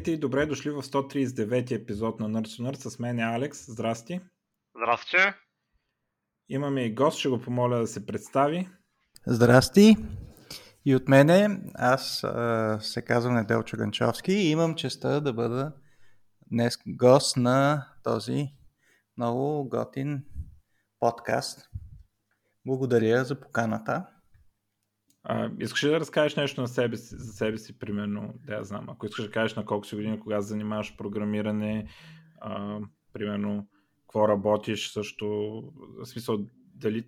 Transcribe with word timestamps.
Здравейте 0.00 0.18
и 0.18 0.20
добре 0.20 0.46
дошли 0.46 0.70
в 0.70 0.82
139 0.82 1.70
епизод 1.70 2.20
на 2.20 2.28
Nerds 2.28 2.62
Nerd. 2.62 2.88
С 2.88 2.98
мен 2.98 3.18
е 3.18 3.22
Алекс. 3.22 3.72
Здрасти. 3.72 4.20
Здрасти. 4.76 5.16
Имаме 6.48 6.84
и 6.84 6.94
гост, 6.94 7.18
ще 7.18 7.28
го 7.28 7.40
помоля 7.40 7.78
да 7.78 7.86
се 7.86 8.06
представи. 8.06 8.68
Здрасти. 9.26 9.96
И 10.84 10.96
от 10.96 11.08
мене, 11.08 11.60
аз 11.74 12.24
а, 12.24 12.78
се 12.80 13.02
казвам 13.02 13.34
Неделчо 13.34 13.76
Ганчовски 13.76 14.32
и 14.32 14.50
имам 14.50 14.74
честа 14.74 15.20
да 15.20 15.32
бъда 15.32 15.72
днес 16.50 16.78
гост 16.86 17.36
на 17.36 17.86
този 18.02 18.48
много 19.16 19.68
готин 19.68 20.24
подкаст. 21.00 21.70
Благодаря 22.66 23.24
за 23.24 23.40
поканата. 23.40 24.06
А, 25.24 25.50
искаш 25.58 25.84
ли 25.84 25.88
да 25.88 26.00
разкажеш 26.00 26.36
нещо 26.36 26.60
на 26.60 26.68
себе 26.68 26.96
си, 26.96 27.14
за 27.18 27.32
себе 27.32 27.58
си, 27.58 27.78
примерно, 27.78 28.34
да 28.46 28.54
я 28.54 28.64
знам, 28.64 28.90
ако 28.90 29.06
искаш 29.06 29.24
да 29.24 29.30
кажеш 29.30 29.56
на 29.56 29.64
колко 29.64 29.86
си 29.86 29.94
години, 29.94 30.20
кога 30.20 30.40
занимаваш 30.40 30.96
програмиране, 30.96 31.86
а, 32.40 32.78
примерно, 33.12 33.66
какво 34.00 34.28
работиш 34.28 34.92
също, 34.92 35.26
в 35.98 36.06
смисъл, 36.06 36.38
дали 36.74 37.04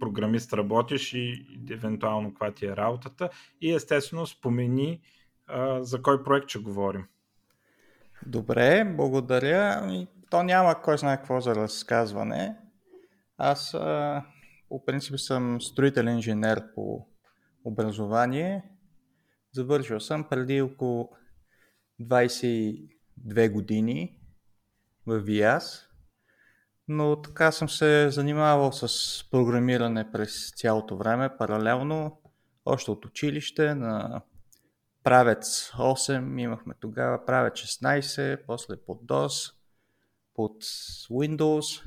програмист 0.00 0.52
работиш 0.52 1.12
и, 1.12 1.18
и 1.18 1.72
евентуално 1.72 2.30
каква 2.30 2.50
ти 2.50 2.66
е 2.66 2.76
работата 2.76 3.30
и 3.60 3.72
естествено 3.72 4.26
спомени 4.26 5.00
а, 5.46 5.82
за 5.82 6.02
кой 6.02 6.24
проект 6.24 6.48
ще 6.48 6.58
говорим. 6.58 7.06
Добре, 8.26 8.94
благодаря. 8.96 9.78
Ами, 9.82 10.06
то 10.30 10.42
няма 10.42 10.82
кой 10.82 10.98
знае 10.98 11.16
какво 11.16 11.40
за 11.40 11.54
разказване. 11.54 12.56
Аз 13.38 13.74
а, 13.74 14.24
по 14.68 14.84
принцип 14.84 15.18
съм 15.18 15.60
строителен 15.60 16.14
инженер 16.14 16.62
по 16.74 17.06
образование. 17.64 18.64
Завършил 19.52 20.00
съм 20.00 20.28
преди 20.28 20.60
около 20.60 21.10
22 22.00 23.50
години 23.50 24.18
в 25.06 25.18
ВИАС, 25.20 25.88
но 26.88 27.22
така 27.22 27.52
съм 27.52 27.68
се 27.68 28.10
занимавал 28.10 28.72
с 28.72 29.24
програмиране 29.30 30.12
през 30.12 30.52
цялото 30.56 30.96
време, 30.96 31.36
паралелно, 31.38 32.20
още 32.64 32.90
от 32.90 33.04
училище 33.04 33.74
на 33.74 34.22
правец 35.02 35.70
8, 35.70 36.40
имахме 36.40 36.74
тогава 36.80 37.24
правец 37.26 37.54
16, 37.54 38.46
после 38.46 38.76
под 38.76 39.02
DOS, 39.02 39.54
под 40.34 40.62
Windows 41.10 41.84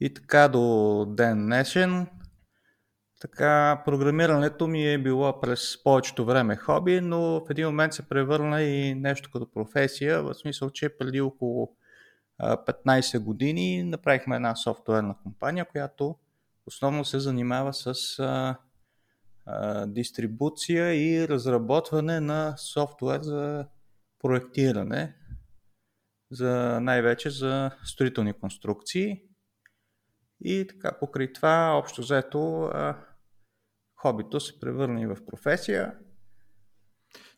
и 0.00 0.14
така 0.14 0.48
до 0.48 1.04
ден 1.08 1.46
днешен. 1.46 2.06
Така, 3.20 3.82
програмирането 3.84 4.66
ми 4.66 4.92
е 4.92 4.98
било 4.98 5.40
през 5.40 5.82
повечето 5.82 6.24
време 6.24 6.56
хоби, 6.56 7.00
но 7.00 7.20
в 7.20 7.50
един 7.50 7.66
момент 7.66 7.92
се 7.92 8.08
превърна 8.08 8.62
и 8.62 8.94
нещо 8.94 9.30
като 9.32 9.50
професия, 9.52 10.22
в 10.22 10.34
смисъл, 10.34 10.70
че 10.70 10.98
преди 10.98 11.20
около 11.20 11.76
15 12.40 13.18
години 13.18 13.82
направихме 13.82 14.36
една 14.36 14.56
софтуерна 14.56 15.16
компания, 15.22 15.64
която 15.64 16.16
основно 16.66 17.04
се 17.04 17.18
занимава 17.18 17.74
с 17.74 18.18
а, 18.18 18.56
а, 19.46 19.86
дистрибуция 19.86 20.94
и 20.94 21.28
разработване 21.28 22.20
на 22.20 22.54
софтуер 22.56 23.20
за 23.20 23.66
проектиране, 24.22 25.14
за 26.30 26.80
най-вече 26.80 27.30
за 27.30 27.70
строителни 27.84 28.32
конструкции. 28.32 29.22
И 30.40 30.66
така, 30.68 30.98
покрай 30.98 31.32
това, 31.32 31.78
общо 31.78 32.00
взето, 32.00 32.62
а, 32.62 32.96
хобито 33.98 34.40
се 34.40 34.60
превърна 34.60 35.02
и 35.02 35.06
в 35.06 35.16
професия. 35.26 35.94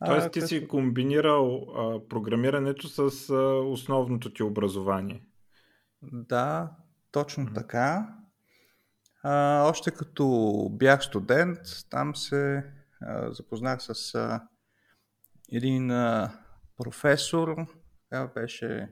Тоест 0.05 0.27
а, 0.27 0.31
ти 0.31 0.39
като... 0.39 0.47
си 0.47 0.67
комбинирал 0.67 1.55
а, 1.55 2.07
програмирането 2.07 2.87
с 2.87 3.29
а, 3.29 3.35
основното 3.65 4.33
ти 4.33 4.43
образование. 4.43 5.23
Да, 6.01 6.71
точно 7.11 7.45
mm-hmm. 7.45 7.55
така. 7.55 8.15
А, 9.23 9.63
още 9.69 9.91
като 9.91 10.67
бях 10.71 11.03
студент, 11.03 11.59
там 11.89 12.15
се 12.15 12.65
а, 13.01 13.33
запознах 13.33 13.81
с 13.81 14.15
а, 14.15 14.47
един 15.51 15.91
а, 15.91 16.31
професор, 16.77 17.55
така 18.09 18.31
беше 18.35 18.89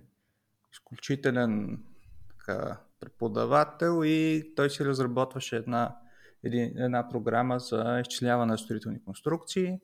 изключителен 0.74 1.84
така, 2.30 2.80
преподавател 3.00 4.02
и 4.06 4.54
той 4.56 4.70
си 4.70 4.86
разработваше 4.86 5.56
една 5.56 5.96
един, 6.44 6.78
една 6.78 7.10
програма 7.10 7.60
за 7.60 8.02
изчисляване 8.02 8.52
на 8.52 8.58
строителни 8.58 9.04
конструкции. 9.04 9.80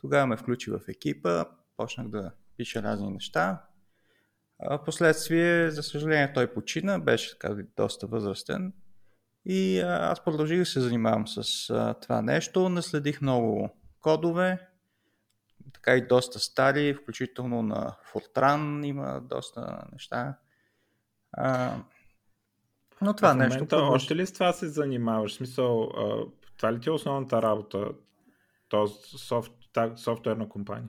Тогава 0.00 0.26
ме 0.26 0.36
включи 0.36 0.70
в 0.70 0.80
екипа, 0.88 1.44
почнах 1.76 2.08
да 2.08 2.32
пиша 2.56 2.82
разни 2.82 3.10
неща. 3.10 3.62
А 4.58 4.84
последствие, 4.84 5.70
за 5.70 5.82
съжаление, 5.82 6.32
той 6.32 6.54
почина, 6.54 6.98
беше 6.98 7.38
така 7.38 7.56
доста 7.76 8.06
възрастен. 8.06 8.72
И 9.44 9.80
аз 9.80 10.24
продължих 10.24 10.58
да 10.58 10.66
се 10.66 10.80
занимавам 10.80 11.28
с 11.28 11.70
а, 11.70 11.94
това 11.94 12.22
нещо. 12.22 12.68
Наследих 12.68 13.20
много 13.20 13.70
кодове, 14.00 14.68
така 15.74 15.96
и 15.96 16.06
доста 16.06 16.38
стари, 16.38 16.94
включително 16.94 17.62
на 17.62 17.96
Fortran 18.12 18.86
има 18.86 19.20
доста 19.20 19.84
неща. 19.92 20.38
А, 21.32 21.76
но 23.02 23.14
това 23.14 23.32
в 23.32 23.36
нещо. 23.36 23.54
Момента, 23.54 23.76
още 23.76 24.16
ли 24.16 24.26
с 24.26 24.32
това 24.32 24.52
се 24.52 24.68
занимаваш? 24.68 25.32
В 25.32 25.34
смисъл, 25.34 25.82
а, 25.82 26.24
това 26.56 26.72
ли 26.72 26.80
ти 26.80 26.88
е 26.88 26.92
основната 26.92 27.42
работа? 27.42 27.88
Този 28.68 28.94
софт, 29.18 29.52
софтуерна 29.96 30.48
компания? 30.48 30.88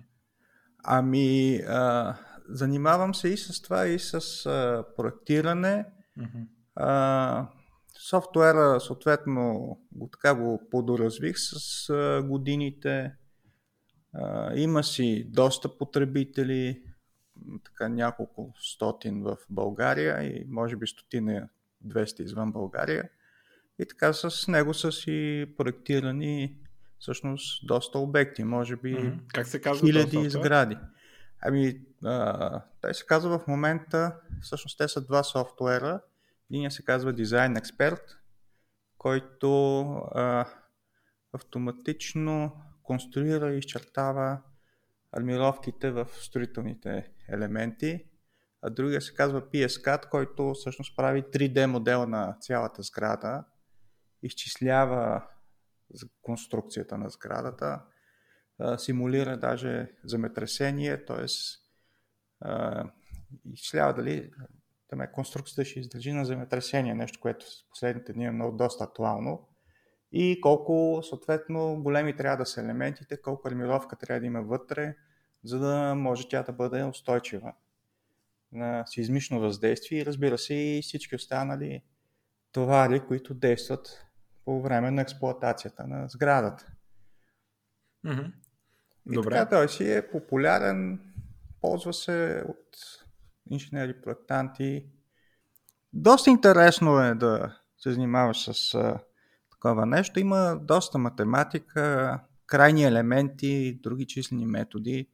Ами, 0.84 1.56
а, 1.56 2.16
занимавам 2.50 3.16
се 3.16 3.30
и 3.30 3.38
с 3.38 3.62
това, 3.62 3.88
и 3.88 4.00
с 4.00 4.46
а, 4.46 4.86
проектиране. 4.98 5.86
Mm-hmm. 6.18 6.48
А, 6.76 7.48
софтуера, 8.10 8.80
съответно, 8.80 9.78
го, 9.92 10.10
така 10.12 10.36
го 10.36 10.62
подоразвих 10.72 11.36
с 11.38 11.90
а, 11.90 12.24
годините. 12.24 13.16
А, 14.14 14.56
има 14.56 14.84
си 14.84 15.26
доста 15.30 15.78
потребители, 15.78 16.84
така 17.64 17.90
няколко 17.90 18.54
стотин 18.60 19.24
в 19.24 19.38
България 19.50 20.24
и 20.24 20.46
може 20.50 20.76
би 20.76 20.88
стотина 20.88 21.50
200 21.88 22.22
извън 22.22 22.52
България. 22.52 23.10
И 23.80 23.86
така 23.86 24.14
с 24.14 24.48
него 24.48 24.74
са 24.74 24.92
си 24.92 25.46
проектирани 25.58 26.58
всъщност 27.00 27.68
доста 27.68 28.00
обекти, 28.00 28.44
може 28.44 28.76
би 28.76 28.96
mm-hmm. 28.96 29.20
как 29.34 29.48
се 29.48 29.62
казва 29.62 29.88
хиляди 29.88 30.30
сгради. 30.30 30.78
Ами, 31.42 31.82
а, 32.04 32.62
той 32.82 32.94
се 32.94 33.06
казва 33.06 33.40
в 33.40 33.48
момента, 33.48 34.16
всъщност 34.42 34.78
те 34.78 34.88
са 34.88 35.02
два 35.02 35.24
софтуера. 35.24 36.02
Един 36.52 36.72
се 36.72 36.84
казва 36.84 37.14
Design 37.14 37.62
Expert, 37.62 38.02
който 38.98 39.82
а, 40.16 40.46
автоматично 41.34 42.62
конструира 42.84 43.54
и 43.54 43.58
изчертава 43.58 44.42
армировките 45.12 45.92
в 45.92 46.08
строителните 46.22 47.12
елементи 47.30 48.06
а 48.62 48.70
другия 48.70 49.02
се 49.02 49.14
казва 49.14 49.42
PSCAD, 49.42 50.10
който 50.10 50.54
всъщност 50.54 50.98
прави 50.98 51.24
3D 51.24 51.66
модел 51.66 52.06
на 52.06 52.38
цялата 52.40 52.82
сграда, 52.82 53.44
изчислява 54.24 55.24
конструкцията 56.22 56.98
на 56.98 57.10
сградата, 57.10 57.82
симулира 58.78 59.38
даже 59.38 59.92
земетресение, 60.04 61.06
т.е. 61.06 61.26
изчислява 63.46 63.94
дали 63.94 64.32
тъме, 64.88 65.12
конструкцията 65.12 65.66
ще 65.66 65.80
издържи 65.80 66.12
на 66.12 66.26
земетресение, 66.26 66.96
нещо, 66.96 67.20
което 67.22 67.46
в 67.46 67.70
последните 67.70 68.14
дни 68.14 68.26
е 68.26 68.32
много 68.32 68.58
доста 68.58 68.84
актуално. 68.84 69.48
И 70.12 70.42
колко 70.42 71.02
съответно 71.04 71.84
големи 71.84 72.16
трябва 72.16 72.38
да 72.38 72.46
са 72.46 72.62
елементите, 72.62 73.22
колко 73.22 73.48
армировка 73.48 73.96
трябва 73.96 74.20
да 74.20 74.26
има 74.26 74.42
вътре, 74.42 74.96
за 75.44 75.60
да 75.60 75.96
може 75.96 76.30
тя 76.30 76.44
да 76.44 76.54
бъде 76.54 76.84
устойчива 76.84 77.54
на 78.52 78.84
сизмично 78.88 79.40
въздействие 79.40 80.00
и 80.00 80.06
разбира 80.06 80.38
се 80.38 80.54
и 80.54 80.82
всички 80.82 81.16
останали 81.16 81.84
товари, 82.52 83.00
които 83.08 83.34
действат 83.34 84.06
по 84.46 84.62
време 84.62 84.92
на 84.92 85.02
експлоатацията 85.02 85.88
на 85.88 86.08
сградата. 86.08 86.66
Mm-hmm. 88.06 88.32
И 89.12 89.14
Добре. 89.14 89.30
така 89.30 89.50
той 89.50 89.70
си 89.70 89.92
е 89.92 90.12
популярен, 90.12 91.00
ползва 91.62 91.94
се 91.94 92.44
от 92.48 92.78
инженери, 93.50 94.02
проектанти. 94.02 94.86
Доста 95.94 96.30
интересно 96.30 97.00
е 97.00 97.16
да 97.16 97.60
се 97.78 97.92
занимаваш 97.92 98.54
с 98.54 98.74
а, 98.74 99.00
такова 99.52 99.86
нещо. 99.86 100.20
Има 100.20 100.60
доста 100.62 100.98
математика, 100.98 102.20
крайни 102.46 102.84
елементи, 102.84 103.80
други 103.84 104.08
числени 104.08 104.46
методи 104.46 105.10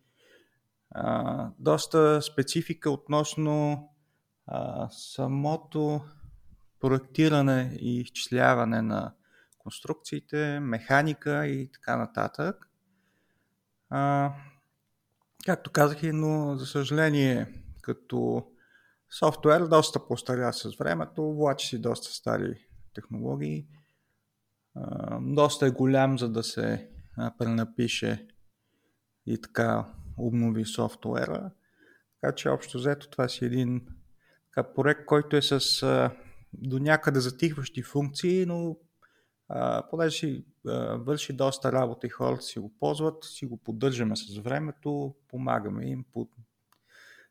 а, 0.91 1.49
доста 1.59 2.21
специфика 2.21 2.91
относно 2.91 3.87
а, 4.45 4.89
самото 4.91 6.01
проектиране 6.79 7.77
и 7.81 7.99
изчисляване 7.99 8.81
на 8.81 9.13
конструкциите, 9.57 10.59
механика 10.59 11.47
и 11.47 11.71
така 11.71 11.97
нататък. 11.97 12.69
А, 13.89 14.31
Както 15.45 15.71
казах 15.71 16.03
и, 16.03 16.11
но 16.11 16.55
за 16.55 16.65
съжаление, 16.65 17.47
като 17.81 18.47
софтуер 19.19 19.61
доста 19.61 20.07
постаря 20.07 20.53
с 20.53 20.77
времето, 20.77 21.33
влачи 21.33 21.67
си 21.67 21.81
доста 21.81 22.13
стари 22.13 22.67
технологии. 22.93 23.67
доста 25.21 25.67
е 25.67 25.71
голям, 25.71 26.19
за 26.19 26.29
да 26.29 26.43
се 26.43 26.89
пренапише 27.39 28.27
и 29.25 29.41
така 29.41 29.85
обнови 30.17 30.65
софтуера. 30.65 31.51
Така 32.21 32.35
че 32.35 32.49
общо 32.49 32.77
взето 32.77 33.09
това 33.09 33.27
си 33.29 33.45
един 33.45 33.87
проект, 34.75 35.05
който 35.05 35.35
е 35.35 35.41
с 35.41 35.83
а, 35.83 36.11
до 36.53 36.79
някъде 36.79 37.19
затихващи 37.19 37.83
функции, 37.83 38.45
но 38.45 38.77
а, 39.49 39.83
понеже 39.89 40.17
си 40.17 40.45
а, 40.67 40.71
върши 40.97 41.33
доста 41.33 41.71
работа 41.71 42.07
и 42.07 42.09
хората 42.09 42.41
си 42.41 42.59
го 42.59 42.73
ползват, 42.79 43.23
си 43.23 43.45
го 43.45 43.57
поддържаме 43.57 44.15
с 44.15 44.37
времето, 44.37 45.15
помагаме 45.27 45.85
им, 45.85 46.05
по, 46.13 46.27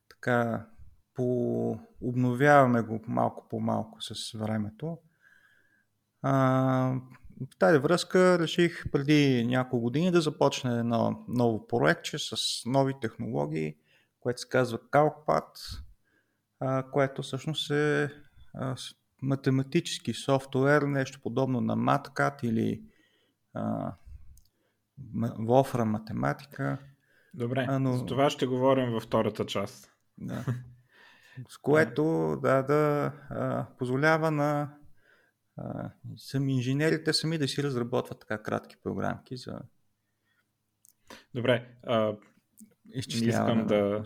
така, 0.09 0.67
по, 1.15 1.79
обновяваме 2.01 2.83
го 2.83 3.01
малко 3.07 3.49
по 3.49 3.61
малко 3.61 4.03
с 4.03 4.39
времето. 4.39 4.99
А, 6.23 6.95
в 7.41 7.57
тази 7.59 7.79
връзка 7.79 8.39
реших 8.39 8.85
преди 8.93 9.47
няколко 9.47 9.83
години 9.83 10.11
да 10.11 10.21
започне 10.21 10.79
едно 10.79 11.25
ново 11.29 11.67
проектче 11.67 12.19
с 12.19 12.37
нови 12.67 12.95
технологии, 13.01 13.77
което 14.21 14.41
се 14.41 14.49
казва 14.49 14.79
CalcPad, 14.79 15.45
което 16.93 17.23
всъщност 17.23 17.71
е 17.71 18.11
математически 19.23 20.15
софтуер, 20.15 20.83
нещо 20.83 21.21
подобно 21.23 21.61
на 21.61 21.77
MatCat 21.77 22.45
или 22.45 22.83
Wolfram 25.19 25.85
математика. 25.85 26.79
Добре, 27.35 27.67
а, 27.69 27.79
но... 27.79 27.93
за 27.93 28.07
това 28.07 28.31
ще 28.31 28.47
говорим 28.47 28.91
във 28.91 29.03
втората 29.03 29.47
част. 29.47 29.93
Да. 30.19 30.45
С 31.49 31.59
което 31.59 32.37
да, 32.43 32.63
да 32.63 33.13
а, 33.31 33.67
позволява 33.79 34.31
на 34.31 34.76
а, 35.57 35.91
сами 36.17 36.55
инженерите 36.55 37.13
сами 37.13 37.39
да 37.39 37.49
си 37.49 37.63
разработват 37.63 38.21
така 38.21 38.43
кратки 38.43 38.77
програмки 38.83 39.37
за 39.37 39.61
Добре, 41.35 41.69
а, 41.83 42.17
искам 42.95 43.67
да, 43.67 44.05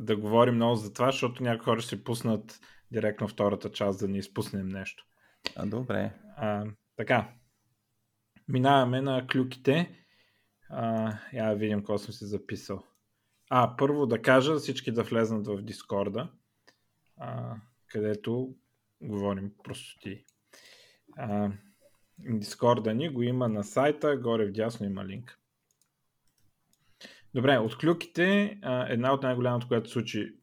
да 0.00 0.16
говорим 0.16 0.54
много 0.54 0.76
за 0.76 0.92
това, 0.92 1.06
защото 1.06 1.42
някои 1.42 1.64
хора 1.64 1.80
ще 1.80 1.96
си 1.96 2.04
директно 2.92 3.28
втората 3.28 3.72
част, 3.72 4.00
да 4.00 4.08
не 4.08 4.18
изпуснем 4.18 4.68
нещо. 4.68 5.04
А, 5.56 5.66
добре. 5.66 6.12
А, 6.36 6.66
така, 6.96 7.32
минаваме 8.48 9.00
на 9.00 9.26
клюките. 9.26 10.04
А, 10.70 11.12
я 11.32 11.48
да 11.48 11.56
видим 11.56 11.78
какво 11.78 11.98
съм 11.98 12.14
си 12.14 12.24
записал. 12.24 12.82
А, 13.50 13.76
първо 13.76 14.06
да 14.06 14.22
кажа 14.22 14.56
всички 14.56 14.92
да 14.92 15.02
влезнат 15.02 15.46
в 15.46 15.62
Дискорда, 15.62 16.30
а, 17.16 17.56
където 17.86 18.54
говорим 19.00 19.52
простоти. 19.64 20.24
Дискорда 22.18 22.94
ни 22.94 23.08
го 23.08 23.22
има 23.22 23.48
на 23.48 23.64
сайта, 23.64 24.16
горе 24.16 24.46
в 24.46 24.52
дясно 24.52 24.86
има 24.86 25.04
линк. 25.04 25.38
Добре, 27.34 27.58
от 27.58 27.78
клюките, 27.78 28.58
една 28.88 29.12
от 29.12 29.22
най-голямото, 29.22 29.68
която 29.68 29.90
случи 29.90 30.34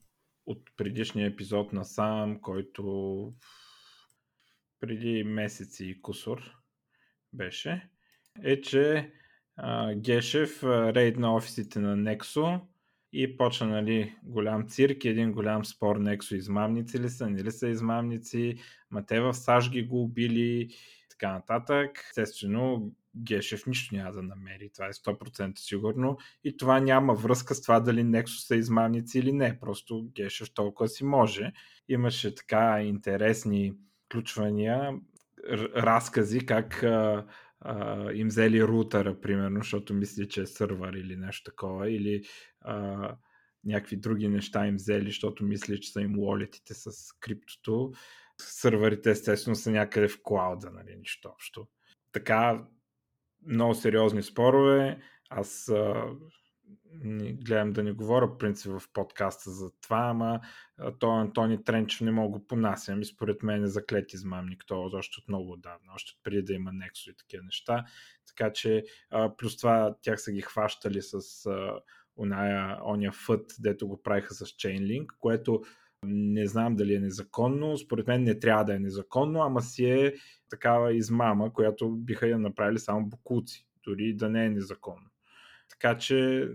от 0.46 0.70
предишния 0.78 1.28
епизод 1.28 1.74
на 1.74 1.86
сам, 1.86 2.42
който 2.42 3.34
преди 4.80 5.24
месеци 5.24 5.86
и 5.86 6.02
кусор 6.02 6.56
беше, 7.34 7.90
е, 8.44 8.62
че 8.62 9.14
а, 9.56 9.94
Гешев 9.96 10.64
рейд 10.64 11.18
на 11.18 11.36
офисите 11.36 11.80
на 11.80 11.98
Nexo 11.98 12.62
и 13.14 13.38
почна 13.38 13.68
нали, 13.68 14.16
голям 14.24 14.68
цирк, 14.68 15.06
един 15.06 15.32
голям 15.32 15.66
спор 15.66 16.00
Nexo 16.00 16.36
измамници 16.36 17.00
ли 17.00 17.10
са, 17.10 17.30
не 17.30 17.44
ли 17.44 17.52
са 17.52 17.68
измамници, 17.68 18.56
ма 18.92 19.06
те 19.06 19.20
в 19.20 19.34
САЩ 19.34 19.72
ги 19.72 19.84
го 19.84 20.04
убили, 20.04 20.70
така 21.10 21.34
нататък. 21.34 22.06
Естествено, 22.10 22.92
Гешев 23.16 23.66
нищо 23.68 23.96
няма 23.96 24.12
да 24.12 24.24
намери, 24.24 24.70
това 24.74 24.88
е 24.88 24.94
100% 24.94 25.60
сигурно 25.60 26.18
и 26.44 26.58
това 26.58 26.80
няма 26.80 27.14
връзка 27.14 27.56
с 27.56 27.62
това 27.62 27.80
дали 27.80 28.02
Nexus 28.02 28.48
са 28.48 28.56
измамници 28.56 29.20
или 29.20 29.32
не, 29.32 29.60
просто 29.60 30.10
Гешев 30.16 30.54
толкова 30.54 30.90
си 30.90 31.04
може. 31.04 31.52
Имаше 31.90 32.36
така 32.36 32.82
интересни 32.82 33.74
включвания, 34.06 34.94
разкази 35.76 36.46
как 36.46 36.84
а, 37.62 38.12
им 38.12 38.28
взели 38.28 38.64
рутера, 38.64 39.22
примерно, 39.22 39.60
защото 39.60 39.94
мисли, 39.94 40.30
че 40.30 40.42
е 40.42 40.46
сървър 40.46 40.94
или 40.94 41.16
нещо 41.16 41.52
такова, 41.52 41.92
или 41.92 42.24
а, 42.62 43.16
някакви 43.64 43.96
други 43.96 44.28
неща 44.28 44.68
им 44.68 44.76
взели, 44.76 45.06
защото 45.06 45.46
мисли, 45.46 45.82
че 45.82 45.92
са 45.92 46.02
им 46.02 46.20
уолетите 46.20 46.74
с 46.74 46.92
криптото. 47.20 47.92
Сървърите 48.42 49.12
естествено 49.12 49.56
са 49.56 49.72
някъде 49.72 50.08
в 50.08 50.20
клауда, 50.24 50.72
нали, 50.72 50.96
нищо 50.98 51.30
общо. 51.30 51.68
Така, 52.12 52.66
много 53.48 53.76
сериозни 53.76 54.24
спорове. 54.24 55.02
Аз 55.30 55.70
а, 55.70 56.06
гледам 57.46 57.74
да 57.74 57.84
не 57.84 57.92
говоря 57.92 58.38
принцип 58.38 58.72
в 58.72 58.84
подкаста 58.94 59.52
за 59.52 59.72
това, 59.82 60.08
ама 60.10 60.40
то 61.00 61.12
Антони 61.12 61.64
Тренчев 61.64 62.02
не 62.02 62.12
мога 62.12 62.40
го 62.40 62.48
понасям 62.48 63.02
и 63.02 63.06
според 63.06 63.44
мен 63.44 63.64
е 63.64 63.68
заклет 63.68 64.14
измамник. 64.14 64.64
То 64.68 64.92
още 64.94 65.20
от 65.22 65.28
много 65.28 65.52
отдавна, 65.52 65.92
още 65.96 66.20
преди 66.24 66.42
да 66.42 66.54
има 66.54 66.74
Нексо 66.74 67.10
и 67.10 67.16
такива 67.16 67.44
неща. 67.44 67.86
Така 68.28 68.54
че 68.54 68.84
плюс 69.38 69.58
това 69.58 69.96
тях 70.02 70.22
са 70.22 70.32
ги 70.32 70.42
хващали 70.42 71.02
с 71.02 71.22
оная, 72.18 72.80
оня 72.86 73.12
фът, 73.12 73.56
дето 73.60 73.88
го 73.88 74.02
правиха 74.02 74.34
с 74.34 74.46
Chainlink, 74.46 75.06
което 75.20 75.62
не 76.06 76.48
знам 76.48 76.76
дали 76.76 76.96
е 76.96 77.00
незаконно, 77.00 77.78
според 77.78 78.08
мен 78.08 78.24
не 78.24 78.40
трябва 78.40 78.64
да 78.64 78.76
е 78.76 78.80
незаконно, 78.80 79.42
ама 79.42 79.62
си 79.62 79.86
е 79.86 80.14
такава 80.50 80.94
измама, 80.94 81.54
която 81.54 81.92
биха 81.92 82.28
я 82.28 82.40
направили 82.40 82.80
само 82.80 83.10
букуци, 83.10 83.68
дори 83.84 84.14
да 84.14 84.30
не 84.30 84.46
е 84.46 84.50
незаконно. 84.50 85.11
Така 85.72 85.98
че 85.98 86.50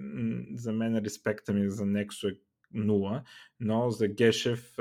за 0.54 0.72
мен 0.72 0.98
респекта 0.98 1.52
ми 1.52 1.70
за 1.70 1.84
Nexo 1.84 2.34
е 2.34 2.38
нула, 2.72 3.24
но 3.60 3.90
за 3.90 4.08
Гешев 4.08 4.78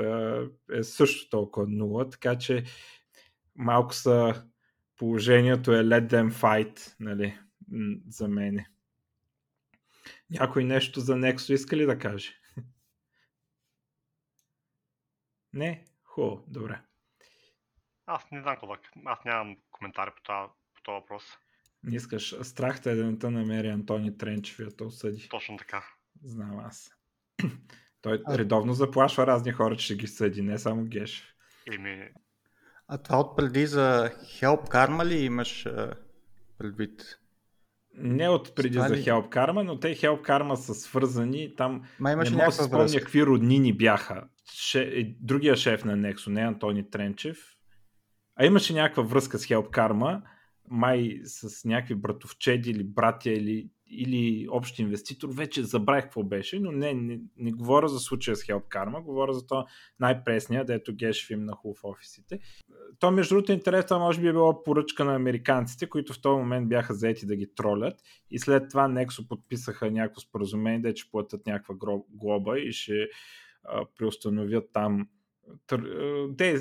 е 0.72 0.82
също 0.82 1.28
толкова 1.28 1.66
нула, 1.68 2.10
така 2.10 2.38
че 2.38 2.64
малко 3.54 3.94
са 3.94 4.46
положението 4.96 5.72
е 5.72 5.82
let 5.82 6.06
them 6.06 6.30
fight, 6.30 6.96
нали, 7.00 7.38
за 8.08 8.28
мене. 8.28 8.66
Някой 10.30 10.64
нещо 10.64 11.00
за 11.00 11.14
Nexo 11.14 11.52
иска 11.52 11.76
ли 11.76 11.86
да 11.86 11.98
каже? 11.98 12.32
Не? 15.52 15.84
Хубаво, 16.02 16.44
добре. 16.48 16.80
Аз 18.06 18.30
не 18.30 18.42
знам 18.42 18.54
какво 18.54 18.76
Аз 19.04 19.24
нямам 19.24 19.56
коментари 19.70 20.10
по 20.16 20.22
това, 20.22 20.50
по 20.74 20.82
това 20.82 20.94
въпрос. 20.94 21.22
Не 21.84 21.96
искаш 21.96 22.34
страх 22.42 22.82
те 22.82 22.94
да 22.94 23.04
не 23.04 23.18
те 23.18 23.30
намери 23.30 23.68
Антони 23.68 24.18
Тренчев 24.18 24.58
и 24.58 24.64
да 24.78 24.84
осъди. 24.84 25.28
Точно 25.30 25.56
така. 25.56 25.84
Знам 26.22 26.58
аз. 26.58 26.90
Той 28.02 28.22
а... 28.26 28.38
редовно 28.38 28.72
заплашва 28.72 29.26
разни 29.26 29.52
хора, 29.52 29.76
че 29.76 29.84
ще 29.84 29.96
ги 29.96 30.06
съди, 30.06 30.42
не 30.42 30.58
само 30.58 30.84
Геш. 30.84 31.34
Еми... 31.74 32.08
А 32.88 32.98
това 32.98 33.18
от 33.18 33.36
преди 33.36 33.66
за 33.66 34.10
Help 34.40 34.68
Karma 34.68 35.04
ли 35.04 35.24
имаш 35.24 35.66
предвид? 36.58 37.18
Не 37.94 38.28
от 38.28 38.54
преди 38.54 38.78
Стали... 38.78 38.96
за 38.96 39.10
Help 39.10 39.28
Karma, 39.34 39.62
но 39.62 39.80
те 39.80 39.96
Help 39.96 40.28
Karma 40.28 40.54
са 40.54 40.74
свързани. 40.74 41.54
Там 41.56 41.82
Ма 42.00 42.16
не 42.16 42.30
мога 42.30 42.46
да 42.46 42.52
се 42.52 42.64
спомня 42.64 42.98
какви 42.98 43.26
роднини 43.26 43.72
бяха. 43.72 44.28
Ше... 44.52 44.82
Е, 44.82 45.04
другия 45.20 45.56
шеф 45.56 45.84
на 45.84 45.96
Nexo, 45.96 46.28
не 46.28 46.40
Антони 46.40 46.90
Тренчев. 46.90 47.38
А 48.36 48.46
имаше 48.46 48.72
някаква 48.74 49.02
връзка 49.02 49.38
с 49.38 49.46
Help 49.46 49.70
Karma, 49.70 50.22
май 50.68 51.20
с 51.24 51.64
някакви 51.64 51.94
братовчеди 51.94 52.70
или 52.70 52.84
братя 52.84 53.30
или, 53.30 53.68
или 53.86 54.48
общ 54.50 54.78
инвеститор. 54.78 55.28
Вече 55.32 55.62
забравих 55.62 56.04
какво 56.04 56.22
беше, 56.22 56.60
но 56.60 56.72
не, 56.72 56.94
не, 56.94 57.20
не 57.36 57.52
говоря 57.52 57.88
за 57.88 57.98
случая 57.98 58.36
с 58.36 58.42
Help 58.42 58.68
Karma, 58.68 59.02
говоря 59.02 59.32
за 59.32 59.46
то 59.46 59.64
най-пресния, 60.00 60.64
дето 60.64 60.94
Гешев 60.94 61.30
им 61.30 61.44
на 61.44 61.52
в 61.52 61.84
офисите. 61.84 62.38
То, 62.98 63.10
между 63.10 63.34
другото, 63.34 63.52
интересно, 63.52 63.98
може 63.98 64.20
би 64.20 64.28
е 64.28 64.32
било 64.32 64.62
поръчка 64.62 65.04
на 65.04 65.14
американците, 65.14 65.88
които 65.88 66.12
в 66.12 66.20
този 66.20 66.38
момент 66.38 66.68
бяха 66.68 66.94
заети 66.94 67.26
да 67.26 67.36
ги 67.36 67.54
тролят 67.54 67.94
и 68.30 68.38
след 68.38 68.70
това 68.70 68.88
Nexo 68.88 69.28
подписаха 69.28 69.90
някакво 69.90 70.20
споразумение, 70.20 70.80
да 70.80 70.94
че 70.94 71.10
платят 71.10 71.46
някаква 71.46 71.74
глоба 72.08 72.58
и 72.58 72.72
ще 72.72 73.08
преустановят 73.98 74.64
там 74.72 75.08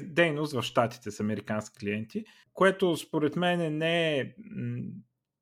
дейност 0.03 0.53
в 0.53 0.61
щатите 0.61 1.11
с 1.11 1.19
американски 1.19 1.79
клиенти, 1.79 2.23
което 2.53 2.97
според 2.97 3.35
мен 3.35 3.77
не 3.77 4.19
е... 4.19 4.33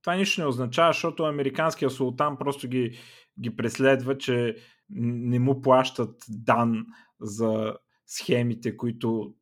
Това 0.01 0.15
нищо 0.15 0.41
не 0.41 0.47
означава, 0.47 0.93
защото 0.93 1.23
американския 1.23 1.89
султан 1.89 2.37
просто 2.37 2.67
ги, 2.67 2.97
ги 3.41 3.55
преследва, 3.55 4.17
че 4.17 4.55
не 4.89 5.39
му 5.39 5.61
плащат 5.61 6.23
дан 6.29 6.85
за 7.21 7.75
схемите, 8.07 8.77
които 8.77 9.33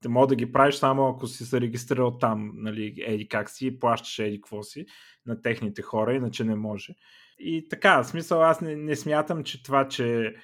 те 0.00 0.08
мога 0.08 0.26
да 0.26 0.36
ги 0.36 0.52
правиш 0.52 0.74
само 0.74 1.08
ако 1.08 1.26
си 1.26 1.44
се 1.44 1.60
регистрирал 1.60 2.18
там, 2.18 2.52
нали, 2.54 2.94
еди 2.98 3.28
как 3.28 3.50
си, 3.50 3.78
плащаш 3.78 4.18
еди 4.18 4.40
какво 4.40 4.62
си 4.62 4.86
на 5.26 5.40
техните 5.42 5.82
хора, 5.82 6.14
иначе 6.14 6.44
не 6.44 6.54
може. 6.54 6.94
И 7.38 7.68
така, 7.68 8.02
в 8.02 8.06
смисъл 8.06 8.42
аз 8.42 8.60
не, 8.60 8.76
не 8.76 8.96
смятам, 8.96 9.44
че 9.44 9.62
това, 9.62 9.88
че 9.88 10.34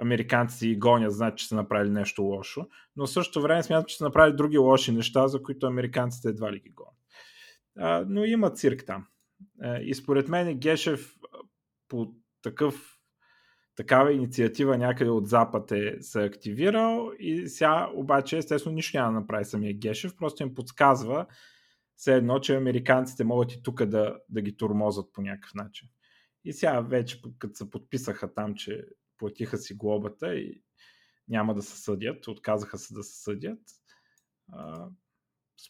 американците 0.00 0.66
ги 0.66 0.76
гонят, 0.78 1.12
значи, 1.12 1.42
че 1.42 1.48
са 1.48 1.54
направили 1.54 1.90
нещо 1.90 2.22
лошо, 2.22 2.68
но 2.96 3.06
в 3.06 3.10
същото 3.10 3.42
време 3.42 3.62
смятам, 3.62 3.84
че 3.84 3.96
са 3.96 4.04
направили 4.04 4.36
други 4.36 4.58
лоши 4.58 4.92
неща, 4.92 5.28
за 5.28 5.42
които 5.42 5.66
американците 5.66 6.28
едва 6.28 6.52
ли 6.52 6.60
ги 6.60 6.70
гонят. 6.70 6.94
А, 7.78 8.04
но 8.08 8.24
има 8.24 8.50
цирк 8.50 8.84
там. 8.86 9.06
А, 9.62 9.78
и 9.78 9.94
според 9.94 10.28
мен 10.28 10.58
Гешев 10.58 11.14
по 11.88 12.14
такъв 12.42 12.98
такава 13.76 14.12
инициатива 14.12 14.78
някъде 14.78 15.10
от 15.10 15.28
Запад 15.28 15.72
е 15.72 15.96
се 16.00 16.22
активирал 16.22 17.10
и 17.18 17.48
сега 17.48 17.90
обаче 17.94 18.38
естествено 18.38 18.74
нищо 18.74 18.96
няма 18.96 19.12
да 19.12 19.20
направи 19.20 19.44
самия 19.44 19.74
Гешев, 19.74 20.16
просто 20.16 20.42
им 20.42 20.54
подсказва 20.54 21.26
все 21.96 22.14
едно, 22.14 22.40
че 22.40 22.56
американците 22.56 23.24
могат 23.24 23.52
и 23.52 23.62
тук 23.62 23.84
да, 23.84 24.18
да 24.28 24.40
ги 24.40 24.56
турмозат 24.56 25.12
по 25.12 25.22
някакъв 25.22 25.54
начин. 25.54 25.88
И 26.44 26.52
сега 26.52 26.80
вече, 26.80 27.22
като 27.38 27.54
се 27.54 27.70
подписаха 27.70 28.34
там, 28.34 28.54
че 28.54 28.84
платиха 29.18 29.58
си 29.58 29.74
глобата 29.74 30.34
и 30.34 30.62
няма 31.28 31.54
да 31.54 31.62
се 31.62 31.80
съдят, 31.80 32.28
отказаха 32.28 32.78
се 32.78 32.94
да 32.94 33.02
се 33.02 33.22
съдят, 33.22 33.60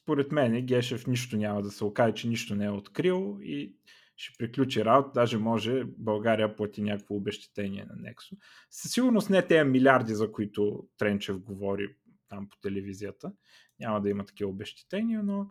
според 0.01 0.33
мен 0.33 0.67
Гешев 0.67 1.07
нищо 1.07 1.37
няма 1.37 1.63
да 1.63 1.71
се 1.71 1.85
окаже, 1.85 2.15
че 2.15 2.29
нищо 2.29 2.55
не 2.55 2.65
е 2.65 2.71
открил 2.71 3.39
и 3.43 3.77
ще 4.17 4.39
приключи 4.39 4.85
работа, 4.85 5.21
даже 5.21 5.39
може 5.39 5.85
България 5.85 6.57
плати 6.57 6.83
някакво 6.83 7.15
обещетение 7.15 7.85
на 7.85 7.97
Нексо. 7.97 8.37
Със 8.71 8.93
сигурност 8.93 9.31
не 9.31 9.47
тези 9.47 9.71
милиарди, 9.71 10.15
за 10.15 10.33
които 10.33 10.89
Тренчев 10.97 11.39
говори 11.39 11.97
там 12.29 12.49
по 12.49 12.57
телевизията. 12.57 13.33
Няма 13.81 14.01
да 14.03 14.11
има 14.11 14.25
такива 14.25 14.51
обещетения, 14.51 15.23
но 15.23 15.51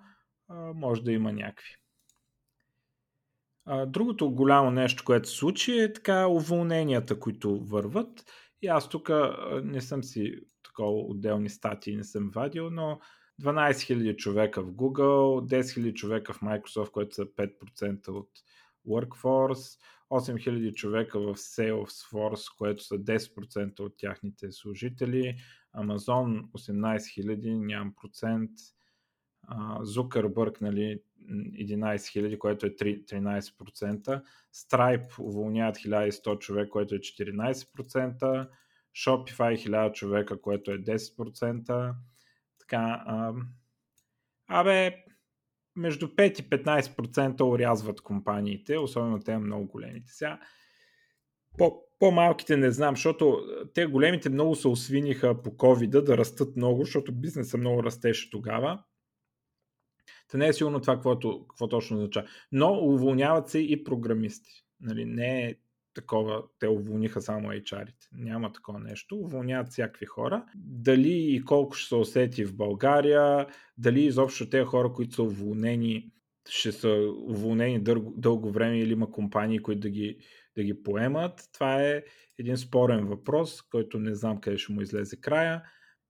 може 0.76 1.04
да 1.04 1.12
има 1.12 1.34
някакви. 1.34 1.76
Другото 3.88 4.32
голямо 4.32 4.72
нещо, 4.72 5.04
което 5.06 5.30
се 5.30 5.36
случи 5.36 5.80
е 5.80 5.94
така 5.94 6.28
уволненията, 6.28 7.20
които 7.20 7.60
върват. 7.60 8.26
И 8.62 8.68
аз 8.68 8.90
тук 8.90 9.10
не 9.64 9.82
съм 9.82 10.04
си 10.04 10.40
такова 10.64 10.92
отделни 10.92 11.50
статии 11.50 11.96
не 11.96 12.04
съм 12.04 12.32
вадил, 12.36 12.70
но 12.70 13.00
12 13.42 13.72
000 13.72 14.16
човека 14.16 14.64
в 14.64 14.72
Google, 14.72 15.48
10 15.48 15.62
000 15.62 15.94
човека 15.94 16.34
в 16.34 16.40
Microsoft, 16.40 16.92
което 16.92 17.16
са 17.16 17.26
5% 17.26 18.08
от 18.08 18.30
Workforce, 18.88 19.80
8 20.12 20.34
000 20.50 20.74
човека 20.74 21.20
в 21.20 21.36
Salesforce, 21.36 22.58
което 22.58 22.84
са 22.84 22.96
10% 22.96 23.80
от 23.80 23.94
тяхните 23.98 24.52
служители, 24.52 25.36
Amazon 25.78 26.44
18 26.52 26.98
000, 27.26 27.66
нямам 27.66 27.94
процент, 28.02 28.52
Zuckerberg, 29.82 30.62
нали, 30.62 31.00
11 31.30 31.96
000, 31.96 32.38
което 32.38 32.66
е 32.66 32.70
13%, 32.70 34.24
Stripe 34.56 35.20
уволняват 35.20 35.78
1100 35.78 36.40
човека, 36.40 36.70
което 36.70 36.96
е 36.96 37.00
14%, 37.00 38.50
Shopify 38.96 39.70
1000 39.70 39.94
човека, 39.94 40.42
което 40.42 40.72
е 40.72 40.78
10%, 40.78 41.94
така, 42.60 43.04
абе, 44.48 45.04
между 45.76 46.08
5 46.08 46.40
и 46.40 46.50
15% 46.50 47.42
урязват 47.42 48.02
компаниите, 48.02 48.78
особено 48.78 49.20
те 49.20 49.38
много 49.38 49.68
големите. 49.68 50.12
Сега, 50.12 50.40
по, 51.58 51.84
по-малките 52.00 52.58
не 52.58 52.72
знам, 52.72 52.96
защото 52.96 53.42
те 53.74 53.86
големите 53.86 54.30
много 54.30 54.56
се 54.56 54.68
освиниха 54.68 55.42
по 55.42 55.50
covid 55.50 56.02
да 56.02 56.18
растат 56.18 56.56
много, 56.56 56.84
защото 56.84 57.12
бизнесът 57.12 57.60
много 57.60 57.84
растеше 57.84 58.30
тогава. 58.30 58.84
Та 60.34 60.38
не 60.38 60.48
е 60.48 60.54
сигурно 60.54 60.82
това, 60.82 60.94
какво, 60.96 61.20
какво 61.50 61.68
точно 61.68 61.98
означава. 61.98 62.28
Но 62.52 62.74
уволняват 62.74 63.50
се 63.50 63.60
и 63.60 63.84
програмисти. 63.84 64.64
Нали, 64.82 65.06
не 65.06 65.46
е 65.46 65.56
такова, 65.94 66.44
те 66.60 66.68
уволниха 66.68 67.22
само 67.22 67.50
HR-ите. 67.50 68.08
Няма 68.14 68.52
такова 68.54 68.80
нещо. 68.80 69.16
Уволняват 69.16 69.72
всякакви 69.72 70.06
хора. 70.06 70.46
Дали 70.56 71.36
и 71.36 71.46
колко 71.46 71.76
ще 71.76 71.88
се 71.88 71.96
усети 71.96 72.46
в 72.46 72.56
България, 72.56 73.48
дали 73.78 74.02
изобщо 74.02 74.50
те 74.50 74.64
хора, 74.64 74.94
които 74.94 75.14
са 75.14 75.24
уволнени, 75.24 76.12
ще 76.50 76.72
са 76.72 77.14
уволнени 77.28 77.80
дълго, 77.80 78.14
дълго 78.18 78.52
време 78.52 78.80
или 78.80 78.92
има 78.92 79.12
компании, 79.12 79.60
които 79.60 79.82
да 79.82 79.90
ги, 79.90 80.18
да 80.58 80.64
ги 80.64 80.84
поемат. 80.84 81.50
Това 81.54 81.84
е 81.84 82.04
един 82.40 82.58
спорен 82.58 83.06
въпрос, 83.06 83.62
който 83.62 84.00
не 84.00 84.16
знам 84.16 84.42
къде 84.42 84.58
ще 84.58 84.74
му 84.74 84.82
излезе 84.82 85.22
края. 85.22 85.64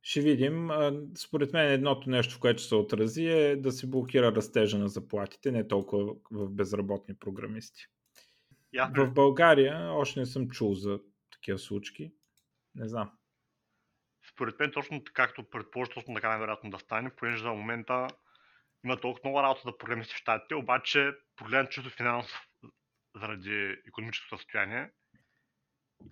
Ще 0.06 0.22
видим. 0.22 0.70
Според 1.18 1.54
мен 1.54 1.72
едното 1.72 2.10
нещо, 2.10 2.36
в 2.36 2.40
което 2.40 2.62
се 2.62 2.76
отрази 2.76 3.28
е 3.28 3.56
да 3.56 3.72
се 3.72 3.90
блокира 3.90 4.32
растежа 4.32 4.78
на 4.78 4.88
заплатите, 4.88 5.52
не 5.52 5.68
толкова 5.68 6.16
в 6.32 6.50
безработни 6.50 7.16
програмисти. 7.16 7.88
Yeah. 8.76 9.06
В 9.06 9.14
България 9.14 9.92
още 9.92 10.20
не 10.20 10.26
съм 10.26 10.50
чул 10.50 10.74
за 10.74 11.00
такива 11.32 11.60
случки. 11.60 12.14
Не 12.76 12.88
знам. 12.88 13.12
Според 14.34 14.60
мен 14.60 14.72
точно 14.72 15.04
както 15.14 15.50
предположи, 15.50 15.92
точно 15.94 16.14
така 16.14 16.30
най-вероятно 16.30 16.70
да 16.70 16.80
стане, 16.80 17.16
понеже 17.16 17.44
за 17.44 17.50
момента 17.50 18.08
има 18.86 18.98
толкова 18.98 19.30
много 19.30 19.44
работа 19.44 19.62
да 19.66 19.78
програмисти 19.78 20.14
в 20.14 20.18
щатите, 20.18 20.56
обаче 20.56 21.12
проблемът 21.36 21.72
чисто 21.72 21.90
финансов 21.90 22.48
заради 23.16 23.76
економическото 23.88 24.38
състояние. 24.38 24.92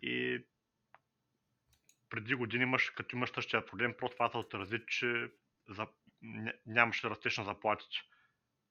И 0.01 0.45
преди 2.11 2.35
години 2.35 2.63
имаш, 2.63 2.89
като 2.89 3.15
имаш 3.15 3.31
същия 3.35 3.65
проблем, 3.65 3.93
просто 3.99 4.15
това 4.15 4.29
се 4.29 4.37
отрази, 4.37 4.77
че 4.87 5.31
за... 5.69 5.87
нямаше 6.65 7.09
растеж 7.09 7.37
на 7.37 7.43
заплатите. 7.43 7.97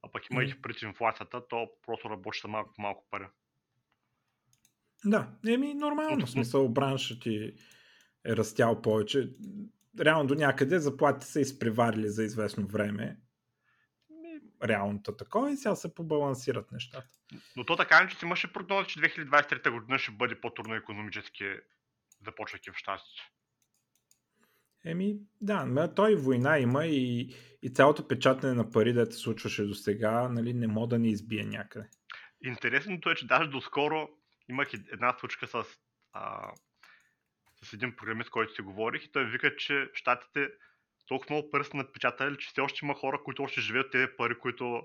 А 0.03 0.11
пък 0.11 0.31
имайки 0.31 0.53
mm-hmm. 0.53 0.61
пред 0.61 0.83
инфлацията, 0.83 1.49
то 1.49 1.71
просто 1.87 2.11
работи 2.11 2.41
за 2.43 2.49
малко 2.49 2.75
малко 2.79 3.07
пари. 3.11 3.27
Да, 5.05 5.29
еми 5.47 5.75
нормално, 5.75 6.27
в 6.27 6.31
смисъл 6.31 6.69
браншът 6.69 7.23
ти 7.23 7.55
е 8.27 8.37
растял 8.37 8.83
повече. 8.83 9.31
Реално 10.01 10.27
до 10.27 10.35
някъде 10.35 10.79
заплатите 10.79 11.27
са 11.27 11.41
изпреварили 11.41 12.09
за 12.09 12.25
известно 12.25 12.67
време. 12.67 13.17
Реалното 14.65 15.17
такова 15.17 15.51
и 15.51 15.57
сега 15.57 15.75
се 15.75 15.95
побалансират 15.95 16.73
нещата. 16.73 17.09
Но 17.57 17.65
то 17.65 17.77
така, 17.77 18.09
че 18.09 18.27
имаше 18.27 18.53
прогноза, 18.53 18.87
че 18.87 19.01
2023 19.01 19.71
година 19.71 19.99
ще 19.99 20.13
бъде 20.13 20.41
по-трудно 20.41 20.75
економически, 20.75 21.45
започвайки 22.25 22.71
в 22.71 22.77
щастие. 22.77 23.23
Еми, 24.85 25.17
да, 25.41 25.65
но 25.65 25.95
той 25.95 26.17
война 26.17 26.59
има 26.59 26.87
и, 26.87 27.35
и 27.63 27.71
цялото 27.71 28.09
печатане 28.09 28.55
на 28.55 28.71
пари, 28.71 28.93
да 28.93 29.07
се 29.07 29.19
случваше 29.19 29.65
до 29.65 29.75
сега, 29.75 30.29
нали, 30.29 30.55
не 30.55 30.67
мога 30.67 30.89
да 30.89 30.99
ни 30.99 31.11
избие 31.11 31.45
някъде. 31.45 31.89
Интересното 32.45 33.11
е, 33.11 33.15
че 33.15 33.27
даже 33.27 33.51
доскоро 33.51 34.09
имах 34.49 34.69
една 34.93 35.17
случка 35.21 35.47
с, 35.47 35.65
а, 36.13 36.53
с 37.63 37.73
един 37.73 37.97
програмист, 37.97 38.31
който 38.31 38.55
си 38.55 38.63
говорих 38.63 39.05
и 39.05 39.13
той 39.13 39.31
вика, 39.31 39.57
че 39.57 39.91
щатите 39.95 40.49
толкова 41.07 41.35
много 41.35 41.51
пари 41.51 41.65
са 41.65 41.77
напечатали, 41.77 42.39
че 42.39 42.49
все 42.49 42.61
още 42.61 42.81
има 42.83 42.95
хора, 42.95 43.23
които 43.25 43.43
още 43.43 43.61
живеят 43.61 43.93
тези 43.93 44.07
пари, 44.17 44.39
които 44.39 44.83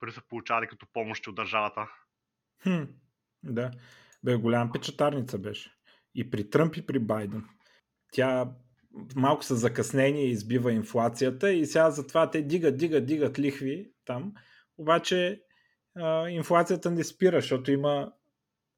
пари 0.00 0.12
са 0.12 0.22
получавали 0.28 0.66
като 0.66 0.86
помощи 0.92 1.30
от 1.30 1.36
държавата. 1.36 1.88
Хм, 2.62 2.82
да. 3.42 3.70
Бе, 4.24 4.36
голям 4.36 4.72
печатарница 4.72 5.38
беше. 5.38 5.74
И 6.14 6.30
при 6.30 6.50
Тръмп, 6.50 6.76
и 6.76 6.86
при 6.86 6.98
Байден. 6.98 7.44
Тя 8.12 8.50
малко 9.16 9.44
са 9.44 9.56
закъснение 9.56 10.26
избива 10.26 10.72
инфлацията 10.72 11.52
и 11.52 11.66
сега 11.66 11.90
затова 11.90 12.30
те 12.30 12.42
дигат, 12.42 12.76
дигат, 12.76 13.06
дигат 13.06 13.38
лихви 13.38 13.92
там. 14.04 14.32
Обаче 14.78 15.42
а, 15.96 16.28
инфлацията 16.28 16.90
не 16.90 17.04
спира, 17.04 17.40
защото 17.40 17.70
има 17.70 18.12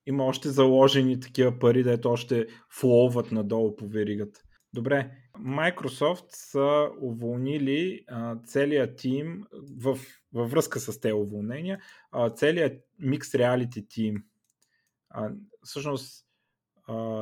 има 0.07 0.25
още 0.25 0.49
заложени 0.49 1.21
такива 1.21 1.59
пари, 1.59 1.83
дето 1.83 2.11
още 2.11 2.47
флоуват 2.71 3.33
надолу 3.33 3.77
по 3.77 3.87
веригата. 3.87 4.41
Добре, 4.73 5.11
Microsoft 5.39 6.27
са 6.29 6.91
уволнили 7.01 8.05
а, 8.09 8.37
целият 8.45 8.97
тим 8.97 9.45
в, 9.77 9.99
във 10.33 10.51
връзка 10.51 10.81
с 10.81 11.01
тези 11.01 11.13
уволнения, 11.13 11.81
а, 12.13 12.31
целият 12.31 12.83
Mixed 13.03 13.39
Reality 13.39 13.87
тим. 13.89 14.25
А, 15.11 15.31
всъщност, 15.63 16.26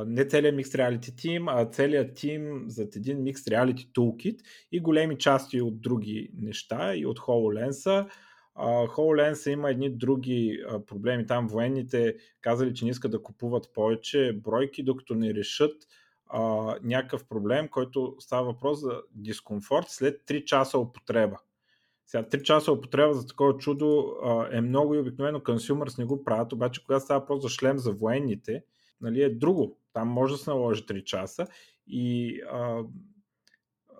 не 0.07 0.27
целият 0.27 0.55
Mixed 0.55 0.77
Reality 0.77 1.17
тим, 1.21 1.47
а 1.47 1.65
целият 1.65 2.15
тим 2.15 2.63
зад 2.67 2.95
един 2.95 3.17
Mixed 3.17 3.51
Reality 3.51 3.87
Toolkit 3.87 4.39
и 4.71 4.79
големи 4.79 5.17
части 5.17 5.61
от 5.61 5.81
други 5.81 6.29
неща 6.33 6.95
и 6.95 7.05
от 7.05 7.19
HoloLens 7.19 8.07
HoloLens 8.57 9.49
има 9.49 9.69
едни 9.69 9.89
други 9.89 10.63
проблеми. 10.87 11.25
Там 11.25 11.47
военните 11.47 12.15
казали, 12.41 12.73
че 12.73 12.85
не 12.85 12.91
искат 12.91 13.11
да 13.11 13.23
купуват 13.23 13.73
повече 13.73 14.39
бройки, 14.43 14.83
докато 14.83 15.15
не 15.15 15.33
решат 15.33 15.73
а, 16.27 16.75
някакъв 16.83 17.27
проблем, 17.27 17.67
който 17.67 18.15
става 18.19 18.45
въпрос 18.45 18.79
за 18.79 19.01
дискомфорт 19.11 19.85
след 19.89 20.21
3 20.27 20.43
часа 20.43 20.79
употреба. 20.79 21.37
Сега 22.05 22.23
3 22.23 22.41
часа 22.41 22.71
употреба 22.71 23.13
за 23.13 23.27
такова 23.27 23.57
чудо 23.57 24.15
а, 24.23 24.47
е 24.51 24.61
много 24.61 24.95
и 24.95 24.99
обикновено 24.99 25.43
консюмърс 25.43 25.97
не 25.97 26.05
го 26.05 26.23
правят, 26.23 26.53
обаче 26.53 26.85
когато 26.85 27.05
става 27.05 27.19
въпрос 27.19 27.41
за 27.41 27.49
шлем 27.49 27.77
за 27.77 27.91
военните, 27.91 28.63
нали, 29.01 29.21
е 29.21 29.29
друго. 29.29 29.79
Там 29.93 30.07
може 30.07 30.33
да 30.33 30.37
се 30.37 30.49
наложи 30.49 30.83
3 30.83 31.03
часа 31.03 31.47
и 31.87 32.41
а, 32.51 32.83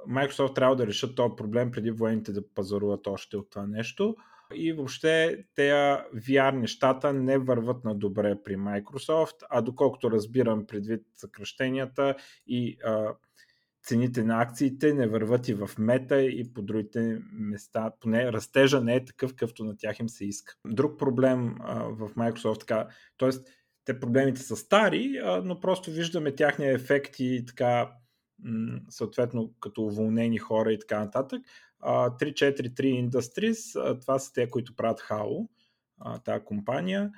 Microsoft 0.09 0.55
трябва 0.55 0.75
да 0.75 0.87
решат 0.87 1.15
този 1.15 1.35
проблем 1.37 1.71
преди 1.71 1.91
военните 1.91 2.31
да 2.31 2.53
пазаруват 2.53 3.07
още 3.07 3.37
от 3.37 3.49
това 3.49 3.67
нещо. 3.67 4.15
и 4.55 4.73
въобще 4.73 5.45
тези 5.55 5.71
VR 6.15 6.51
нещата 6.51 7.13
не 7.13 7.37
върват 7.37 7.83
на 7.83 7.95
добре 7.95 8.43
при 8.43 8.55
Microsoft, 8.55 9.45
а 9.49 9.61
доколкото 9.61 10.11
разбирам 10.11 10.67
предвид 10.67 11.01
съкръщенията 11.13 12.15
и 12.47 12.77
а, 12.83 13.13
цените 13.85 14.23
на 14.23 14.41
акциите 14.41 14.93
не 14.93 15.07
върват 15.07 15.47
и 15.47 15.53
в 15.53 15.69
мета 15.77 16.21
и 16.21 16.53
по 16.53 16.61
другите 16.61 17.21
места. 17.31 17.91
Поне 17.99 18.31
растежа 18.31 18.81
не 18.81 18.95
е 18.95 19.05
такъв, 19.05 19.31
какъвто 19.31 19.63
на 19.63 19.77
тях 19.77 19.99
им 19.99 20.09
се 20.09 20.25
иска. 20.25 20.55
Друг 20.67 20.99
проблем 20.99 21.55
а, 21.59 21.83
в 21.83 22.09
Microsoft, 22.09 22.59
така, 22.59 22.87
т.е. 23.17 23.29
те 23.85 23.99
проблемите 23.99 24.41
са 24.41 24.55
стари, 24.55 25.21
а, 25.23 25.41
но 25.45 25.59
просто 25.59 25.91
виждаме 25.91 26.35
тяхния 26.35 26.73
ефект 26.73 27.19
и 27.19 27.43
така 27.47 27.91
съответно 28.89 29.53
като 29.59 29.81
уволнени 29.81 30.37
хора 30.37 30.73
и 30.73 30.79
така 30.79 30.99
нататък. 30.99 31.41
343 31.81 33.09
Industries, 33.09 33.99
това 34.01 34.19
са 34.19 34.33
те, 34.33 34.49
които 34.49 34.75
правят 34.75 35.01
Halo, 35.01 35.47
тази 36.23 36.45
компания 36.45 37.11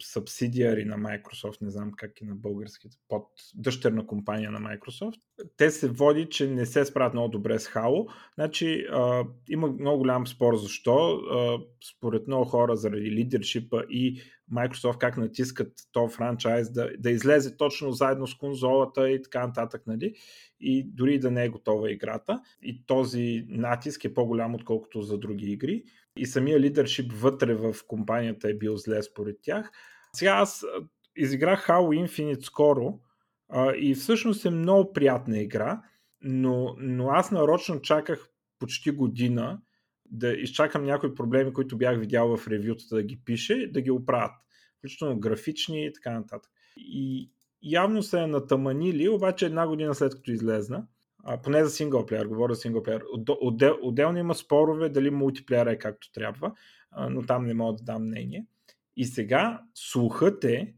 субсидиари 0.00 0.84
на 0.84 0.96
Microsoft, 0.96 1.62
не 1.62 1.70
знам 1.70 1.92
как 1.96 2.20
и 2.20 2.24
на 2.24 2.34
българските, 2.34 2.96
под 3.08 3.26
дъщерна 3.54 4.06
компания 4.06 4.50
на 4.50 4.60
Microsoft. 4.60 5.20
Те 5.56 5.70
се 5.70 5.88
води, 5.88 6.28
че 6.30 6.46
не 6.46 6.66
се 6.66 6.84
справят 6.84 7.14
много 7.14 7.28
добре 7.28 7.58
с 7.58 7.68
Halo. 7.68 8.12
Значи 8.34 8.86
а, 8.90 9.24
има 9.48 9.68
много 9.68 9.98
голям 9.98 10.26
спор 10.26 10.56
защо. 10.56 11.10
А, 11.10 11.58
според 11.96 12.26
много 12.26 12.44
хора 12.44 12.76
заради 12.76 13.10
лидершипа 13.10 13.82
и 13.90 14.22
Microsoft 14.52 14.98
как 14.98 15.16
натискат 15.16 15.72
то 15.92 16.08
франчайз 16.08 16.70
да, 16.70 16.90
да 16.98 17.10
излезе 17.10 17.56
точно 17.56 17.92
заедно 17.92 18.26
с 18.26 18.34
конзолата 18.34 19.10
и 19.10 19.22
така 19.22 19.46
нататък, 19.46 19.82
нали? 19.86 20.14
И 20.60 20.84
дори 20.84 21.18
да 21.18 21.30
не 21.30 21.44
е 21.44 21.48
готова 21.48 21.90
играта. 21.90 22.40
И 22.62 22.86
този 22.86 23.44
натиск 23.48 24.04
е 24.04 24.14
по-голям, 24.14 24.54
отколкото 24.54 25.02
за 25.02 25.18
други 25.18 25.52
игри 25.52 25.84
и 26.16 26.26
самия 26.26 26.60
лидершип 26.60 27.12
вътре 27.12 27.54
в 27.54 27.74
компанията 27.86 28.50
е 28.50 28.54
бил 28.54 28.76
зле 28.76 29.02
според 29.02 29.36
тях. 29.42 29.70
Сега 30.12 30.30
аз 30.30 30.64
изиграх 31.16 31.66
Halo 31.66 32.06
Infinite 32.06 32.42
скоро 32.42 33.00
а, 33.48 33.72
и 33.76 33.94
всъщност 33.94 34.44
е 34.44 34.50
много 34.50 34.92
приятна 34.92 35.38
игра, 35.38 35.82
но, 36.20 36.74
но 36.78 37.08
аз 37.08 37.30
нарочно 37.30 37.80
чаках 37.80 38.28
почти 38.58 38.90
година 38.90 39.60
да 40.10 40.32
изчакам 40.32 40.84
някои 40.84 41.14
проблеми, 41.14 41.52
които 41.52 41.78
бях 41.78 41.98
видял 41.98 42.36
в 42.36 42.48
ревютата 42.48 42.94
да 42.94 43.02
ги 43.02 43.20
пише, 43.24 43.70
да 43.72 43.80
ги 43.80 43.90
оправят. 43.90 44.32
Включително 44.78 45.20
графични 45.20 45.86
и 45.86 45.92
така 45.92 46.10
нататък. 46.10 46.50
И 46.76 47.30
явно 47.62 48.02
се 48.02 48.20
е 48.20 48.26
натаманили, 48.26 49.08
обаче 49.08 49.46
една 49.46 49.66
година 49.66 49.94
след 49.94 50.14
като 50.14 50.30
излезна, 50.30 50.86
а, 51.24 51.42
поне 51.42 51.64
за 51.64 51.70
синглплеер, 51.70 52.26
говоря 52.26 52.54
за 52.54 52.60
синглплеер. 52.60 53.02
Отдел, 53.40 53.78
отделно 53.82 54.18
има 54.18 54.34
спорове 54.34 54.88
дали 54.88 55.10
мултиплеер 55.10 55.66
е 55.66 55.78
както 55.78 56.12
трябва, 56.12 56.52
а, 56.90 57.08
но 57.08 57.22
там 57.22 57.46
не 57.46 57.54
мога 57.54 57.76
да 57.76 57.84
дам 57.84 58.02
мнение. 58.02 58.46
И 58.96 59.04
сега 59.04 59.62
слухът 59.74 60.44
е, 60.44 60.74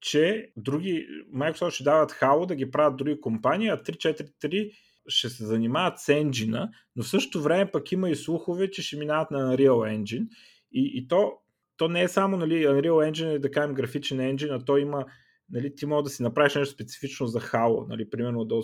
че 0.00 0.52
други, 0.56 1.06
Microsoft 1.34 1.70
ще 1.70 1.84
дават 1.84 2.12
Halo 2.12 2.46
да 2.46 2.54
ги 2.54 2.70
правят 2.70 2.96
други 2.96 3.20
компании, 3.20 3.68
а 3.68 3.76
343 3.76 4.72
ще 5.08 5.28
се 5.28 5.44
занимават 5.44 5.98
с 5.98 6.08
енджина, 6.08 6.70
но 6.96 7.02
в 7.02 7.08
същото 7.08 7.42
време 7.42 7.70
пък 7.70 7.92
има 7.92 8.10
и 8.10 8.16
слухове, 8.16 8.70
че 8.70 8.82
ще 8.82 8.96
минават 8.96 9.30
на 9.30 9.38
Unreal 9.38 9.98
Engine. 9.98 10.28
И, 10.72 10.92
и 10.94 11.08
то, 11.08 11.32
то 11.76 11.88
не 11.88 12.02
е 12.02 12.08
само 12.08 12.36
нали, 12.36 12.66
Unreal 12.66 13.10
Engine, 13.10 13.34
е 13.34 13.38
да 13.38 13.50
кажем 13.50 13.74
графичен 13.74 14.20
енджин, 14.20 14.50
а 14.50 14.64
то 14.64 14.76
има 14.76 15.04
нали, 15.50 15.74
ти 15.74 15.86
може 15.86 16.04
да 16.04 16.10
си 16.10 16.22
направиш 16.22 16.54
нещо 16.54 16.74
специфично 16.74 17.26
за 17.26 17.40
Halo, 17.40 17.88
нали, 17.88 18.10
примерно 18.10 18.44
да, 18.44 18.60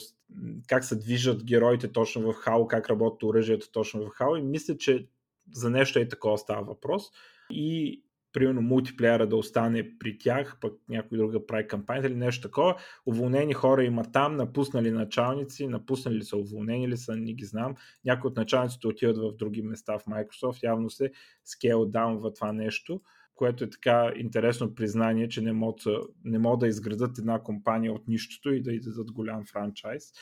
как 0.68 0.84
се 0.84 0.96
движат 0.96 1.44
героите 1.44 1.92
точно 1.92 2.22
в 2.22 2.34
Halo, 2.34 2.66
как 2.66 2.90
работят 2.90 3.22
оръжието 3.22 3.70
точно 3.72 4.00
в 4.00 4.08
Halo 4.08 4.38
и 4.38 4.42
мисля, 4.42 4.76
че 4.76 5.06
за 5.52 5.70
нещо 5.70 5.98
е 5.98 6.08
такова 6.08 6.38
става 6.38 6.62
въпрос 6.62 7.02
и 7.50 8.02
примерно 8.32 8.62
мултиплеера 8.62 9.26
да 9.26 9.36
остане 9.36 9.98
при 9.98 10.18
тях, 10.18 10.56
пък 10.60 10.72
някой 10.88 11.18
друга 11.18 11.46
прави 11.46 11.68
кампания 11.68 12.06
или 12.06 12.14
нещо 12.14 12.48
такова. 12.48 12.76
Уволнени 13.06 13.52
хора 13.52 13.84
има 13.84 14.12
там, 14.12 14.36
напуснали 14.36 14.90
началници, 14.90 15.66
напуснали 15.66 16.16
ли 16.16 16.24
са, 16.24 16.36
уволнени 16.36 16.88
ли 16.88 16.96
са, 16.96 17.16
не 17.16 17.32
ги 17.32 17.44
знам. 17.44 17.74
Някои 18.04 18.28
от 18.28 18.36
началниците 18.36 18.86
отиват 18.86 19.18
в 19.18 19.36
други 19.36 19.62
места 19.62 19.98
в 19.98 20.04
Microsoft, 20.04 20.62
явно 20.62 20.90
се 20.90 21.10
скейл 21.44 21.86
даунва 21.86 22.32
това 22.32 22.52
нещо 22.52 23.00
което 23.40 23.64
е 23.64 23.70
така 23.70 24.12
интересно 24.16 24.74
признание, 24.74 25.28
че 25.28 25.40
не 25.40 25.52
могат, 25.52 25.80
не 26.24 26.38
могат 26.38 26.60
да 26.60 26.68
изградат 26.68 27.18
една 27.18 27.42
компания 27.42 27.92
от 27.92 28.08
нищото 28.08 28.52
и 28.52 28.62
да 28.62 28.72
издадат 28.72 29.12
голям 29.12 29.44
франчайз. 29.46 30.12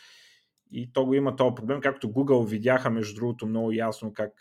И 0.71 0.93
то 0.93 1.05
го 1.05 1.15
има 1.15 1.37
този 1.37 1.55
проблем, 1.55 1.81
както 1.81 2.09
Google 2.09 2.49
видяха, 2.49 2.91
между 2.91 3.15
другото, 3.15 3.47
много 3.47 3.73
ясно 3.73 4.13
как 4.15 4.33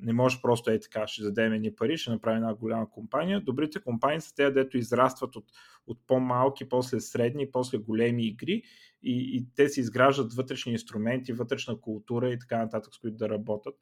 не 0.00 0.12
може 0.12 0.42
просто 0.42 0.70
е 0.70 0.80
така, 0.80 1.06
ще 1.06 1.22
дадем 1.22 1.52
ни 1.62 1.74
пари, 1.74 1.96
ще 1.96 2.10
направим 2.10 2.36
една 2.36 2.54
голяма 2.54 2.90
компания. 2.90 3.40
Добрите 3.40 3.80
компании 3.80 4.20
са 4.20 4.34
те, 4.34 4.50
дето 4.50 4.78
израстват 4.78 5.36
от, 5.36 5.44
от 5.86 5.98
по-малки, 6.06 6.68
после 6.68 7.00
средни, 7.00 7.50
после 7.50 7.78
големи 7.78 8.26
игри 8.26 8.62
и, 9.02 9.36
и 9.36 9.46
те 9.54 9.68
си 9.68 9.80
изграждат 9.80 10.34
вътрешни 10.34 10.72
инструменти, 10.72 11.32
вътрешна 11.32 11.80
култура 11.80 12.30
и 12.30 12.38
така 12.38 12.58
нататък, 12.58 12.94
с 12.94 12.98
които 12.98 13.16
да 13.16 13.28
работят. 13.28 13.74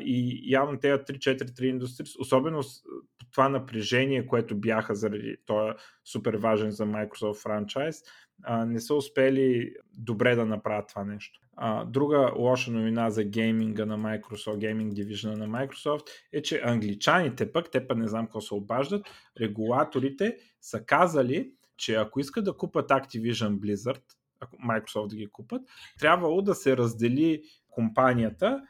И 0.00 0.42
явно 0.52 0.78
тези 0.78 1.02
3-4-3 1.02 1.62
индустрии, 1.62 2.06
особено 2.18 2.62
това 3.30 3.48
напрежение, 3.48 4.26
което 4.26 4.56
бяха 4.56 4.94
заради 4.94 5.36
този 5.46 5.72
супер 6.04 6.34
важен 6.34 6.70
за 6.70 6.86
Microsoft 6.86 7.42
франчайз, 7.42 8.02
не 8.66 8.80
са 8.80 8.94
успели 8.94 9.74
добре 9.98 10.34
да 10.34 10.46
направят 10.46 10.88
това 10.88 11.04
нещо. 11.04 11.40
А, 11.56 11.84
друга 11.84 12.32
лоша 12.36 12.70
новина 12.70 13.10
за 13.10 13.24
гейминга 13.24 13.86
на 13.86 13.98
Microsoft, 13.98 14.58
гейминг 14.58 14.94
дивижна 14.94 15.36
на 15.36 15.48
Microsoft 15.48 16.06
е, 16.32 16.42
че 16.42 16.60
англичаните 16.64 17.52
пък, 17.52 17.70
те 17.70 17.86
пък 17.86 17.98
не 17.98 18.08
знам 18.08 18.26
какво 18.26 18.40
се 18.40 18.54
обаждат, 18.54 19.06
регулаторите 19.40 20.36
са 20.60 20.84
казали, 20.84 21.52
че 21.76 21.94
ако 21.94 22.20
искат 22.20 22.44
да 22.44 22.56
купат 22.56 22.88
Activision 22.88 23.58
Blizzard, 23.58 24.02
ако 24.40 24.56
Microsoft 24.56 25.06
да 25.06 25.16
ги 25.16 25.26
купат, 25.26 25.62
трябвало 25.98 26.42
да 26.42 26.54
се 26.54 26.76
раздели 26.76 27.42
компанията 27.70 28.62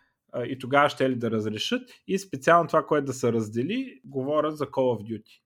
и 0.49 0.59
тогава 0.59 0.89
ще 0.89 1.11
ли 1.11 1.15
да 1.15 1.31
разрешат. 1.31 1.83
И 2.07 2.19
специално 2.19 2.69
това, 2.69 2.87
което 2.87 3.05
да 3.05 3.13
се 3.13 3.33
раздели, 3.33 4.01
говорят 4.05 4.57
за 4.57 4.67
Call 4.67 4.99
of 4.99 5.03
Duty. 5.03 5.41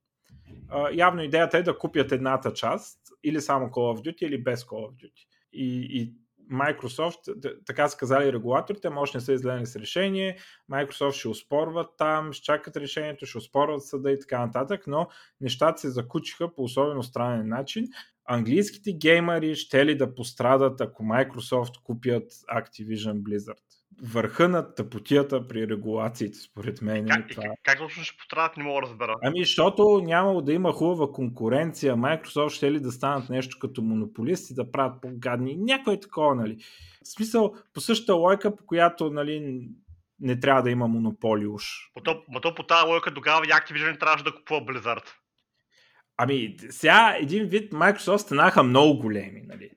Явно 0.96 1.22
идеята 1.22 1.58
е 1.58 1.62
да 1.62 1.78
купят 1.78 2.12
едната 2.12 2.52
част, 2.52 2.98
или 3.24 3.40
само 3.40 3.66
Call 3.66 3.98
of 3.98 4.08
Duty, 4.08 4.22
или 4.22 4.42
без 4.42 4.64
Call 4.64 4.90
of 4.90 4.92
Duty. 4.92 5.26
И, 5.52 5.88
и 5.90 6.14
Microsoft, 6.52 7.56
така 7.66 7.88
са 7.88 7.98
казали 7.98 8.32
регулаторите, 8.32 8.90
може 8.90 9.12
не 9.14 9.20
са 9.20 9.32
излезли 9.32 9.66
с 9.66 9.76
решение, 9.76 10.38
Microsoft 10.72 11.12
ще 11.12 11.28
успорват 11.28 11.90
там, 11.98 12.32
ще 12.32 12.44
чакат 12.44 12.76
решението, 12.76 13.26
ще 13.26 13.38
успорват 13.38 13.84
съда 13.84 14.12
и 14.12 14.20
така 14.20 14.46
нататък, 14.46 14.84
но 14.86 15.08
нещата 15.40 15.80
се 15.80 15.90
закучиха 15.90 16.54
по 16.54 16.62
особено 16.62 17.02
странен 17.02 17.48
начин. 17.48 17.88
Английските 18.24 18.92
геймери 18.92 19.54
ще 19.54 19.86
ли 19.86 19.96
да 19.96 20.14
пострадат, 20.14 20.80
ако 20.80 21.02
Microsoft 21.02 21.82
купят 21.82 22.32
Activision 22.32 23.22
Blizzard? 23.22 23.77
Върха 24.02 24.48
на 24.48 24.74
тъпотията 24.74 25.48
при 25.48 25.68
регулациите, 25.68 26.38
според 26.38 26.82
мен. 26.82 27.06
Как, 27.06 27.28
това... 27.28 27.42
как, 27.42 27.52
как 27.62 27.78
точно 27.78 28.04
ще 28.04 28.16
пострадат, 28.16 28.56
не 28.56 28.64
мога 28.64 28.80
да 28.80 28.86
разбера. 28.86 29.14
Ами, 29.22 29.44
защото 29.44 30.00
нямало 30.04 30.42
да 30.42 30.52
има 30.52 30.72
хубава 30.72 31.12
конкуренция. 31.12 31.96
Microsoft 31.96 32.48
ще 32.48 32.72
ли 32.72 32.80
да 32.80 32.92
станат 32.92 33.30
нещо 33.30 33.58
като 33.60 33.82
монополисти, 33.82 34.54
да 34.54 34.70
правят 34.70 35.02
по-гадни. 35.02 35.56
Някой 35.56 36.00
такова, 36.00 36.34
нали. 36.34 36.56
В 37.04 37.08
смисъл, 37.08 37.54
по 37.74 37.80
същата 37.80 38.14
лойка, 38.14 38.56
по 38.56 38.66
която, 38.66 39.10
нали, 39.10 39.68
не 40.20 40.40
трябва 40.40 40.62
да 40.62 40.70
има 40.70 40.88
монополи 40.88 41.46
уж. 41.46 41.64
Ма 41.96 42.02
то, 42.02 42.40
то 42.42 42.54
по 42.54 42.62
тази 42.62 42.86
лойка 42.86 43.14
тогава 43.14 43.46
и 43.46 43.48
Activision 43.48 44.00
трябваше 44.00 44.24
да 44.24 44.34
купува 44.34 44.60
Blizzard. 44.60 45.04
Ами, 46.16 46.56
сега 46.70 47.16
един 47.20 47.46
вид 47.46 47.72
Microsoft 47.72 48.16
станаха 48.16 48.62
много 48.62 48.98
големи, 48.98 49.42
нали 49.46 49.70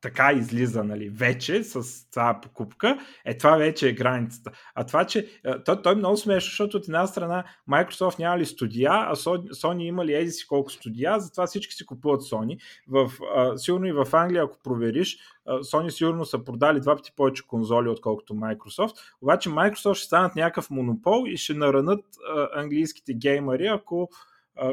така 0.00 0.32
излиза, 0.32 0.84
нали, 0.84 1.08
вече 1.08 1.64
с 1.64 2.04
тази 2.10 2.38
покупка, 2.42 2.98
е 3.24 3.38
това 3.38 3.56
вече 3.56 3.88
е 3.88 3.92
границата. 3.92 4.50
А 4.74 4.84
това, 4.84 5.04
че 5.04 5.40
той, 5.64 5.82
той 5.82 5.92
е 5.92 5.96
много 5.96 6.16
смешно, 6.16 6.48
защото 6.48 6.76
от 6.76 6.84
една 6.84 7.06
страна 7.06 7.44
Microsoft 7.70 8.18
няма 8.18 8.38
ли 8.38 8.46
студия, 8.46 8.90
а 8.92 9.16
Sony 9.16 9.82
има 9.82 10.06
ли 10.06 10.14
еди 10.14 10.30
си 10.30 10.46
колко 10.46 10.70
студия, 10.70 11.20
затова 11.20 11.46
всички 11.46 11.74
си 11.74 11.86
купуват 11.86 12.22
Sony. 12.22 12.58
В, 12.88 13.12
а, 13.36 13.58
сигурно 13.58 13.86
и 13.86 13.92
в 13.92 14.06
Англия, 14.12 14.42
ако 14.42 14.58
провериш, 14.64 15.18
Sony 15.48 15.88
сигурно 15.88 16.24
са 16.24 16.44
продали 16.44 16.80
два 16.80 16.96
пъти 16.96 17.12
повече 17.16 17.46
конзоли, 17.46 17.88
отколкото 17.88 18.34
Microsoft. 18.34 18.94
Обаче 19.22 19.50
Microsoft 19.50 19.94
ще 19.94 20.06
станат 20.06 20.36
някакъв 20.36 20.70
монопол 20.70 21.24
и 21.26 21.36
ще 21.36 21.54
наранат 21.54 22.04
а, 22.36 22.48
английските 22.54 23.14
геймери, 23.14 23.66
ако 23.66 24.10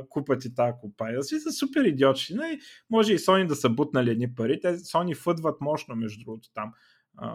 купат 0.09 0.45
и 0.45 0.55
тази 0.55 0.73
компания. 0.81 1.23
Си 1.23 1.39
са 1.39 1.51
супер 1.51 1.83
идиотски. 1.83 2.33
Не? 2.33 2.39
Нали? 2.39 2.59
Може 2.89 3.13
и 3.13 3.17
Sony 3.17 3.47
да 3.47 3.55
са 3.55 3.69
бутнали 3.69 4.11
едни 4.11 4.35
пари. 4.35 4.59
Те 4.59 4.77
Sony 4.77 5.15
фъдват 5.15 5.61
мощно, 5.61 5.95
между 5.95 6.25
другото, 6.25 6.49
там. 6.53 6.73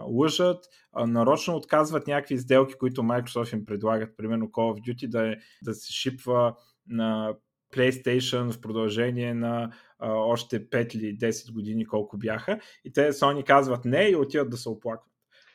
лъжат, 0.07 0.65
нарочно 0.95 1.55
отказват 1.55 2.07
някакви 2.07 2.37
сделки, 2.37 2.73
които 2.73 3.01
Microsoft 3.01 3.53
им 3.53 3.65
предлагат, 3.65 4.17
примерно 4.17 4.47
Call 4.47 4.79
of 4.79 4.81
Duty 4.81 5.09
да, 5.09 5.31
е, 5.31 5.35
да 5.63 5.73
се 5.73 5.93
шипва 5.93 6.55
на 6.87 7.33
PlayStation 7.73 8.51
в 8.51 8.61
продължение 8.61 9.33
на 9.33 9.71
а, 9.99 10.11
още 10.11 10.69
5 10.69 10.95
или 10.95 11.17
10 11.17 11.53
години 11.53 11.85
колко 11.85 12.17
бяха 12.17 12.59
и 12.85 12.93
те 12.93 13.11
Sony 13.11 13.43
казват 13.43 13.85
не 13.85 14.03
и 14.03 14.15
отиват 14.15 14.49
да 14.49 14.57
се 14.57 14.69
оплакват. 14.69 15.11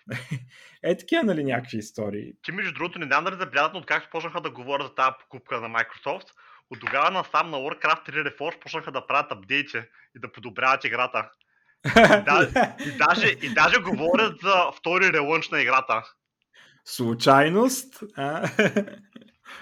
е 0.82 0.96
такива, 0.96 1.22
нали, 1.22 1.44
някакви 1.44 1.78
истории. 1.78 2.32
Ти, 2.42 2.52
между 2.52 2.72
другото, 2.74 2.98
не 2.98 3.06
дам 3.06 3.24
да 3.24 3.36
забелязат, 3.36 3.72
но 3.72 3.78
откакто 3.78 4.08
почнаха 4.12 4.40
да 4.40 4.50
говорят 4.50 4.86
за 4.86 4.94
тази 4.94 5.16
покупка 5.20 5.60
на 5.60 5.68
Microsoft, 5.68 6.26
от 6.70 6.80
тогава 6.80 7.10
насам 7.10 7.50
на 7.50 7.56
Warcraft 7.56 8.08
3 8.08 8.36
Reforged 8.36 8.58
почнаха 8.60 8.92
да 8.92 9.06
правят 9.06 9.32
апдейти 9.32 9.78
и 10.16 10.20
да 10.20 10.32
подобряват 10.32 10.84
играта. 10.84 11.30
И, 11.86 11.90
да, 11.98 12.76
и, 12.86 12.96
даже, 12.98 13.28
и 13.28 13.54
даже 13.54 13.80
говорят 13.80 14.40
за 14.42 14.72
втори 14.78 15.12
релънч 15.12 15.48
на 15.48 15.60
играта. 15.60 16.02
Случайност? 16.84 18.02
А? 18.16 18.48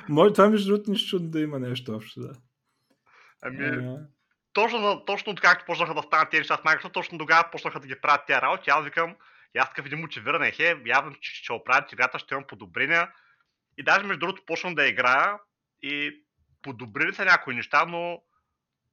Може 0.08 0.32
това 0.32 0.48
между 0.48 0.68
другото 0.68 0.90
нищо 0.90 1.20
да 1.20 1.40
има 1.40 1.58
нещо 1.58 1.92
общо, 1.92 2.20
да. 2.20 2.32
Ами, 3.42 3.66
а... 3.66 3.98
точно, 4.52 5.04
точно 5.04 5.34
както 5.34 5.64
почнаха 5.66 5.94
да 5.94 6.02
станат 6.02 6.30
тези 6.30 6.40
неща 6.40 6.56
с 6.56 6.60
Microsoft, 6.60 6.92
точно 6.92 7.18
тогава 7.18 7.48
почнаха 7.52 7.80
да 7.80 7.86
ги 7.86 8.00
правят 8.00 8.26
тези 8.26 8.40
работи. 8.40 8.70
Аз 8.70 8.84
викам, 8.84 9.16
и 9.54 9.58
аз 9.58 9.68
такъв 9.68 9.86
един 9.86 10.00
мотивиран 10.00 10.42
е, 10.42 10.50
хе, 10.50 10.76
явно, 10.86 11.14
че 11.20 11.34
ще 11.34 11.52
оправят 11.52 11.92
играта, 11.92 12.18
ще 12.18 12.34
имам 12.34 12.44
подобрения. 12.46 13.10
И 13.78 13.82
даже 13.82 14.06
между 14.06 14.20
другото 14.20 14.42
почвам 14.46 14.74
да 14.74 14.86
играя 14.86 15.38
и 15.82 16.23
подобрили 16.64 17.14
са 17.14 17.24
някои 17.24 17.55
неща, 17.55 17.85
но, 17.85 18.22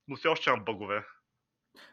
но 0.07 0.15
все 0.15 0.27
още 0.27 0.49
имам 0.49 0.65
бъгове. 0.65 1.03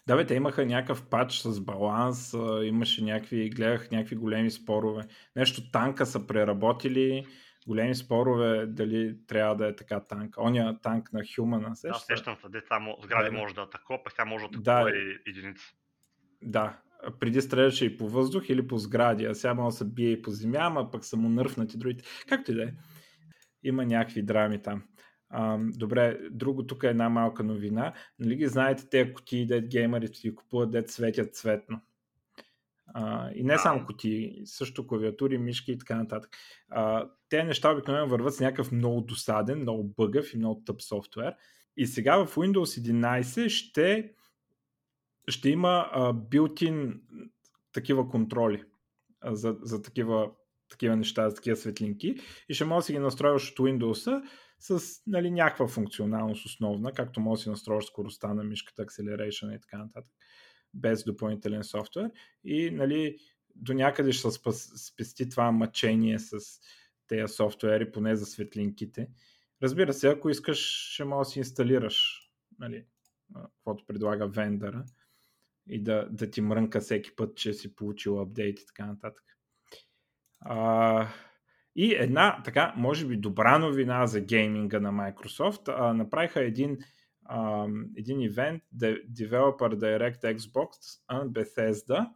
Да, 0.06 0.16
бе, 0.16 0.26
те 0.26 0.34
имаха 0.34 0.66
някакъв 0.66 1.08
пач 1.08 1.38
с 1.38 1.60
баланс, 1.60 2.34
имаше 2.62 3.04
някакви, 3.04 3.50
гледах 3.50 3.90
някакви 3.90 4.16
големи 4.16 4.50
спорове. 4.50 5.02
Нещо 5.36 5.70
танка 5.70 6.06
са 6.06 6.26
преработили, 6.26 7.26
големи 7.66 7.94
спорове 7.94 8.66
дали 8.66 9.26
трябва 9.26 9.56
да 9.56 9.68
е 9.68 9.76
така 9.76 10.00
танк. 10.00 10.38
Оня 10.38 10.78
танк 10.82 11.12
на 11.12 11.22
Хюмана, 11.34 11.76
сеща? 11.76 11.98
Да, 12.08 12.16
сещам 12.16 12.36
се, 12.36 12.48
де 12.48 12.60
само 12.68 12.96
сгради 13.02 13.30
да. 13.30 13.36
може 13.36 13.54
да 13.54 13.60
атакува, 13.60 14.02
пък 14.02 14.12
сега 14.12 14.24
може 14.24 14.48
да 14.48 14.58
атакува 14.58 14.90
да, 14.90 14.96
и 14.96 15.18
единица. 15.26 15.64
Да, 16.42 16.78
преди 17.20 17.40
стреляше 17.40 17.84
и 17.84 17.96
по 17.96 18.08
въздух 18.08 18.48
или 18.48 18.66
по 18.66 18.78
сгради, 18.78 19.24
а 19.24 19.34
сега 19.34 19.54
може 19.54 19.74
да 19.74 19.78
се 19.78 19.84
бие 19.84 20.10
и 20.10 20.22
по 20.22 20.30
земя, 20.30 20.58
ама 20.60 20.90
пък 20.90 21.04
са 21.04 21.16
му 21.16 21.28
нърфнати 21.28 21.78
другите. 21.78 22.04
Както 22.28 22.52
и 22.52 22.54
да 22.54 22.62
е. 22.62 22.72
Има 23.62 23.86
някакви 23.86 24.22
драми 24.22 24.62
там. 24.62 24.82
Добре, 25.58 26.18
друго 26.30 26.66
тук 26.66 26.82
е 26.82 26.88
една 26.88 27.08
малка 27.08 27.44
новина. 27.44 27.94
Нали 28.18 28.36
ги 28.36 28.46
знаете 28.46 28.88
тези 28.88 29.12
кутии, 29.12 29.46
дет 29.46 29.68
геймерите 29.68 30.20
ги 30.20 30.34
купуват, 30.34 30.70
дет 30.70 30.90
светят 30.90 31.34
цветно. 31.34 31.80
А, 32.94 33.30
и 33.34 33.42
не 33.42 33.52
да. 33.52 33.58
само 33.58 33.86
кутии, 33.86 34.42
също 34.44 34.86
клавиатури, 34.86 35.38
мишки 35.38 35.72
и 35.72 35.78
така 35.78 35.96
нататък. 35.96 36.36
А, 36.68 37.10
те 37.28 37.44
неща 37.44 37.72
обикновено 37.72 38.08
върват 38.08 38.34
с 38.34 38.40
някакъв 38.40 38.72
много 38.72 39.00
досаден, 39.00 39.60
много 39.60 39.84
бъгъв 39.84 40.34
и 40.34 40.38
много 40.38 40.62
тъп 40.64 40.82
софтуер. 40.82 41.34
И 41.76 41.86
сега 41.86 42.16
в 42.16 42.36
Windows 42.36 42.92
11 42.92 43.48
ще, 43.48 44.12
ще 45.28 45.50
има 45.50 45.88
а, 45.92 46.12
built-in 46.12 47.00
такива 47.72 48.08
контроли 48.08 48.64
а, 49.20 49.34
за, 49.34 49.56
за 49.62 49.82
такива, 49.82 50.30
такива 50.68 50.96
неща, 50.96 51.30
за 51.30 51.36
такива 51.36 51.56
светлинки. 51.56 52.16
И 52.48 52.54
ще 52.54 52.64
може 52.64 52.78
да 52.78 52.82
си 52.82 52.92
ги 52.92 52.98
настроиш 52.98 53.50
от 53.50 53.58
Windows 53.58 54.22
с 54.58 55.02
нали, 55.06 55.30
някаква 55.30 55.68
функционалност 55.68 56.46
основна, 56.46 56.92
както 56.92 57.20
може 57.20 57.38
да 57.38 57.42
си 57.42 57.50
настроиш 57.50 57.84
скоростта 57.84 58.34
на 58.34 58.44
мишката, 58.44 58.86
acceleration 58.86 59.56
и 59.56 59.60
така 59.60 59.78
нататък, 59.78 60.12
без 60.74 61.04
допълнителен 61.04 61.64
софтуер. 61.64 62.10
И 62.44 62.70
нали, 62.70 63.18
до 63.54 63.74
някъде 63.74 64.12
ще 64.12 64.28
спести 64.76 65.28
това 65.28 65.52
мъчение 65.52 66.18
с 66.18 66.38
тези 67.06 67.32
софтуери, 67.32 67.92
поне 67.92 68.16
за 68.16 68.26
светлинките. 68.26 69.08
Разбира 69.62 69.92
се, 69.92 70.08
ако 70.08 70.30
искаш, 70.30 70.58
ще 70.92 71.04
може 71.04 71.26
да 71.26 71.30
си 71.30 71.38
инсталираш 71.38 72.28
нали, 72.58 72.86
каквото 73.34 73.86
предлага 73.86 74.28
вендора 74.28 74.84
и 75.68 75.82
да, 75.82 76.08
да 76.10 76.30
ти 76.30 76.40
мрънка 76.40 76.80
всеки 76.80 77.16
път, 77.16 77.36
че 77.36 77.52
си 77.52 77.74
получил 77.74 78.20
апдейт 78.20 78.60
и 78.60 78.66
така 78.66 78.86
нататък. 78.86 79.24
А, 80.40 81.08
и 81.80 81.94
една, 81.94 82.42
така, 82.44 82.74
може 82.76 83.06
би 83.06 83.16
добра 83.16 83.58
новина 83.58 84.06
за 84.06 84.20
гейминга 84.20 84.80
на 84.80 84.92
Microsoft. 84.92 85.74
А, 85.78 85.94
направиха 85.94 86.40
един, 86.40 86.78
а, 87.24 87.66
един 87.96 88.20
ивент, 88.20 88.62
Developer 89.12 89.74
Direct 89.74 90.36
Xbox, 90.36 90.68
а, 91.08 91.24
Bethesda, 91.24 92.08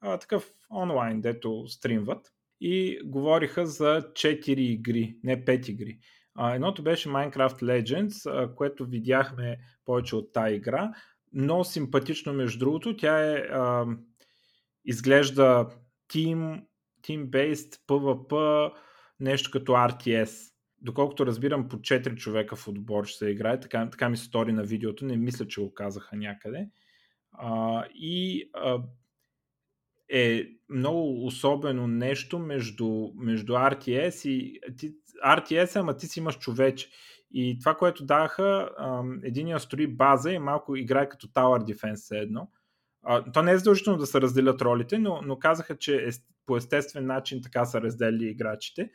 а, 0.00 0.18
такъв 0.18 0.50
онлайн, 0.70 1.20
дето 1.20 1.64
стримват. 1.68 2.32
И 2.60 3.00
говориха 3.04 3.66
за 3.66 4.02
4 4.14 4.48
игри, 4.48 5.16
не 5.24 5.44
5 5.44 5.68
игри. 5.68 5.98
А, 6.34 6.54
едното 6.54 6.82
беше 6.82 7.08
Minecraft 7.08 7.62
Legends, 7.62 8.26
а, 8.26 8.54
което 8.54 8.86
видяхме 8.86 9.58
повече 9.84 10.16
от 10.16 10.32
тази 10.32 10.54
игра. 10.54 10.92
Много 11.32 11.64
симпатично, 11.64 12.32
между 12.32 12.58
другото. 12.58 12.96
Тя 12.96 13.32
е 13.32 13.34
а, 13.36 13.86
изглежда 14.84 15.68
team, 16.12 16.62
team-based 17.02 17.78
PvP, 17.88 18.70
нещо 19.20 19.50
като 19.50 19.72
RTS. 19.72 20.52
Доколкото 20.82 21.26
разбирам, 21.26 21.68
по 21.68 21.76
4 21.76 22.16
човека 22.16 22.56
в 22.56 22.68
отбор 22.68 23.04
ще 23.04 23.18
се 23.18 23.30
играе, 23.30 23.60
така, 23.60 23.90
така 23.90 24.08
ми 24.08 24.16
се 24.16 24.24
стори 24.24 24.52
на 24.52 24.62
видеото, 24.62 25.04
не 25.04 25.16
мисля, 25.16 25.46
че 25.46 25.60
го 25.60 25.74
казаха 25.74 26.16
някъде. 26.16 26.68
А, 27.32 27.84
и 27.94 28.44
а, 28.54 28.82
е 30.12 30.46
много 30.68 31.26
особено 31.26 31.86
нещо 31.86 32.38
между, 32.38 33.10
между 33.16 33.52
RTS 33.52 34.28
и 34.28 34.60
ти, 34.76 34.94
RTS, 35.26 35.80
ама 35.80 35.96
ти 35.96 36.06
си 36.06 36.18
имаш 36.18 36.38
човече. 36.38 36.88
И 37.32 37.58
това, 37.58 37.74
което 37.74 38.04
даха, 38.04 38.70
единия 39.22 39.60
строи 39.60 39.86
база 39.86 40.32
и 40.32 40.38
малко 40.38 40.76
играе 40.76 41.08
като 41.08 41.26
Tower 41.26 41.74
Defense 41.74 42.22
едно. 42.22 42.50
А, 43.02 43.32
то 43.32 43.42
не 43.42 43.52
е 43.52 43.58
задължително 43.58 43.98
да 43.98 44.06
се 44.06 44.20
разделят 44.20 44.62
ролите, 44.62 44.98
но, 44.98 45.20
но 45.22 45.38
казаха, 45.38 45.78
че 45.78 45.96
е, 45.96 46.10
по 46.46 46.56
естествен 46.56 47.06
начин 47.06 47.42
така 47.42 47.64
са 47.64 47.80
разделили 47.80 48.30
играчите 48.30 48.90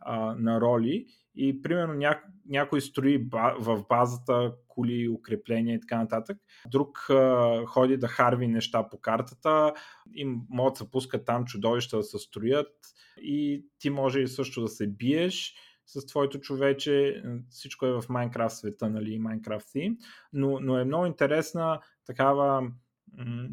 а, 0.00 0.34
на 0.38 0.60
роли 0.60 1.06
и 1.34 1.62
примерно 1.62 1.94
ня, 1.94 2.22
някой 2.46 2.80
строи 2.80 3.18
ба, 3.18 3.54
в 3.58 3.84
базата 3.88 4.54
кули, 4.68 5.08
укрепления 5.08 5.76
и 5.76 5.80
така 5.80 5.98
нататък. 5.98 6.38
Друг 6.70 7.10
а, 7.10 7.62
ходи 7.66 7.96
да 7.96 8.08
харви 8.08 8.48
неща 8.48 8.88
по 8.88 9.00
картата 9.00 9.72
и 10.14 10.24
могат 10.24 10.74
да 10.74 10.78
се 10.78 10.90
пускат 10.90 11.26
там 11.26 11.44
чудовища 11.44 11.96
да 11.96 12.02
се 12.02 12.18
строят 12.18 12.72
и 13.16 13.64
ти 13.78 13.90
може 13.90 14.20
и 14.20 14.28
също 14.28 14.60
да 14.60 14.68
се 14.68 14.86
биеш 14.86 15.54
с 15.86 16.06
твоето 16.06 16.40
човече. 16.40 17.22
Всичко 17.50 17.86
е 17.86 18.00
в 18.00 18.04
Майнкрафт 18.08 18.56
света, 18.56 18.90
нали, 18.90 19.18
Майнкрафт 19.18 19.66
Theme. 19.66 19.96
Но, 20.32 20.60
но 20.60 20.78
е 20.78 20.84
много 20.84 21.06
интересна 21.06 21.80
такава 22.06 22.62
м- 22.62 23.48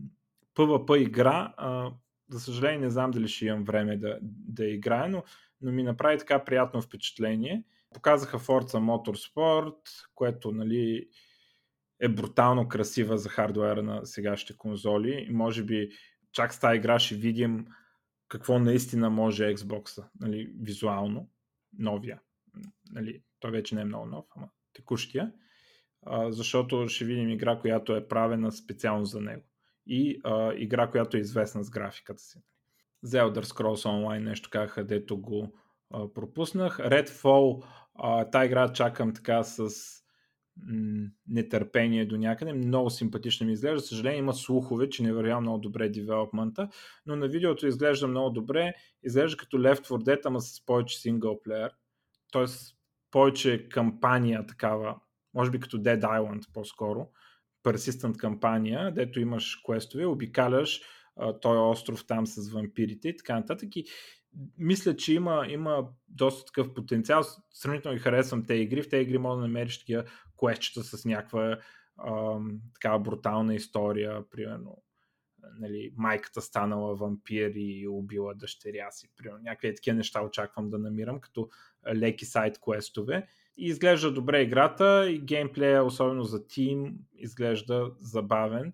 PvP 0.56 0.98
игра. 0.98 1.54
А, 1.58 1.92
за 2.30 2.40
съжаление 2.40 2.80
не 2.80 2.90
знам 2.90 3.12
дали 3.12 3.28
ще 3.28 3.46
имам 3.46 3.64
време 3.64 3.98
да, 3.98 4.20
да 4.22 4.66
играя, 4.66 5.10
но 5.10 5.24
но 5.62 5.72
ми 5.72 5.84
направи 5.84 6.18
така 6.18 6.46
приятно 6.46 6.82
впечатление. 6.82 7.64
Показаха 7.94 8.40
Forza 8.40 8.80
Motorsport, 8.80 9.80
което 10.16 10.52
нали, 10.52 11.10
е 12.00 12.10
брутално 12.10 12.68
красива 12.68 13.18
за 13.18 13.30
хардуера 13.30 13.84
на 13.84 14.06
сегашните 14.06 14.58
конзоли 14.58 15.26
и 15.30 15.32
може 15.32 15.64
би 15.64 15.90
чак 16.32 16.54
с 16.54 16.60
тази 16.60 16.78
игра 16.78 17.00
ще 17.00 17.16
видим 17.16 17.66
какво 18.28 18.60
наистина 18.60 19.10
може 19.10 19.56
Xbox, 19.56 20.06
нали, 20.20 20.54
визуално, 20.62 21.30
новия. 21.80 22.22
Нали, 22.92 23.24
той 23.40 23.52
вече 23.52 23.76
не 23.76 23.82
е 23.82 23.86
много 23.86 24.06
нов, 24.06 24.26
ама 24.36 24.50
текущия, 24.74 25.34
а, 26.06 26.32
защото 26.32 26.88
ще 26.88 27.06
видим 27.06 27.30
игра, 27.30 27.60
която 27.60 27.96
е 27.96 28.08
правена 28.08 28.52
специално 28.52 29.06
за 29.06 29.22
него 29.22 29.44
и 29.86 30.22
а, 30.24 30.54
игра, 30.54 30.92
която 30.92 31.18
е 31.18 31.20
известна 31.20 31.64
с 31.64 31.70
графиката 31.70 32.22
си. 32.22 32.40
За 33.04 33.18
Elder 33.18 33.44
Scrolls 33.44 33.86
Online 33.86 34.24
нещо 34.24 34.50
казаха, 34.50 34.84
дето 34.84 35.18
го 35.18 35.54
а, 35.94 36.14
пропуснах. 36.14 36.78
Redfall, 36.78 37.66
а, 37.96 38.30
та 38.30 38.46
игра 38.46 38.74
чакам 38.74 39.14
така 39.14 39.44
с 39.44 39.70
м- 40.58 41.08
нетърпение 41.28 42.06
до 42.06 42.18
някъде. 42.18 42.54
Много 42.54 42.90
симпатично 42.90 43.48
ми 43.48 43.54
изглежда. 43.54 43.80
съжаление 43.80 44.20
има 44.20 44.34
слухове, 44.34 44.90
че 44.90 45.04
не 45.04 45.14
вървя 45.14 45.42
много 45.42 45.58
добре 45.58 45.90
девелопмента, 45.90 46.70
но 47.06 47.16
на 47.16 47.28
видеото 47.28 47.68
изглежда 47.68 48.08
много 48.08 48.30
добре. 48.30 48.74
Изглежда 49.04 49.38
като 49.38 49.58
Left 49.58 49.88
4 49.88 50.04
Dead, 50.04 50.22
ама 50.26 50.42
с 50.42 50.66
повече 50.66 51.00
синглплеер. 51.00 51.72
Тоест 52.32 52.76
повече 53.12 53.70
кампания 53.70 54.46
такава, 54.46 54.96
може 55.34 55.52
би 55.52 55.60
като 55.60 55.78
Dead 55.78 56.02
Island 56.02 56.54
по-скоро, 56.54 57.08
persistent 57.64 58.18
кампания, 58.18 58.94
дето 58.94 59.20
имаш 59.20 59.62
квестове, 59.66 60.06
обикаляш 60.06 60.82
този 61.42 61.58
остров 61.58 62.06
там 62.08 62.28
с 62.28 62.54
вампирите 62.54 63.10
и 63.10 63.18
така 63.18 63.36
нататък. 63.36 63.76
И 63.76 63.86
мисля, 64.58 64.96
че 64.96 65.14
има, 65.14 65.46
има 65.50 65.88
доста 66.08 66.46
такъв 66.46 66.74
потенциал. 66.74 67.24
Сравнително 67.54 67.98
и 67.98 68.00
харесвам 68.00 68.46
тези 68.46 68.62
игри. 68.62 68.82
В 68.82 68.90
тези 68.90 69.04
игри 69.04 69.18
може 69.18 69.36
да 69.36 69.42
намериш 69.42 69.80
такива 69.80 70.04
квестчета 70.40 70.84
с 70.84 71.06
някаква 71.06 71.58
ам, 72.08 72.60
такава 72.74 73.00
брутална 73.00 73.56
история, 73.56 74.30
примерно 74.30 74.84
нали, 75.60 75.94
майката 75.98 76.42
станала 76.42 76.96
вампир 76.96 77.52
и 77.56 77.88
убила 77.88 78.34
дъщеря 78.36 78.92
си. 78.92 79.10
Примерно, 79.18 79.44
някакви 79.44 79.76
такива 79.76 79.98
неща 79.98 80.24
очаквам 80.24 80.70
да 80.70 80.78
намирам, 80.78 81.20
като 81.20 81.50
леки 81.96 82.26
сайт 82.26 82.60
квестове. 82.62 83.28
И 83.58 83.66
изглежда 83.66 84.12
добре 84.12 84.42
играта 84.42 85.12
и 85.12 85.20
геймплея, 85.20 85.84
особено 85.84 86.24
за 86.24 86.48
тим, 86.48 86.98
изглежда 87.16 87.92
забавен. 88.00 88.74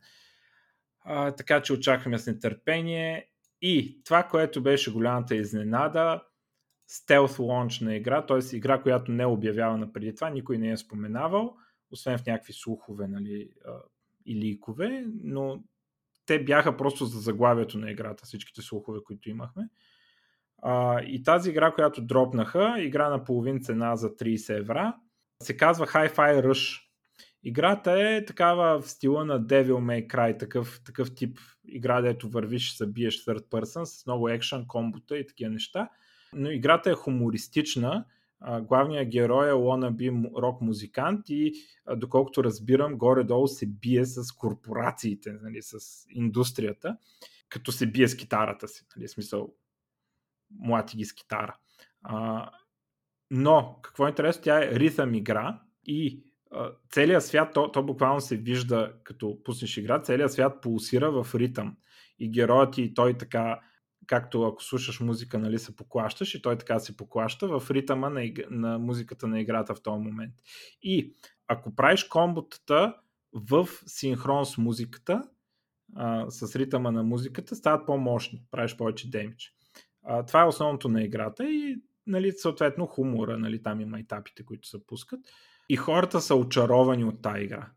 А, 1.03 1.31
така 1.31 1.61
че 1.61 1.73
очакваме 1.73 2.19
с 2.19 2.27
нетърпение. 2.27 3.27
И 3.61 4.03
това, 4.03 4.23
което 4.23 4.63
беше 4.63 4.93
голямата 4.93 5.35
изненада, 5.35 6.23
стелс 6.87 7.39
лонч 7.39 7.79
на 7.79 7.95
игра, 7.95 8.25
т.е. 8.25 8.55
игра, 8.55 8.81
която 8.81 9.11
не 9.11 9.23
е 9.23 9.25
обявявана 9.25 9.93
преди 9.93 10.15
това, 10.15 10.29
никой 10.29 10.57
не 10.57 10.71
е 10.71 10.77
споменавал, 10.77 11.55
освен 11.91 12.17
в 12.17 12.25
някакви 12.25 12.53
слухове 12.53 13.07
нали, 13.07 13.49
и 14.25 14.35
ликове, 14.35 15.05
но 15.23 15.63
те 16.25 16.43
бяха 16.43 16.77
просто 16.77 17.05
за 17.05 17.19
заглавието 17.19 17.77
на 17.77 17.91
играта, 17.91 18.25
всичките 18.25 18.61
слухове, 18.61 18.99
които 19.03 19.29
имахме. 19.29 19.69
А, 20.61 21.01
и 21.01 21.23
тази 21.23 21.49
игра, 21.49 21.71
която 21.71 22.01
дропнаха, 22.01 22.75
игра 22.77 23.09
на 23.09 23.23
половин 23.23 23.61
цена 23.61 23.95
за 23.95 24.15
30 24.15 24.57
евра, 24.57 24.95
се 25.41 25.57
казва 25.57 25.87
Hi-Fi 25.87 26.45
Rush. 26.45 26.81
Играта 27.43 27.91
е 27.91 28.25
такава 28.25 28.81
в 28.81 28.89
стила 28.89 29.25
на 29.25 29.41
Devil 29.41 29.73
May 29.73 30.07
Cry, 30.07 30.39
такъв, 30.39 30.81
такъв 30.85 31.15
тип 31.15 31.39
игра, 31.67 32.01
дето 32.01 32.29
вървиш, 32.29 32.73
се 32.73 32.87
биеш 32.87 33.25
third 33.25 33.49
person 33.49 33.83
с 33.83 34.05
много 34.05 34.29
екшен, 34.29 34.65
комбота 34.67 35.17
и 35.17 35.27
такива 35.27 35.51
неща. 35.51 35.89
Но 36.33 36.51
играта 36.51 36.91
е 36.91 36.93
хумористична. 36.93 38.05
Главният 38.61 39.09
герой 39.09 39.49
е 39.49 39.53
wannabe 39.53 40.31
рок 40.41 40.61
музикант 40.61 41.29
и 41.29 41.53
доколкото 41.95 42.43
разбирам, 42.43 42.97
горе-долу 42.97 43.47
се 43.47 43.65
бие 43.67 44.05
с 44.05 44.31
корпорациите, 44.31 45.33
нали, 45.41 45.61
с 45.61 45.77
индустрията, 46.09 46.97
като 47.49 47.71
се 47.71 47.87
бие 47.87 48.07
с 48.07 48.15
китарата 48.15 48.67
си. 48.67 48.85
Нали, 48.97 49.07
смисъл, 49.07 49.53
млати 50.59 50.97
ги 50.97 51.05
с 51.05 51.13
китара. 51.13 51.57
А, 52.01 52.49
но, 53.31 53.79
какво 53.81 54.05
е 54.05 54.09
интересно, 54.09 54.43
тя 54.43 54.63
е 54.63 54.71
ритъм 54.71 55.13
игра 55.13 55.61
и 55.85 56.23
целият 56.91 57.25
свят, 57.25 57.53
то, 57.53 57.71
то 57.71 57.83
буквално 57.83 58.21
се 58.21 58.37
вижда 58.37 58.93
като 59.03 59.43
пуснеш 59.43 59.77
игра, 59.77 60.01
целият 60.01 60.33
свят 60.33 60.61
пулсира 60.61 61.23
в 61.23 61.35
ритъм. 61.35 61.77
И 62.19 62.31
героят 62.31 62.77
и 62.77 62.93
той 62.93 63.17
така, 63.17 63.59
както 64.07 64.43
ако 64.43 64.63
слушаш 64.63 64.99
музика, 64.99 65.39
нали 65.39 65.59
се 65.59 65.75
поклащаш 65.75 66.35
и 66.35 66.41
той 66.41 66.57
така 66.57 66.79
се 66.79 66.97
поклаща 66.97 67.59
в 67.59 67.71
ритъма 67.71 68.09
на, 68.09 68.31
на 68.49 68.79
музиката 68.79 69.27
на 69.27 69.41
играта 69.41 69.75
в 69.75 69.81
този 69.81 70.03
момент. 70.03 70.33
И 70.81 71.15
ако 71.47 71.75
правиш 71.75 72.03
комботата 72.03 72.95
в 73.33 73.67
синхрон 73.85 74.45
с 74.45 74.57
музиката, 74.57 75.23
а, 75.95 76.25
с 76.29 76.55
ритъма 76.55 76.91
на 76.91 77.03
музиката, 77.03 77.55
стават 77.55 77.85
по-мощни, 77.85 78.43
правиш 78.51 78.77
повече 78.77 79.09
демидж. 79.09 79.53
А, 80.03 80.25
това 80.25 80.41
е 80.41 80.47
основното 80.47 80.89
на 80.89 81.03
играта 81.03 81.49
и 81.49 81.81
нали, 82.07 82.31
съответно 82.31 82.85
хумора, 82.85 83.37
нали, 83.37 83.63
там 83.63 83.81
има 83.81 83.99
етапите, 83.99 84.45
които 84.45 84.67
се 84.67 84.87
пускат. 84.87 85.19
И 85.69 85.75
хората 85.75 86.21
са 86.21 86.35
очаровани 86.35 87.05
от 87.05 87.21
тази 87.21 87.43
игра. 87.43 87.67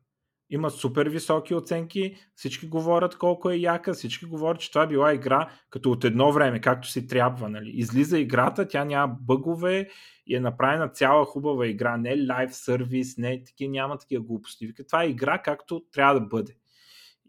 Има 0.50 0.70
супер 0.70 1.06
високи 1.06 1.54
оценки, 1.54 2.16
всички 2.34 2.66
говорят 2.66 3.18
колко 3.18 3.50
е 3.50 3.56
яка, 3.56 3.94
всички 3.94 4.26
говорят, 4.26 4.60
че 4.60 4.70
това 4.70 4.82
е 4.82 4.86
била 4.86 5.14
игра 5.14 5.50
като 5.70 5.90
от 5.90 6.04
едно 6.04 6.32
време, 6.32 6.60
както 6.60 6.88
си 6.88 7.06
трябва. 7.06 7.48
Нали. 7.48 7.70
Излиза 7.70 8.18
играта, 8.18 8.68
тя 8.68 8.84
няма 8.84 9.16
бъгове 9.20 9.88
и 10.26 10.36
е 10.36 10.40
направена 10.40 10.88
цяла 10.88 11.24
хубава 11.24 11.66
игра. 11.66 11.96
Не 11.96 12.26
лайв 12.26 12.54
сервис, 12.54 13.18
не 13.18 13.44
таки, 13.44 13.68
няма 13.68 13.98
такива 13.98 14.24
глупости. 14.24 14.74
Това 14.88 15.02
е 15.02 15.08
игра 15.08 15.42
както 15.42 15.84
трябва 15.92 16.14
да 16.14 16.26
бъде. 16.26 16.56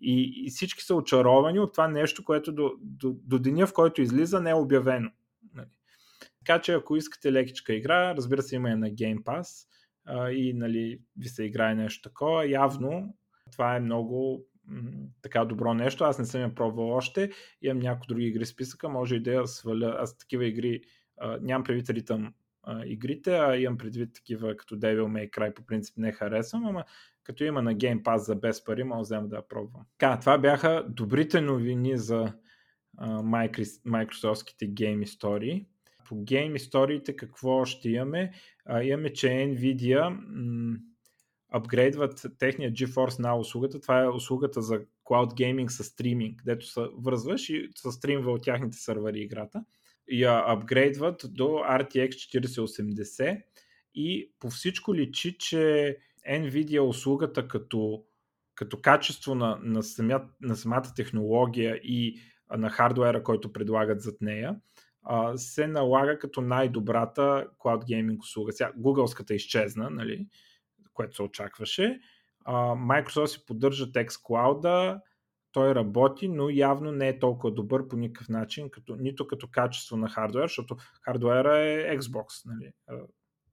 И, 0.02 0.46
и 0.46 0.50
всички 0.50 0.84
са 0.84 0.96
очаровани 0.96 1.60
от 1.60 1.74
това 1.74 1.88
нещо, 1.88 2.24
което 2.24 2.52
до, 2.52 2.72
до, 2.82 3.16
до 3.24 3.40
деня, 3.40 3.68
в 3.68 3.74
който 3.74 4.02
излиза, 4.02 4.42
не 4.42 4.50
е 4.50 4.56
обявено. 4.56 5.10
Нали. 5.54 5.68
Така 6.46 6.62
че 6.62 6.74
ако 6.74 6.96
искате 6.96 7.32
лекичка 7.32 7.74
игра, 7.74 8.16
разбира 8.16 8.42
се, 8.42 8.56
има 8.56 8.70
я 8.70 8.78
на 8.78 8.90
Game 8.90 9.24
Pass 9.24 9.68
и 10.32 10.54
нали, 10.54 11.02
ви 11.18 11.30
се 11.30 11.44
играе 11.44 11.76
нещо 11.76 12.10
такова, 12.10 12.50
явно 12.50 13.16
това 13.52 13.76
е 13.76 13.80
много 13.80 14.46
така 15.22 15.46
добро 15.46 15.74
нещо. 15.74 16.04
Аз 16.04 16.20
не 16.20 16.26
съм 16.26 16.42
я 16.42 16.56
пробвал 16.56 16.92
още. 16.92 17.32
Имам 17.62 17.80
някои 17.80 18.08
други 18.08 18.26
игри 18.26 18.46
в 18.46 18.48
списъка, 18.48 18.90
може 18.90 19.16
и 19.16 19.24
да 19.24 19.34
я 19.34 19.48
сваля. 19.48 19.96
Аз 20.00 20.18
такива 20.18 20.46
игри 20.46 20.82
нямам 21.42 21.64
предвид 21.64 21.90
ритъм 21.90 22.34
игрите, 22.86 23.38
а 23.38 23.58
имам 23.58 23.78
предвид 23.78 24.14
такива 24.14 24.58
като 24.58 24.76
Devil 24.76 25.04
May 25.04 25.30
Cry 25.30 25.54
по 25.54 25.66
принцип 25.66 25.98
не 25.98 26.12
харесвам, 26.12 26.66
ама 26.66 26.84
като 27.24 27.44
има 27.44 27.62
на 27.62 27.76
Game 27.76 28.04
Pass 28.04 28.18
за 28.18 28.36
без 28.36 28.64
пари, 28.64 28.84
мога 28.84 28.98
да 28.98 29.02
взема 29.02 29.28
да 29.28 29.36
я 29.36 29.48
пробвам. 29.48 29.86
Така, 29.98 30.20
това 30.20 30.38
бяха 30.38 30.86
добрите 30.90 31.42
новини 31.42 31.98
за 31.98 32.34
Microsoftските 33.02 34.68
гейм 34.74 35.02
истории. 35.02 35.66
По 36.08 36.16
гейм 36.16 36.56
историите 36.56 37.16
какво 37.16 37.66
ще 37.66 37.90
имаме? 37.90 38.32
А, 38.66 38.84
имаме, 38.84 39.14
че 39.14 39.28
Nvidia 39.28 40.18
апгрейдват 41.50 42.26
техния 42.40 42.72
GeForce 42.72 43.24
Now 43.24 43.40
услугата. 43.40 43.80
Това 43.80 44.04
е 44.04 44.08
услугата 44.08 44.62
за 44.62 44.80
Cloud 45.06 45.34
Gaming 45.34 45.68
с 45.68 45.84
стриминг, 45.84 46.40
където 46.40 46.66
се 46.66 46.82
връзваш 47.04 47.50
и 47.50 47.70
се 47.76 47.92
стримва 47.92 48.32
от 48.32 48.44
тяхните 48.44 48.78
сървъри 48.78 49.20
играта. 49.20 49.66
Я 50.12 50.44
апгрейдват 50.48 51.26
до 51.30 51.44
RTX 51.44 52.10
4080 52.10 53.44
и 53.96 54.32
по 54.40 54.50
всичко 54.50 54.96
личи, 54.96 55.38
че 55.38 55.98
Nvidia 56.30 56.80
услугата 56.80 57.48
като, 57.48 58.04
като 58.56 58.82
качество 58.82 59.36
на, 59.36 59.60
на, 59.64 59.84
самя, 59.84 60.22
на 60.42 60.56
самата 60.56 60.94
технология 60.96 61.76
и 61.76 62.20
на 62.58 62.70
хардуера, 62.70 63.24
който 63.24 63.54
предлагат 63.54 64.02
зад 64.02 64.22
нея, 64.22 64.56
се 65.36 65.68
налага 65.68 66.20
като 66.20 66.42
най-добрата 66.42 67.48
Cloud 67.60 67.84
Gaming 67.84 68.20
услуга. 68.20 68.52
Сега, 68.52 68.72
Googleската 68.80 69.32
изчезна, 69.32 69.90
нали, 69.90 70.28
което 70.94 71.16
се 71.16 71.24
очакваше. 71.24 72.00
Microsoft 72.48 73.26
си 73.26 73.46
поддържа 73.46 73.92
xCloud, 73.92 75.00
той 75.52 75.76
работи, 75.76 76.28
но 76.28 76.50
явно 76.50 76.92
не 76.92 77.10
е 77.10 77.20
толкова 77.20 77.54
добър 77.54 77.88
по 77.88 77.98
никакъв 77.98 78.30
начин, 78.30 78.70
като, 78.70 78.96
нито 78.96 79.28
като 79.28 79.48
качество 79.48 79.98
на 79.98 80.10
хардуер, 80.10 80.44
защото 80.44 80.76
хардуера 81.02 81.58
е 81.58 81.98
Xbox, 81.98 82.26
нали, 82.46 82.72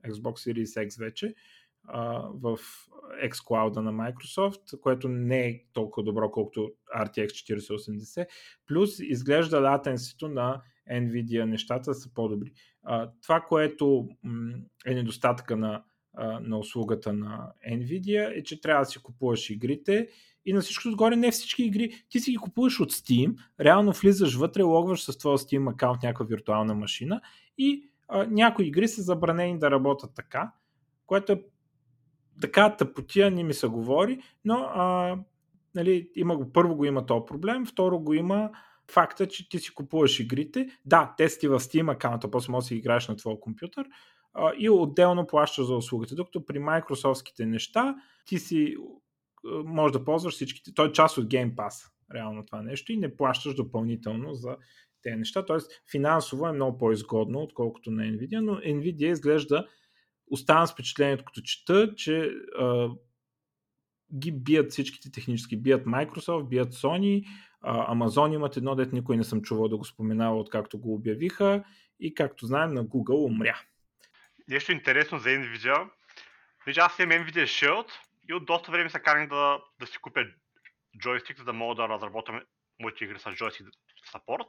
Xbox 0.07 0.53
Series 0.53 0.87
X 0.87 0.99
вече, 1.01 1.35
в 2.35 2.59
xCloud 3.25 3.77
на 3.77 3.93
Microsoft, 3.93 4.81
което 4.81 5.09
не 5.09 5.47
е 5.47 5.61
толкова 5.73 6.05
добро, 6.05 6.31
колкото 6.31 6.73
RTX 6.97 7.27
4080. 7.27 8.27
Плюс 8.67 8.99
изглежда 8.99 9.61
латенсито 9.61 10.29
на 10.29 10.63
Nvidia 10.91 11.45
нещата 11.45 11.95
са 11.95 12.15
по-добри. 12.15 12.53
това, 13.23 13.41
което 13.41 14.09
е 14.87 14.95
недостатъка 14.95 15.57
на, 15.57 15.83
на 16.41 16.59
услугата 16.59 17.13
на 17.13 17.53
Nvidia 17.71 18.39
е, 18.39 18.43
че 18.43 18.61
трябва 18.61 18.83
да 18.83 18.91
си 18.91 19.03
купуваш 19.03 19.51
игрите 19.51 20.09
и 20.47 20.53
на 20.53 20.61
всичко 20.61 20.89
отгоре 20.89 21.17
не 21.17 21.31
всички 21.31 21.65
игри. 21.65 22.05
Ти 22.09 22.21
си 22.21 22.31
ги 22.31 22.37
купуваш 22.37 22.81
от 22.81 22.93
Steam, 22.93 23.37
реално 23.61 23.93
влизаш 23.93 24.35
вътре, 24.35 24.63
логваш 24.63 25.03
с 25.05 25.19
твоя 25.19 25.39
Steam 25.39 25.73
аккаунт 25.73 26.03
някаква 26.03 26.27
виртуална 26.27 26.75
машина 26.75 27.21
и 27.59 27.89
а, 28.09 28.27
някои 28.27 28.67
игри 28.67 28.89
са 28.89 29.03
забранени 29.03 29.59
да 29.59 29.71
работят 29.71 30.11
така, 30.15 30.53
което 31.07 31.33
е 31.33 31.43
така 32.41 32.77
тъпотия 32.77 33.31
не 33.31 33.43
ми 33.43 33.55
се 33.55 33.67
говори, 33.67 34.21
но 34.45 34.55
а, 34.55 35.17
нали, 35.75 36.11
има 36.15 36.53
първо 36.53 36.77
го 36.77 36.85
има 36.85 37.07
този 37.07 37.27
проблем, 37.27 37.67
второ 37.67 38.01
го 38.01 38.15
има 38.15 38.51
факта, 38.91 39.29
че 39.29 39.49
ти 39.49 39.59
си 39.59 39.75
купуваш 39.75 40.21
игрите. 40.21 40.69
Да, 40.85 41.15
те 41.17 41.29
си 41.29 41.49
в 41.49 41.61
Steam 41.61 41.93
аккаунта, 41.93 42.31
после 42.31 42.51
можеш 42.51 42.65
да 42.65 42.69
си 42.69 42.75
играеш 42.75 43.09
на 43.09 43.17
твоя 43.17 43.41
компютър 43.41 43.87
и 44.59 44.71
отделно 44.71 45.27
плащаш 45.27 45.67
за 45.67 45.77
услугата. 45.77 46.15
Докато 46.15 46.47
при 46.47 46.59
Microsoftските 46.59 47.45
неща 47.45 47.95
ти 48.27 48.39
си 48.39 48.77
можеш 49.65 49.93
да 49.93 50.05
ползваш 50.05 50.35
всичките. 50.35 50.75
Той 50.75 50.89
е 50.89 50.93
част 50.93 51.19
от 51.19 51.27
Game 51.27 51.55
Pass, 51.55 51.91
реално 52.15 52.47
това 52.47 52.63
нещо 52.63 52.93
и 52.93 52.97
не 52.97 53.17
плащаш 53.17 53.55
допълнително 53.55 54.35
за 54.35 54.57
тези 55.03 55.17
неща. 55.17 55.47
Тоест 55.47 55.71
финансово 55.91 56.47
е 56.47 56.53
много 56.53 56.79
по-изгодно, 56.79 57.41
отколкото 57.41 57.91
на 57.91 58.03
Nvidia, 58.03 58.41
но 58.41 58.53
Nvidia 58.57 59.13
изглежда 59.13 59.67
оставам 60.31 60.67
с 60.67 60.73
впечатлението, 60.73 61.25
като 61.25 61.41
чета, 61.41 61.95
че 61.95 62.31
а, 62.59 62.89
ги 64.17 64.33
бият 64.33 64.71
всичките 64.71 65.11
технически. 65.11 65.57
Бият 65.57 65.87
Microsoft, 65.87 66.49
бият 66.49 66.75
Sony, 66.75 67.25
а, 67.65 67.95
Amazon 67.95 68.35
имат 68.35 68.57
едно, 68.57 68.75
дет 68.75 68.93
никой 68.93 69.17
не 69.17 69.25
съм 69.25 69.43
чувал 69.43 69.69
да 69.69 69.77
го 69.77 69.85
споменава, 69.85 70.41
откакто 70.41 70.79
го 70.79 70.95
обявиха 70.95 71.65
и 72.01 72.15
както 72.15 72.47
знаем 72.47 72.75
на 72.75 72.85
Google 72.85 73.25
умря. 73.25 73.61
Нещо 74.49 74.73
интересно 74.73 75.19
за 75.19 75.29
Nvidia. 75.29 75.91
Виж, 76.67 76.77
аз 76.77 76.99
имам 76.99 77.19
Nvidia 77.19 77.45
Shield 77.45 77.89
и 78.29 78.35
от 78.35 78.47
доста 78.47 78.73
време 78.73 78.91
се 78.91 78.99
каних 78.99 79.29
да, 79.29 79.59
да 79.81 79.87
си 79.87 79.99
купя 79.99 80.27
джойстик, 80.99 81.39
за 81.39 81.45
да 81.45 81.53
мога 81.53 81.75
да 81.75 81.89
разработвам 81.89 82.43
моите 82.81 83.05
игри 83.05 83.19
с 83.19 83.33
джойстик 83.33 83.67
support. 84.13 84.47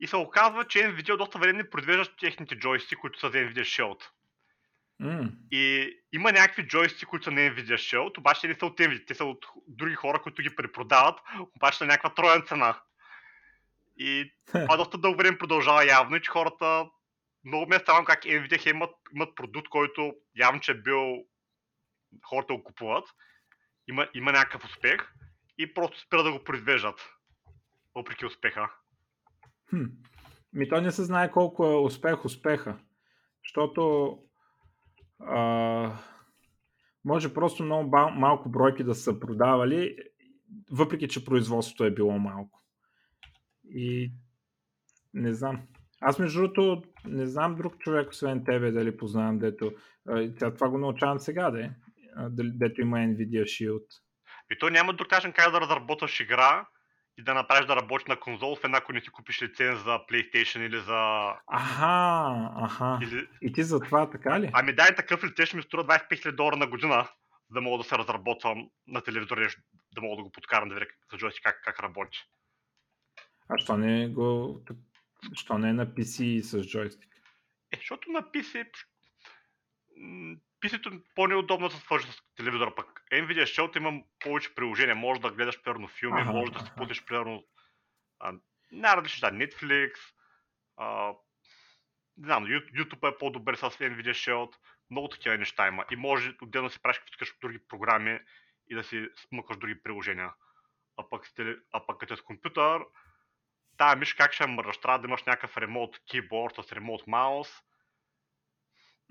И 0.00 0.06
се 0.06 0.16
оказва, 0.16 0.64
че 0.64 0.78
Nvidia 0.78 1.16
доста 1.16 1.38
време 1.38 1.52
не 1.52 1.70
произвеждат 1.70 2.16
техните 2.20 2.58
джойстик, 2.58 2.98
които 2.98 3.20
са 3.20 3.30
за 3.30 3.38
Nvidia 3.38 3.62
Shield. 3.62 4.02
Mm. 5.02 5.32
И 5.50 5.92
има 6.12 6.32
някакви 6.32 6.66
джойсти, 6.66 7.04
които 7.04 7.24
са 7.24 7.30
на 7.30 7.40
Nvidia 7.40 7.74
Shield, 7.74 8.18
обаче 8.18 8.48
не 8.48 8.54
са 8.54 8.66
от 8.66 8.78
Nvidia, 8.78 9.06
те 9.06 9.14
са 9.14 9.24
от 9.24 9.46
други 9.68 9.94
хора, 9.94 10.22
които 10.22 10.42
ги 10.42 10.56
препродават, 10.56 11.20
обаче 11.56 11.84
на 11.84 11.88
някаква 11.88 12.14
троен 12.14 12.42
цена. 12.46 12.80
И 13.96 14.32
това 14.46 14.76
доста 14.76 14.98
дълго 14.98 15.18
време 15.18 15.38
продължава 15.38 15.86
явно 15.86 16.20
че 16.20 16.30
хората 16.30 16.86
много 17.44 17.66
ме 17.66 17.78
ставам 17.78 18.04
как 18.04 18.22
Nvidia 18.22 18.70
имат, 18.70 18.90
имат 19.14 19.34
продукт, 19.34 19.68
който 19.68 20.14
явно, 20.36 20.60
че 20.60 20.72
е 20.72 20.74
бил 20.74 21.24
хората 22.24 22.54
го 22.54 22.64
купуват, 22.64 23.04
има, 23.88 24.08
има 24.14 24.32
някакъв 24.32 24.64
успех 24.64 25.12
и 25.58 25.74
просто 25.74 26.00
спира 26.00 26.22
да 26.22 26.32
го 26.32 26.44
произвеждат, 26.44 27.00
въпреки 27.94 28.26
успеха. 28.26 28.70
Хм. 29.70 29.84
Ми 30.52 30.68
то 30.68 30.80
не 30.80 30.92
се 30.92 31.04
знае 31.04 31.30
колко 31.30 31.66
е 31.66 31.80
успех 31.80 32.24
успеха. 32.24 32.78
Защото 33.44 34.18
а, 35.26 35.98
може 37.04 37.34
просто 37.34 37.64
много 37.64 37.90
малко 38.14 38.48
бройки 38.48 38.84
да 38.84 38.94
са 38.94 39.20
продавали, 39.20 39.96
въпреки 40.70 41.08
че 41.08 41.24
производството 41.24 41.84
е 41.84 41.94
било 41.94 42.18
малко. 42.18 42.62
И 43.64 44.12
не 45.14 45.34
знам. 45.34 45.62
Аз 46.00 46.18
между 46.18 46.40
другото 46.40 46.82
не 47.04 47.26
знам 47.26 47.54
друг 47.54 47.78
човек, 47.78 48.10
освен 48.10 48.44
тебе, 48.44 48.70
дали 48.70 48.96
познавам, 48.96 49.38
дето. 49.38 49.72
А, 50.08 50.54
това 50.54 50.68
го 50.68 50.78
научавам 50.78 51.18
сега, 51.18 51.50
де, 51.50 51.74
дето 52.30 52.80
има 52.80 52.96
Nvidia 52.96 53.42
Shield. 53.42 53.86
И 54.50 54.58
то 54.58 54.70
няма 54.70 54.94
да 54.94 55.04
кажем 55.04 55.32
как 55.32 55.52
да 55.52 55.60
разработваш 55.60 56.20
игра, 56.20 56.66
и 57.18 57.22
да 57.22 57.34
направиш 57.34 57.66
да 57.66 57.76
работи 57.76 58.04
на 58.08 58.20
конзол, 58.20 58.56
в 58.56 58.64
една, 58.64 58.78
ако 58.78 58.92
не 58.92 59.00
си 59.00 59.10
купиш 59.10 59.42
лиценз 59.42 59.78
за 59.84 59.90
PlayStation 59.90 60.66
или 60.66 60.80
за... 60.80 61.32
Аха, 61.46 62.50
аха. 62.56 62.98
Или... 63.02 63.28
И 63.42 63.52
ти 63.52 63.62
за 63.62 63.80
това 63.80 64.10
така 64.10 64.40
ли? 64.40 64.50
Ами 64.52 64.72
дай 64.72 64.94
такъв 64.94 65.24
лиценз 65.24 65.54
ми 65.54 65.62
струва 65.62 65.84
25 65.84 66.10
000 66.10 66.36
долара 66.36 66.56
на 66.56 66.66
година, 66.66 67.08
за 67.50 67.54
да 67.54 67.60
мога 67.60 67.78
да 67.78 67.88
се 67.88 67.98
разработвам 67.98 68.68
на 68.86 69.00
телевизор, 69.00 69.36
да 69.94 70.00
мога 70.00 70.16
да 70.16 70.22
го 70.22 70.32
подкарам 70.32 70.68
да 70.68 70.74
видя 70.74 70.86
как, 71.18 71.42
как, 71.42 71.60
как 71.64 71.80
работи. 71.80 72.18
А 73.48 73.58
що 73.58 73.76
не 73.76 74.08
го... 74.08 74.60
Що 75.34 75.58
не 75.58 75.68
е 75.68 75.72
на 75.72 75.86
PC 75.86 76.40
с 76.40 76.62
джойстик? 76.62 77.10
Е, 77.72 77.76
защото 77.76 78.10
на 78.10 78.22
PC 78.22 78.66
PC-то 80.64 80.88
е 80.88 81.00
по-неудобно 81.14 81.68
да 81.68 81.74
се 81.74 81.80
свържи 81.80 82.12
с 82.12 82.22
телевизора, 82.36 82.74
пък 82.74 83.04
Nvidia 83.12 83.42
Shield 83.42 83.76
има 83.76 84.02
повече 84.20 84.54
приложения. 84.54 84.94
Може 84.94 85.20
да 85.20 85.30
гледаш 85.30 85.62
примерно 85.62 85.88
филми, 85.88 86.20
ага, 86.20 86.32
може 86.32 86.52
да 86.52 86.60
си 86.60 86.70
путиш 86.76 87.04
примерно 87.04 87.44
най-различни 88.72 89.38
неща. 89.38 89.56
Netflix, 89.56 89.92
а, 90.76 91.12
не 92.16 92.26
знам, 92.26 92.44
YouTube 92.46 93.14
е 93.14 93.18
по-добър 93.18 93.54
с 93.54 93.60
Nvidia 93.60 94.10
Shield. 94.10 94.52
Много 94.90 95.08
такива 95.08 95.38
неща 95.38 95.68
има. 95.68 95.84
И 95.90 95.96
може 95.96 96.36
отделно 96.42 96.68
да 96.68 96.72
си 96.72 96.82
правиш 96.82 96.98
като 96.98 97.32
други 97.40 97.58
програми 97.68 98.20
и 98.68 98.74
да 98.74 98.84
си 98.84 99.08
смъкваш 99.28 99.56
други 99.56 99.82
приложения. 99.82 100.32
А 100.96 101.08
пък, 101.08 101.22
а 101.72 101.86
пък 101.86 102.00
като 102.00 102.14
е 102.14 102.16
с 102.16 102.22
компютър, 102.22 102.82
тая 103.76 103.96
миш 103.96 104.14
как 104.14 104.32
ще 104.32 104.46
мръщ? 104.46 104.82
Трябва 104.82 104.98
да 104.98 105.06
имаш 105.06 105.22
някакъв 105.22 105.56
ремонт 105.56 105.94
кейборд 106.10 106.54
с 106.54 106.72
ремонт 106.72 107.06
маус. 107.06 107.48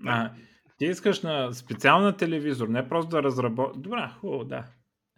А, 0.06 0.30
ти 0.78 0.84
искаш 0.84 1.22
на 1.22 1.52
специална 1.52 2.16
телевизор, 2.16 2.68
не 2.68 2.88
просто 2.88 3.08
да 3.08 3.22
разработиш. 3.22 3.82
Добре, 3.82 4.10
хубаво, 4.20 4.44
да. 4.44 4.64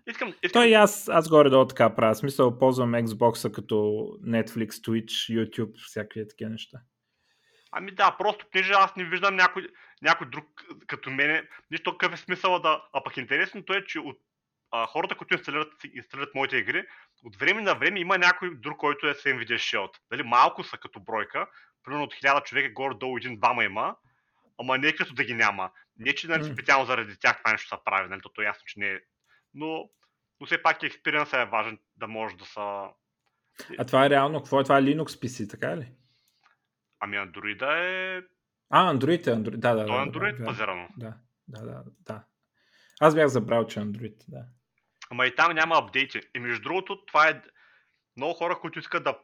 Искам, 0.06 0.34
искам... 0.42 0.62
Той 0.62 0.74
аз, 0.74 1.08
аз 1.08 1.28
горе-долу 1.28 1.66
така 1.66 1.94
правя. 1.94 2.14
Смисъл, 2.14 2.58
ползвам 2.58 2.92
Xbox 2.92 3.52
като 3.52 3.74
Netflix, 4.26 4.68
Twitch, 4.68 5.06
YouTube, 5.06 5.78
всякакви 5.86 6.28
такива 6.28 6.50
неща. 6.50 6.78
Ами 7.72 7.90
да, 7.90 8.16
просто 8.18 8.46
понеже 8.52 8.72
аз 8.72 8.96
не 8.96 9.04
виждам 9.04 9.36
някой, 9.36 9.68
някой 10.02 10.30
друг 10.30 10.44
като 10.86 11.10
мене. 11.10 11.48
Нищо 11.70 11.98
какъв 11.98 12.14
е 12.14 12.22
смисъл 12.22 12.58
да... 12.58 12.82
А 12.92 13.02
пък 13.04 13.16
интересното 13.16 13.72
е, 13.72 13.84
че 13.84 13.98
от 13.98 14.16
а, 14.70 14.86
хората, 14.86 15.14
които 15.14 15.34
инсталират, 15.34 15.72
инсталират 15.94 16.34
моите 16.34 16.56
игри, 16.56 16.84
от 17.24 17.36
време 17.36 17.62
на 17.62 17.74
време 17.74 18.00
има 18.00 18.18
някой 18.18 18.56
друг, 18.56 18.78
който 18.78 19.06
е 19.06 19.14
с 19.14 19.24
Nvidia 19.24 19.56
Shield. 19.56 19.90
Дали 20.10 20.22
малко 20.22 20.64
са 20.64 20.78
като 20.78 21.00
бройка, 21.00 21.46
примерно 21.84 22.04
от 22.04 22.14
1000 22.14 22.44
човека 22.44 22.72
горе-долу 22.72 23.16
един-двама 23.16 23.64
има, 23.64 23.96
ама 24.58 24.78
не 24.78 24.88
е 24.88 24.96
като 24.96 25.14
да 25.14 25.24
ги 25.24 25.34
няма. 25.34 25.70
Не, 25.98 26.14
че 26.14 26.28
нали, 26.28 26.52
специално 26.52 26.86
заради 26.86 27.18
тях 27.18 27.38
това 27.38 27.52
нещо 27.52 27.68
се 27.68 27.82
прави, 27.84 28.08
нали, 28.08 28.20
то 28.34 28.42
е 28.42 28.44
ясно, 28.44 28.62
че 28.66 28.80
не 28.80 28.88
е. 28.88 29.00
Но, 29.54 29.90
но 30.40 30.46
все 30.46 30.62
пак 30.62 30.82
експириенсът 30.82 31.34
е 31.34 31.50
важен 31.50 31.78
да 31.96 32.08
може 32.08 32.36
да 32.36 32.44
са... 32.44 32.88
А 33.78 33.84
това 33.84 34.06
е 34.06 34.10
реално, 34.10 34.38
какво 34.38 34.60
е 34.60 34.64
това? 34.64 34.78
Е 34.78 34.82
Linux 34.82 35.06
PC, 35.06 35.50
така 35.50 35.76
ли? 35.76 35.92
Ами 37.00 37.16
Android 37.16 37.62
е... 37.62 38.22
А, 38.70 38.94
Android 38.94 39.26
е 39.26 39.30
Android, 39.30 39.56
да, 39.56 39.74
да. 39.74 39.86
То 39.86 40.02
е 40.02 40.06
Android 40.06 40.38
да, 40.38 40.44
базирано. 40.44 40.88
Да, 40.96 41.14
да, 41.48 41.62
да, 41.62 41.84
да. 42.00 42.24
Аз 43.00 43.14
бях 43.14 43.28
забрал, 43.28 43.66
че 43.66 43.80
е 43.80 43.82
Android, 43.82 44.24
да. 44.28 44.44
Ама 45.10 45.26
и 45.26 45.34
там 45.34 45.52
няма 45.52 45.78
апдейти. 45.78 46.20
И 46.34 46.38
между 46.38 46.62
другото, 46.62 47.04
това 47.06 47.28
е 47.28 47.42
много 48.16 48.34
хора, 48.34 48.58
които 48.60 48.78
искат 48.78 49.04
да, 49.04 49.18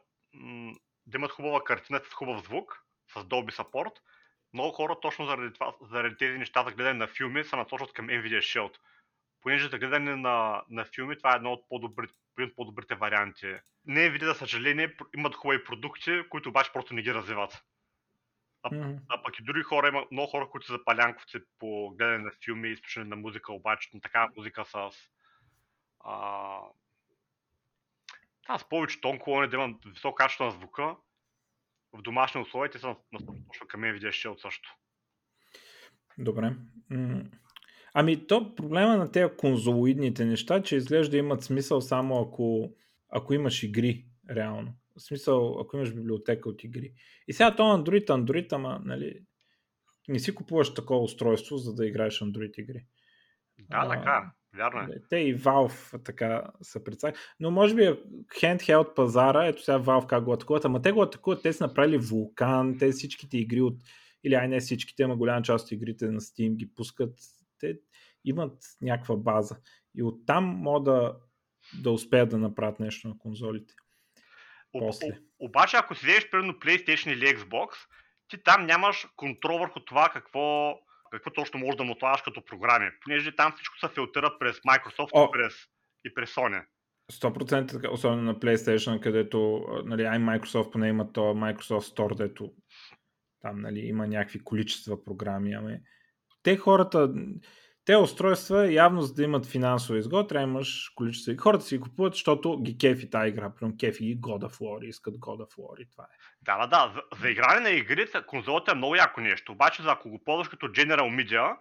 да 1.05 1.17
имат 1.17 1.31
хубава 1.31 1.63
картина 1.63 2.01
с 2.09 2.13
хубав 2.13 2.43
звук, 2.43 2.83
с 3.13 3.15
Dolby 3.15 3.51
Support, 3.51 3.93
много 4.53 4.71
хора 4.71 4.99
точно 5.01 5.25
заради, 5.25 5.53
това, 5.53 5.73
заради 5.81 6.17
тези 6.17 6.37
неща 6.37 6.63
за 6.63 6.71
гледане 6.71 6.99
на 6.99 7.07
филми 7.07 7.43
се 7.43 7.55
насочват 7.55 7.93
към 7.93 8.07
Nvidia 8.07 8.39
Shield. 8.39 8.73
Понеже 9.41 9.67
за 9.67 9.77
гледане 9.77 10.15
на, 10.15 10.63
на 10.69 10.85
филми 10.85 11.17
това 11.17 11.33
е 11.33 11.35
едно 11.35 11.51
от 11.51 11.69
по-добрите, 11.69 12.13
по-добрите 12.55 12.95
варианти. 12.95 13.55
Не 13.85 14.09
Nvidia, 14.09 14.25
за 14.25 14.33
съжаление, 14.33 14.95
имат 15.17 15.35
хубави 15.35 15.63
продукти, 15.63 16.21
които 16.29 16.49
обаче 16.49 16.73
просто 16.73 16.93
не 16.93 17.01
ги 17.01 17.13
развиват. 17.13 17.63
А, 18.63 18.69
mm-hmm. 18.69 18.99
а 19.09 19.23
пък 19.23 19.39
и 19.39 19.43
други 19.43 19.63
хора, 19.63 19.87
има 19.87 20.05
много 20.11 20.29
хора, 20.29 20.49
които 20.49 20.67
са 20.67 20.73
запалянковци 20.73 21.37
по 21.59 21.89
гледане 21.89 22.17
на 22.17 22.31
филми 22.45 22.69
и 22.69 22.77
слушане 22.77 23.05
на 23.05 23.15
музика, 23.15 23.53
обаче 23.53 23.89
на 23.93 24.01
такава 24.01 24.31
музика 24.37 24.65
с 24.65 24.91
а, 25.99 26.59
с 28.57 28.69
повече 28.69 29.01
тон 29.01 29.19
колони, 29.19 29.47
да 29.47 29.55
имам 29.55 29.79
високо 29.85 30.15
качество 30.15 30.45
на 30.45 30.51
звука, 30.51 30.95
в 31.93 32.01
домашни 32.01 32.41
условия 32.41 32.71
те 32.71 32.79
са 32.79 32.95
точно 33.11 33.67
към 33.67 33.81
Nvidia 33.81 34.09
Shield 34.09 34.41
също. 34.41 34.75
Добре. 36.17 36.55
Ами 37.93 38.27
то 38.27 38.55
проблема 38.55 38.97
на 38.97 39.11
тези 39.11 39.33
конзолоидните 39.37 40.25
неща, 40.25 40.63
че 40.63 40.75
изглежда 40.75 41.17
имат 41.17 41.43
смисъл 41.43 41.81
само 41.81 42.21
ако, 42.21 42.75
ако 43.09 43.33
имаш 43.33 43.63
игри, 43.63 44.05
реално. 44.29 44.73
В 44.95 45.01
смисъл, 45.01 45.59
ако 45.59 45.77
имаш 45.77 45.93
библиотека 45.93 46.49
от 46.49 46.63
игри. 46.63 46.93
И 47.27 47.33
сега 47.33 47.55
то 47.55 47.63
Android, 47.63 48.05
Android, 48.05 48.53
ама, 48.53 48.81
нали, 48.83 49.25
не 50.07 50.19
си 50.19 50.35
купуваш 50.35 50.73
такова 50.73 51.03
устройство, 51.03 51.57
за 51.57 51.75
да 51.75 51.87
играеш 51.87 52.19
Android 52.19 52.59
игри. 52.61 52.85
Да, 53.59 53.89
така. 53.89 54.31
Вярно 54.55 54.81
е. 54.81 54.87
Те 55.09 55.17
и 55.17 55.37
Valve 55.37 56.03
така 56.03 56.43
са 56.61 56.83
представили. 56.83 57.17
Но 57.39 57.51
може 57.51 57.75
би 57.75 57.81
handheld 58.41 58.93
пазара, 58.93 59.45
ето 59.45 59.63
сега 59.63 59.79
Valve 59.79 60.07
как 60.07 60.23
го 60.23 60.33
атакуват, 60.33 60.65
ама 60.65 60.81
те 60.81 60.91
го 60.91 61.01
атакуват, 61.01 61.43
те 61.43 61.53
са 61.53 61.67
направили 61.67 61.97
Вулкан, 61.97 62.77
те 62.77 62.91
всичките 62.91 63.37
игри 63.37 63.61
от, 63.61 63.77
или 64.23 64.33
ай 64.33 64.47
не 64.47 64.59
всичките, 64.59 65.03
ама 65.03 65.15
голяма 65.15 65.41
част 65.41 65.65
от 65.65 65.71
игрите 65.71 66.05
на 66.05 66.21
Steam 66.21 66.55
ги 66.55 66.73
пускат, 66.73 67.19
те 67.59 67.79
имат 68.25 68.57
някаква 68.81 69.15
база. 69.15 69.57
И 69.95 70.03
оттам 70.03 70.45
могат 70.45 70.83
да, 70.83 71.15
да 71.81 71.91
успеят 71.91 72.29
да 72.29 72.37
направят 72.37 72.79
нещо 72.79 73.07
на 73.07 73.17
конзолите. 73.17 73.73
После. 74.79 75.07
О, 75.07 75.45
обаче, 75.45 75.77
ако 75.77 75.95
си 75.95 76.05
вземеш 76.05 76.29
примерно 76.29 76.53
PlayStation 76.53 77.13
или 77.13 77.37
Xbox, 77.37 77.67
ти 78.27 78.43
там 78.43 78.65
нямаш 78.65 79.07
контрол 79.15 79.59
върху 79.59 79.79
това 79.79 80.09
какво 80.09 80.75
какво 81.17 81.31
точно 81.31 81.59
можеш 81.59 81.77
да 81.77 81.83
му 81.83 81.91
отлагаш 81.91 82.21
като 82.21 82.45
програми, 82.45 82.91
понеже 83.03 83.35
там 83.35 83.53
всичко 83.55 83.79
се 83.79 83.87
филтира 83.87 84.35
през 84.39 84.57
Microsoft 84.57 85.09
О, 85.13 85.25
и, 85.25 85.31
през, 85.31 85.53
и 86.05 86.13
през 86.13 86.35
Sony. 86.35 86.65
100% 87.11 87.71
така, 87.71 87.91
особено 87.91 88.21
на 88.21 88.35
PlayStation, 88.35 88.99
където 88.99 89.65
нали, 89.85 90.03
ай 90.03 90.17
Microsoft 90.17 90.71
поне 90.71 90.87
има 90.87 91.11
то 91.11 91.21
Microsoft 91.21 91.97
Store, 91.97 92.15
дето 92.17 92.53
там 93.39 93.61
нали, 93.61 93.79
има 93.79 94.07
някакви 94.07 94.43
количества 94.43 95.03
програми. 95.03 95.53
Ами, 95.53 95.79
те 96.43 96.57
хората, 96.57 97.13
те 97.85 97.95
устройства, 97.95 98.73
явно 98.73 99.01
за 99.01 99.13
да 99.13 99.23
имат 99.23 99.45
финансово 99.45 99.97
изгод, 99.97 100.29
трябва 100.29 100.47
да 100.47 100.51
имаш 100.51 100.91
количество. 100.95 101.31
И 101.31 101.37
хората 101.37 101.63
си 101.63 101.77
ги 101.77 101.81
купуват, 101.81 102.13
защото 102.13 102.61
ги 102.61 102.77
кефи 102.77 103.09
тази 103.09 103.29
игра. 103.29 103.55
Прям 103.55 103.77
кефи 103.77 104.05
и 104.05 104.17
God 104.17 104.47
of 104.47 104.59
War, 104.59 104.85
искат 104.85 105.15
God 105.15 105.45
of 105.45 105.55
War 105.55 105.81
и 105.81 105.89
това 105.89 106.03
е. 106.03 106.17
Да, 106.41 106.57
да, 106.57 106.67
да. 106.67 106.93
За, 106.95 107.21
за 107.21 107.29
игране 107.29 107.59
на 107.59 107.69
игрите 107.69 108.21
конзолата 108.27 108.71
е 108.71 108.75
много 108.75 108.95
яко 108.95 109.21
нещо. 109.21 109.51
Обаче, 109.51 109.81
за 109.81 109.91
ако 109.91 110.09
го 110.09 110.23
ползваш 110.23 110.47
като 110.47 110.67
General 110.67 111.25
Media, 111.25 111.55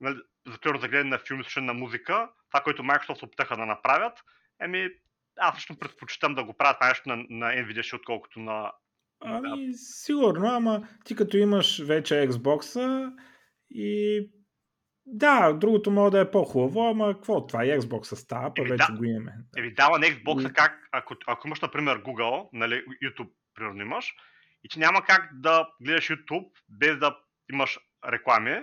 нали, 0.00 0.16
за 0.46 0.58
за 0.80 0.88
гледане 0.88 1.10
на 1.10 1.18
филми, 1.18 1.44
слушане 1.44 1.66
на 1.66 1.74
музика, 1.74 2.30
това, 2.50 2.60
което 2.60 2.82
Microsoft 2.82 3.22
опитаха 3.22 3.56
да 3.56 3.66
направят, 3.66 4.12
еми, 4.60 4.88
аз 5.36 5.56
лично 5.56 5.78
предпочитам 5.78 6.34
да 6.34 6.44
го 6.44 6.52
правят 6.52 6.76
нещо 6.80 7.08
на, 7.08 7.16
на 7.16 7.46
Nvidia, 7.46 7.96
отколкото 7.96 8.40
на... 8.40 8.72
Ами, 9.20 9.74
сигурно, 9.74 10.48
ама 10.48 10.88
ти 11.04 11.16
като 11.16 11.36
имаш 11.36 11.82
вече 11.82 12.14
Xbox 12.14 13.10
и 13.70 14.28
да, 15.06 15.52
другото 15.52 15.90
може 15.90 16.10
да 16.10 16.20
е 16.20 16.30
по-хубаво, 16.30 16.90
ама 16.90 17.14
какво 17.14 17.46
това? 17.46 17.64
И 17.64 17.68
Xbox 17.68 18.14
става, 18.14 18.54
па 18.54 18.62
вече 18.62 18.86
да, 18.90 18.98
го 18.98 19.04
имаме. 19.04 19.32
Да. 19.52 19.60
Еми 19.60 19.74
дава 19.74 19.98
на 19.98 20.06
Xbox 20.06 20.50
и... 20.50 20.52
как, 20.52 20.88
ако, 20.92 21.14
ако 21.26 21.46
имаш, 21.46 21.60
например, 21.60 22.02
Google, 22.02 22.48
нали, 22.52 22.84
YouTube, 23.02 23.30
примерно 23.54 23.82
имаш, 23.82 24.14
и 24.64 24.68
че 24.68 24.78
няма 24.78 25.04
как 25.04 25.30
да 25.32 25.68
гледаш 25.80 26.08
YouTube 26.08 26.50
без 26.68 26.98
да 26.98 27.18
имаш 27.52 27.78
реклами 28.12 28.60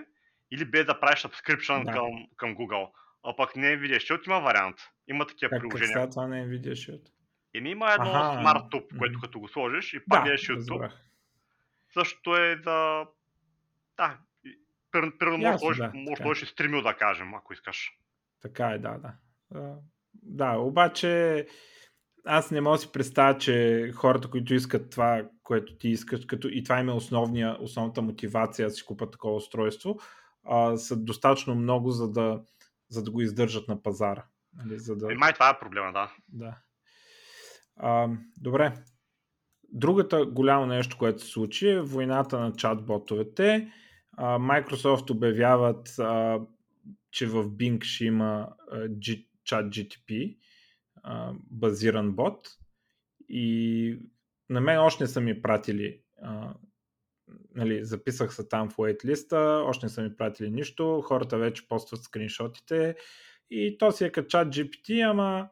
или 0.50 0.64
без 0.64 0.86
да 0.86 1.00
правиш 1.00 1.18
subscription 1.18 1.84
да. 1.84 1.92
към, 1.92 2.26
към 2.36 2.56
Google. 2.56 2.90
А 3.24 3.36
пък 3.36 3.56
не 3.56 3.66
Nvidia 3.66 3.96
Shield 3.96 4.26
има 4.26 4.40
вариант. 4.40 4.76
Има 5.08 5.26
такива 5.26 5.50
как, 5.50 5.60
приложения. 5.60 5.94
Как 5.94 6.10
това 6.10 6.26
не 6.26 6.40
е 6.40 6.46
Shield? 6.46 7.02
Еми 7.54 7.70
има 7.70 7.92
едно 7.92 8.10
Аха. 8.10 8.40
Smart 8.40 8.70
Tube, 8.70 8.98
което 8.98 9.20
като 9.20 9.40
го 9.40 9.48
сложиш 9.48 9.92
и 9.92 10.00
пак 10.08 10.18
да, 10.18 10.24
гледаш 10.24 10.48
YouTube. 10.48 10.70
Разбрах. 10.70 11.04
Същото 11.94 12.36
е 12.36 12.56
за... 12.64 13.06
Да, 13.96 14.18
Примерно 14.92 15.38
може, 15.38 15.82
да, 15.82 15.92
може 15.94 16.40
да 16.40 16.44
и 16.44 16.48
стримил 16.48 16.82
да 16.82 16.94
кажем, 16.94 17.34
ако 17.34 17.52
искаш. 17.52 17.92
Така 18.42 18.66
е, 18.66 18.78
да, 18.78 18.98
да. 18.98 19.12
Да, 20.22 20.56
обаче 20.56 21.46
аз 22.24 22.50
не 22.50 22.60
мога 22.60 22.76
да 22.76 22.80
си 22.80 22.92
представя, 22.92 23.38
че 23.38 23.90
хората, 23.94 24.30
които 24.30 24.54
искат 24.54 24.90
това, 24.90 25.22
което 25.42 25.76
ти 25.76 25.88
искаш, 25.88 26.24
като 26.26 26.48
и 26.48 26.62
това 26.62 26.80
им 26.80 26.88
е 26.88 26.92
основния, 26.92 27.56
основната 27.60 28.02
мотивация 28.02 28.68
да 28.68 28.74
си 28.74 28.84
купат 28.84 29.10
такова 29.10 29.34
устройство, 29.34 30.00
а, 30.44 30.76
са 30.76 30.96
достатъчно 30.96 31.54
много, 31.54 31.90
за 31.90 32.10
да, 32.10 32.40
за 32.88 33.02
да 33.02 33.10
го 33.10 33.20
издържат 33.20 33.68
на 33.68 33.82
пазара. 33.82 34.24
Нали, 34.56 34.78
за 34.78 34.96
да... 34.96 35.12
И 35.12 35.16
май 35.16 35.32
това 35.32 35.50
е 35.50 35.58
проблема, 35.58 35.92
да. 35.92 36.12
да. 36.28 36.56
А, 37.76 38.08
добре. 38.36 38.72
Другата 39.72 40.26
голямо 40.26 40.66
нещо, 40.66 40.98
което 40.98 41.22
се 41.22 41.28
случи 41.28 41.68
е 41.68 41.80
войната 41.80 42.40
на 42.40 42.52
чат-ботовете. 42.52 43.66
А, 43.66 43.70
Microsoft 44.20 45.10
обявяват, 45.10 45.88
че 47.10 47.26
в 47.26 47.44
Bing 47.44 47.84
ще 47.84 48.04
има 48.04 48.48
а, 48.70 48.76
G, 48.88 49.26
чат 49.44 49.66
GTP, 49.66 50.36
базиран 51.50 52.12
бот. 52.12 52.48
И 53.28 53.98
на 54.48 54.60
мен 54.60 54.78
още 54.78 55.04
не 55.04 55.08
са 55.08 55.20
ми 55.20 55.42
пратили 55.42 56.00
нали, 57.54 57.84
записах 57.84 58.34
се 58.34 58.48
там 58.48 58.70
в 58.70 58.76
waitlist 58.76 59.32
още 59.68 59.86
не 59.86 59.90
са 59.90 60.02
ми 60.02 60.16
пратили 60.16 60.50
нищо, 60.50 61.02
хората 61.04 61.38
вече 61.38 61.68
постват 61.68 62.02
скриншотите 62.02 62.96
и 63.50 63.78
то 63.78 63.92
си 63.92 64.04
е 64.04 64.12
като 64.12 64.28
чат 64.28 64.48
GPT, 64.48 65.10
ама 65.10 65.48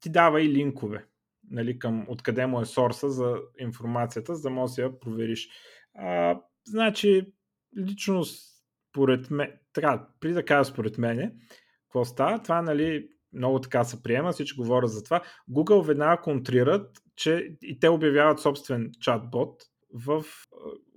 ти 0.00 0.10
дава 0.10 0.42
и 0.42 0.48
линкове 0.48 1.06
нали, 1.50 1.78
към 1.78 2.06
откъде 2.08 2.46
му 2.46 2.60
е 2.60 2.64
сорса 2.64 3.10
за 3.10 3.36
информацията, 3.58 4.34
за 4.34 4.42
да 4.42 4.50
можеш 4.50 4.76
да 4.76 4.82
я 4.82 5.00
провериш. 5.00 5.48
А, 5.94 6.40
значи, 6.66 7.32
лично 7.78 8.24
според 8.24 9.30
мен, 9.30 9.52
така, 9.72 10.08
при 10.20 10.32
да 10.32 10.44
кажа 10.44 10.64
според 10.64 10.98
мене, 10.98 11.34
какво 11.82 12.04
става, 12.04 12.42
това 12.42 12.62
нали, 12.62 13.08
много 13.32 13.60
така 13.60 13.84
се 13.84 14.02
приема, 14.02 14.32
всички 14.32 14.56
говорят 14.56 14.90
за 14.90 15.04
това. 15.04 15.22
Google 15.50 15.86
веднага 15.86 16.22
контрират, 16.22 16.98
че 17.16 17.56
и 17.62 17.78
те 17.78 17.88
обявяват 17.88 18.40
собствен 18.40 18.90
чатбот 19.00 19.62
в, 19.94 20.24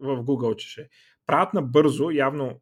в 0.01 0.23
Google, 0.23 0.55
че 0.55 0.69
ще. 0.69 0.89
Правят 1.25 1.53
набързо, 1.53 2.11
явно 2.11 2.61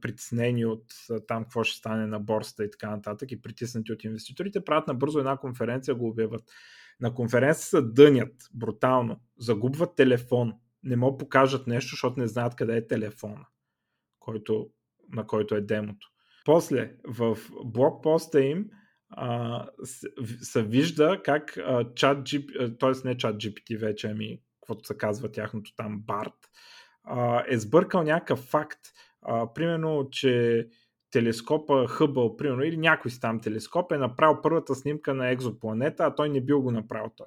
притеснени 0.00 0.66
от 0.66 0.84
там 1.28 1.42
какво 1.42 1.64
ще 1.64 1.78
стане 1.78 2.06
на 2.06 2.20
борста 2.20 2.64
и 2.64 2.70
така 2.70 2.90
нататък 2.90 3.32
и 3.32 3.42
притиснати 3.42 3.92
от 3.92 4.04
инвеститорите, 4.04 4.64
правят 4.64 4.86
набързо 4.86 5.18
една 5.18 5.36
конференция, 5.36 5.94
го 5.94 6.08
обявят. 6.08 6.42
На 7.00 7.14
конференция 7.14 7.64
се 7.64 7.82
дънят 7.82 8.32
брутално, 8.54 9.20
загубват 9.38 9.96
телефон, 9.96 10.52
не 10.82 10.96
могат 10.96 11.18
покажат 11.18 11.66
нещо, 11.66 11.90
защото 11.90 12.20
не 12.20 12.26
знаят 12.26 12.54
къде 12.54 12.76
е 12.76 12.86
телефона, 12.86 13.46
който, 14.18 14.70
на 15.12 15.26
който 15.26 15.54
е 15.54 15.60
демото. 15.60 16.08
После 16.44 16.94
в 17.04 17.38
блокпоста 17.64 18.40
им 18.40 18.66
а, 19.10 19.66
се 20.42 20.62
вижда 20.62 21.20
как 21.24 21.56
а, 21.56 21.94
чат 21.94 22.18
GPT, 22.18 22.80
т.е. 22.80 23.08
не 23.08 23.16
чат 23.16 23.36
GPT 23.36 23.78
вече, 23.78 24.06
ами 24.06 24.40
каквото 24.60 24.86
се 24.86 24.98
казва 24.98 25.32
тяхното 25.32 25.74
там 25.76 26.02
Барт, 26.06 26.50
а, 27.04 27.44
е 27.48 27.58
сбъркал 27.58 28.02
някакъв 28.02 28.38
факт. 28.38 28.80
А, 29.22 29.52
примерно, 29.52 30.08
че 30.10 30.66
телескопа 31.10 31.86
Хъбъл, 31.88 32.36
примерно, 32.36 32.62
или 32.62 32.76
някой 32.76 33.10
си 33.10 33.20
там 33.20 33.40
телескоп 33.40 33.92
е 33.92 33.98
направил 33.98 34.40
първата 34.42 34.74
снимка 34.74 35.14
на 35.14 35.30
екзопланета, 35.30 36.04
а 36.04 36.14
той 36.14 36.28
не 36.28 36.40
бил 36.40 36.62
го 36.62 36.70
направил 36.70 37.10
той. 37.16 37.26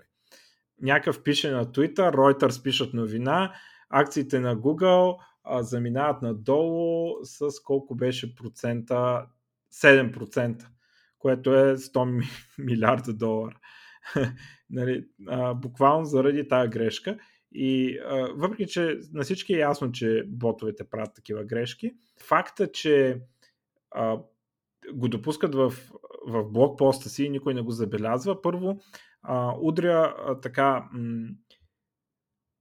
Някакъв 0.81 1.23
пише 1.23 1.51
на 1.51 1.65
Twitter, 1.65 2.15
Reuters 2.15 2.63
пишат 2.63 2.93
новина, 2.93 3.53
акциите 3.89 4.39
на 4.39 4.57
Google 4.57 5.17
а, 5.43 5.63
заминават 5.63 6.21
надолу 6.21 7.15
с 7.23 7.59
колко 7.63 7.95
беше 7.95 8.35
процента? 8.35 9.25
7%, 9.73 10.65
което 11.19 11.55
е 11.55 11.77
100 11.77 12.25
милиарда 12.57 13.13
долара. 13.13 13.59
нали, 14.69 15.07
а, 15.27 15.53
буквално 15.53 16.05
заради 16.05 16.47
тази 16.47 16.69
грешка. 16.69 17.17
И 17.51 17.97
а, 17.97 18.27
въпреки, 18.35 18.67
че 18.67 18.99
на 19.13 19.23
всички 19.23 19.53
е 19.53 19.57
ясно, 19.57 19.91
че 19.91 20.23
ботовете 20.27 20.83
правят 20.83 21.15
такива 21.15 21.43
грешки, 21.43 21.91
факта, 22.19 22.71
че 22.71 23.21
а, 23.91 24.17
го 24.93 25.07
допускат 25.07 25.55
в, 25.55 25.73
в 26.27 26.43
блокпоста 26.43 27.09
си 27.09 27.23
и 27.23 27.29
никой 27.29 27.53
не 27.53 27.61
го 27.61 27.71
забелязва, 27.71 28.41
първо 28.41 28.79
удря 29.61 30.15
така 30.41 30.89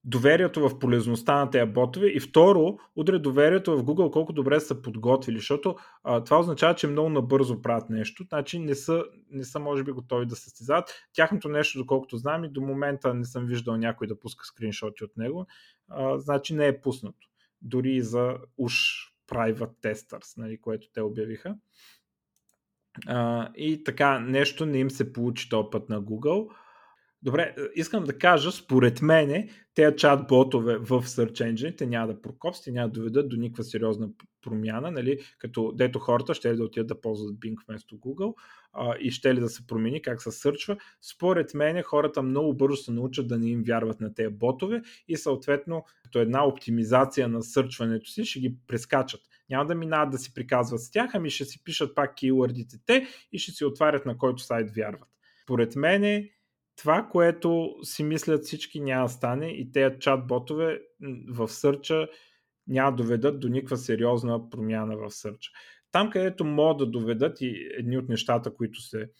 доверието 0.04 0.68
в 0.68 0.78
полезността 0.78 1.34
на 1.34 1.50
тези 1.50 1.72
ботове 1.72 2.08
и 2.08 2.20
второ, 2.20 2.78
удря 2.96 3.18
доверието 3.18 3.78
в 3.78 3.84
Google 3.84 4.10
колко 4.10 4.32
добре 4.32 4.60
са 4.60 4.82
подготвили, 4.82 5.36
защото 5.36 5.76
а, 6.04 6.24
това 6.24 6.38
означава, 6.38 6.74
че 6.74 6.86
много 6.86 7.08
набързо 7.08 7.62
правят 7.62 7.90
нещо, 7.90 8.24
значи 8.28 8.58
не 8.58 8.74
са, 8.74 9.04
не 9.30 9.44
са 9.44 9.58
може 9.58 9.84
би 9.84 9.92
готови 9.92 10.26
да 10.26 10.36
състезават. 10.36 10.94
Тяхното 11.12 11.48
нещо, 11.48 11.78
доколкото 11.78 12.16
знам 12.16 12.44
и 12.44 12.48
до 12.48 12.60
момента 12.60 13.14
не 13.14 13.24
съм 13.24 13.46
виждал 13.46 13.76
някой 13.76 14.06
да 14.06 14.20
пуска 14.20 14.44
скриншоти 14.44 15.04
от 15.04 15.16
него, 15.16 15.46
а, 15.88 16.18
значи 16.18 16.54
не 16.54 16.66
е 16.66 16.80
пуснато. 16.80 17.28
Дори 17.62 17.90
и 17.90 18.02
за 18.02 18.36
уж 18.58 18.74
private 19.28 19.74
testers, 19.82 20.38
нали, 20.38 20.60
което 20.60 20.86
те 20.92 21.02
обявиха. 21.02 21.56
А, 23.06 23.48
и 23.56 23.84
така, 23.84 24.18
нещо 24.18 24.66
не 24.66 24.78
им 24.78 24.90
се 24.90 25.12
получи 25.12 25.48
този 25.48 25.68
път 25.72 25.88
на 25.88 26.02
Google. 26.02 26.48
Добре, 27.22 27.54
искам 27.74 28.04
да 28.04 28.18
кажа, 28.18 28.52
според 28.52 29.02
мене, 29.02 29.48
тези 29.74 29.96
чат-ботове 29.96 30.78
в 30.78 31.02
Search 31.02 31.52
Engine 31.52 31.86
няма 31.86 32.06
да 32.06 32.20
прокопсят 32.22 32.66
и 32.66 32.72
няма 32.72 32.88
да 32.88 32.92
доведат 32.92 33.28
до 33.28 33.36
никаква 33.36 33.64
сериозна 33.64 34.08
промяна, 34.42 34.90
нали, 34.90 35.18
като 35.38 35.72
дето 35.72 35.98
хората 35.98 36.34
ще 36.34 36.54
да 36.54 36.64
отидат 36.64 36.86
да 36.86 37.00
ползват 37.00 37.34
Bing 37.34 37.56
вместо 37.68 37.96
Google 37.96 38.34
а, 38.72 38.94
и 39.00 39.10
ще 39.10 39.34
ли 39.34 39.40
да 39.40 39.48
се 39.48 39.66
промени 39.66 40.02
как 40.02 40.22
се 40.22 40.30
сърчва. 40.30 40.76
Според 41.00 41.54
мене 41.54 41.82
хората 41.82 42.22
много 42.22 42.54
бързо 42.54 42.76
се 42.76 42.92
научат 42.92 43.28
да 43.28 43.38
не 43.38 43.48
им 43.50 43.62
вярват 43.66 44.00
на 44.00 44.14
тези 44.14 44.34
ботове 44.34 44.82
и 45.08 45.16
съответно 45.16 45.84
като 46.02 46.18
една 46.18 46.46
оптимизация 46.46 47.28
на 47.28 47.42
сърчването 47.42 48.10
си 48.10 48.24
ще 48.24 48.40
ги 48.40 48.56
прескачат. 48.66 49.20
Няма 49.50 49.66
да 49.66 49.74
минават 49.74 50.10
да 50.10 50.18
си 50.18 50.34
приказват 50.34 50.80
с 50.80 50.90
тях, 50.90 51.10
ами 51.14 51.30
ще 51.30 51.44
си 51.44 51.64
пишат 51.64 51.94
пак 51.94 52.16
кейуърдите 52.16 52.76
те 52.86 53.06
и 53.32 53.38
ще 53.38 53.52
си 53.52 53.64
отварят 53.64 54.06
на 54.06 54.18
който 54.18 54.42
сайт 54.42 54.70
вярват. 54.70 55.08
Според 55.42 55.76
мене 55.76 56.30
това, 56.76 57.08
което 57.12 57.74
си 57.82 58.04
мислят 58.04 58.44
всички 58.44 58.80
няма 58.80 59.06
да 59.06 59.12
стане 59.12 59.46
и 59.46 59.72
тези 59.72 59.94
чат-ботове 59.96 60.80
в 61.28 61.48
сърча 61.48 62.08
няма 62.66 62.90
да 62.90 63.02
доведат 63.02 63.40
до 63.40 63.48
никаква 63.48 63.76
сериозна 63.76 64.50
промяна 64.50 64.96
в 64.96 65.10
сърча. 65.10 65.50
Там, 65.92 66.10
където 66.10 66.44
могат 66.44 66.78
да 66.78 66.86
доведат 66.86 67.40
и 67.40 67.68
едни 67.78 67.98
от 67.98 68.08
нещата, 68.08 68.54
които 68.54 68.80
се 68.80 69.10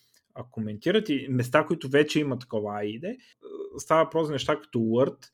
коментират 0.51 1.09
и 1.09 1.27
места, 1.31 1.67
които 1.67 1.89
вече 1.89 2.21
има 2.21 2.39
такова 2.39 2.71
AID, 2.73 3.17
става 3.79 4.05
въпрос 4.05 4.27
за 4.27 4.33
неща 4.33 4.61
като 4.61 4.79
Word, 4.79 5.29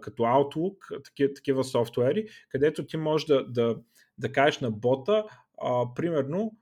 като 0.00 0.22
Outlook, 0.22 1.04
такива, 1.04 1.34
такива 1.34 1.64
софтуери, 1.64 2.28
където 2.48 2.86
ти 2.86 2.96
можеш 2.96 3.26
да, 3.26 3.46
да, 3.48 3.76
да 4.18 4.32
кажеш 4.32 4.60
на 4.60 4.70
бота, 4.70 5.24
а, 5.62 5.94
примерно, 5.94 6.52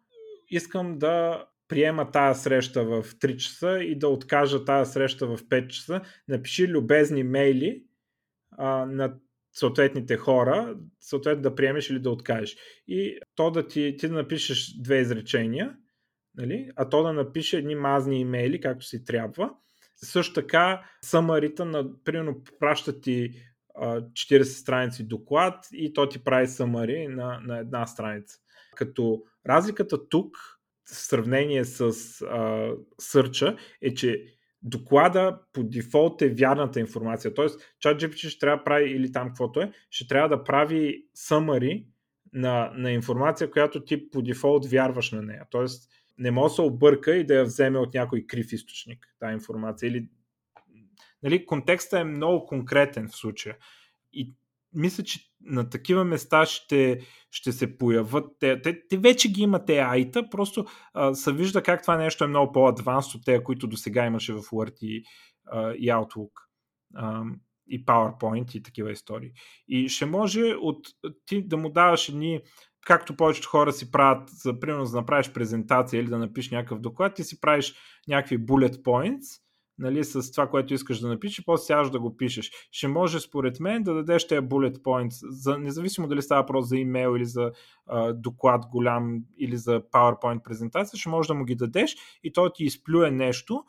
искам 0.50 0.98
да 0.98 1.44
приема 1.68 2.10
тази 2.10 2.42
среща 2.42 2.84
в 2.84 3.04
3 3.04 3.36
часа 3.36 3.78
и 3.82 3.98
да 3.98 4.08
откажа 4.08 4.64
тази 4.64 4.92
среща 4.92 5.26
в 5.26 5.38
5 5.38 5.68
часа, 5.68 6.00
напиши 6.28 6.68
любезни 6.68 7.22
мейли 7.22 7.84
а, 8.50 8.86
на 8.86 9.14
съответните 9.58 10.16
хора, 10.16 10.76
съответно 11.00 11.42
да 11.42 11.54
приемеш 11.54 11.90
или 11.90 11.98
да 11.98 12.10
откажеш. 12.10 12.56
И 12.88 13.18
то 13.34 13.50
да 13.50 13.68
ти, 13.68 13.96
ти 13.98 14.08
да 14.08 14.14
напишеш 14.14 14.74
две 14.82 14.98
изречения, 14.98 15.76
нали? 16.34 16.70
а 16.76 16.88
то 16.88 17.02
да 17.02 17.12
напише 17.12 17.58
едни 17.58 17.74
мазни 17.74 18.20
имейли, 18.20 18.60
както 18.60 18.86
си 18.86 19.04
трябва. 19.04 19.50
Също 19.96 20.34
така, 20.34 20.84
самарита 21.02 21.64
на, 21.64 22.02
примерно, 22.04 22.42
праща 22.60 23.00
ти 23.00 23.32
40 23.76 24.42
страници 24.42 25.04
доклад 25.08 25.66
и 25.72 25.92
то 25.92 26.08
ти 26.08 26.24
прави 26.24 26.46
самари 26.46 27.08
на, 27.08 27.40
на 27.44 27.58
една 27.58 27.86
страница. 27.86 28.38
Като 28.76 29.22
разликата 29.46 30.08
тук 30.08 30.36
в 30.90 30.94
сравнение 30.94 31.64
с 31.64 31.82
а, 32.22 32.70
сърча 32.98 33.56
е, 33.82 33.94
че 33.94 34.37
доклада 34.62 35.40
по 35.52 35.62
дефолт 35.62 36.22
е 36.22 36.34
вярната 36.34 36.80
информация. 36.80 37.34
Тоест, 37.34 37.60
ChatGPT 37.84 38.28
ще 38.28 38.38
трябва 38.38 38.56
да 38.56 38.64
прави, 38.64 38.90
или 38.90 39.12
там 39.12 39.28
каквото 39.28 39.60
е, 39.60 39.72
ще 39.90 40.06
трябва 40.06 40.28
да 40.28 40.44
прави 40.44 41.06
summary 41.16 41.86
на, 42.32 42.72
на 42.74 42.92
информация, 42.92 43.50
която 43.50 43.84
ти 43.84 44.10
по 44.10 44.22
дефолт 44.22 44.66
вярваш 44.66 45.12
на 45.12 45.22
нея. 45.22 45.46
Тоест, 45.50 45.90
не 46.18 46.30
може 46.30 46.52
да 46.52 46.54
се 46.54 46.62
обърка 46.62 47.16
и 47.16 47.26
да 47.26 47.34
я 47.34 47.44
вземе 47.44 47.78
от 47.78 47.94
някой 47.94 48.26
крив 48.26 48.52
източник, 48.52 49.14
тази 49.18 49.32
информация. 49.32 49.88
Или, 49.88 50.08
нали, 51.22 51.46
контекстът 51.46 52.00
е 52.00 52.04
много 52.04 52.46
конкретен 52.46 53.08
в 53.08 53.16
случая. 53.16 53.56
И 54.12 54.34
мисля, 54.74 55.04
че 55.04 55.20
на 55.40 55.70
такива 55.70 56.04
места 56.04 56.46
ще, 56.46 57.00
ще 57.30 57.52
се 57.52 57.78
появат. 57.78 58.26
Те, 58.40 58.62
те, 58.62 58.88
те 58.88 58.96
вече 58.96 59.32
ги 59.32 59.42
имат 59.42 59.66
те 59.66 59.78
айта, 59.78 60.30
просто 60.30 60.66
а, 60.94 61.14
се 61.14 61.32
вижда 61.32 61.62
как 61.62 61.82
това 61.82 61.96
нещо 61.96 62.24
е 62.24 62.28
много 62.28 62.52
по-адванс 62.52 63.14
от 63.14 63.24
тези, 63.24 63.44
които 63.44 63.66
до 63.66 63.76
сега 63.76 64.06
имаше 64.06 64.32
в 64.32 64.38
Word 64.38 64.78
и, 64.80 65.04
а, 65.46 65.72
и 65.72 65.88
Outlook. 65.88 66.30
А, 66.94 67.22
и 67.70 67.84
PowerPoint 67.84 68.56
и 68.56 68.62
такива 68.62 68.92
истории. 68.92 69.32
И 69.68 69.88
ще 69.88 70.06
може 70.06 70.42
от 70.42 70.86
ти 71.26 71.48
да 71.48 71.56
му 71.56 71.70
даваш 71.70 72.08
едни 72.08 72.40
както 72.86 73.16
повечето 73.16 73.48
хора 73.48 73.72
си 73.72 73.90
правят, 73.90 74.28
за 74.30 74.60
примерно 74.60 74.84
да 74.84 74.96
направиш 74.96 75.32
презентация 75.32 76.00
или 76.00 76.08
да 76.08 76.18
напишеш 76.18 76.50
някакъв 76.50 76.80
доклад, 76.80 77.14
ти 77.14 77.24
си 77.24 77.40
правиш 77.40 77.74
някакви 78.08 78.38
bullet 78.38 78.82
points, 78.82 79.40
нали, 79.78 80.04
с 80.04 80.32
това, 80.32 80.46
което 80.50 80.74
искаш 80.74 80.98
да 80.98 81.08
напишеш, 81.08 81.44
после 81.44 81.64
сядаш 81.64 81.90
да 81.90 82.00
го 82.00 82.16
пишеш. 82.16 82.50
Ще 82.72 82.88
може, 82.88 83.20
според 83.20 83.60
мен, 83.60 83.82
да 83.82 83.94
дадеш 83.94 84.28
тези 84.28 84.40
bullet 84.40 84.78
points, 84.78 85.30
за, 85.30 85.58
независимо 85.58 86.08
дали 86.08 86.22
става 86.22 86.42
въпрос 86.42 86.68
за 86.68 86.76
имейл 86.76 87.16
или 87.16 87.24
за 87.24 87.52
а, 87.86 88.12
доклад 88.12 88.66
голям 88.66 89.18
или 89.38 89.56
за 89.56 89.80
PowerPoint 89.80 90.42
презентация, 90.42 90.98
ще 90.98 91.08
може 91.08 91.26
да 91.26 91.34
му 91.34 91.44
ги 91.44 91.54
дадеш 91.54 91.96
и 92.22 92.32
той 92.32 92.50
ти 92.54 92.64
изплюе 92.64 93.10
нещо 93.10 93.64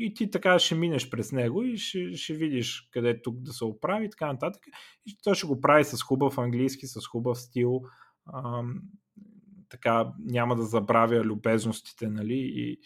и 0.00 0.14
ти 0.14 0.30
така 0.30 0.58
ще 0.58 0.74
минеш 0.74 1.10
през 1.10 1.32
него 1.32 1.62
и 1.62 1.76
ще, 1.78 2.14
ще 2.14 2.34
видиш 2.34 2.88
къде 2.92 3.10
е 3.10 3.22
тук 3.22 3.40
да 3.40 3.52
се 3.52 3.64
оправи 3.64 4.04
и 4.04 4.10
така 4.10 4.32
нататък. 4.32 4.62
И 5.06 5.16
той 5.24 5.34
ще 5.34 5.46
го 5.46 5.60
прави 5.60 5.84
с 5.84 6.02
хубав 6.02 6.38
английски, 6.38 6.86
с 6.86 7.06
хубав 7.06 7.38
стил. 7.38 7.82
Ам, 8.34 8.82
така 9.68 10.12
няма 10.18 10.56
да 10.56 10.62
забравя 10.62 11.24
любезностите, 11.24 12.08
нали, 12.08 12.52
и, 12.54 12.78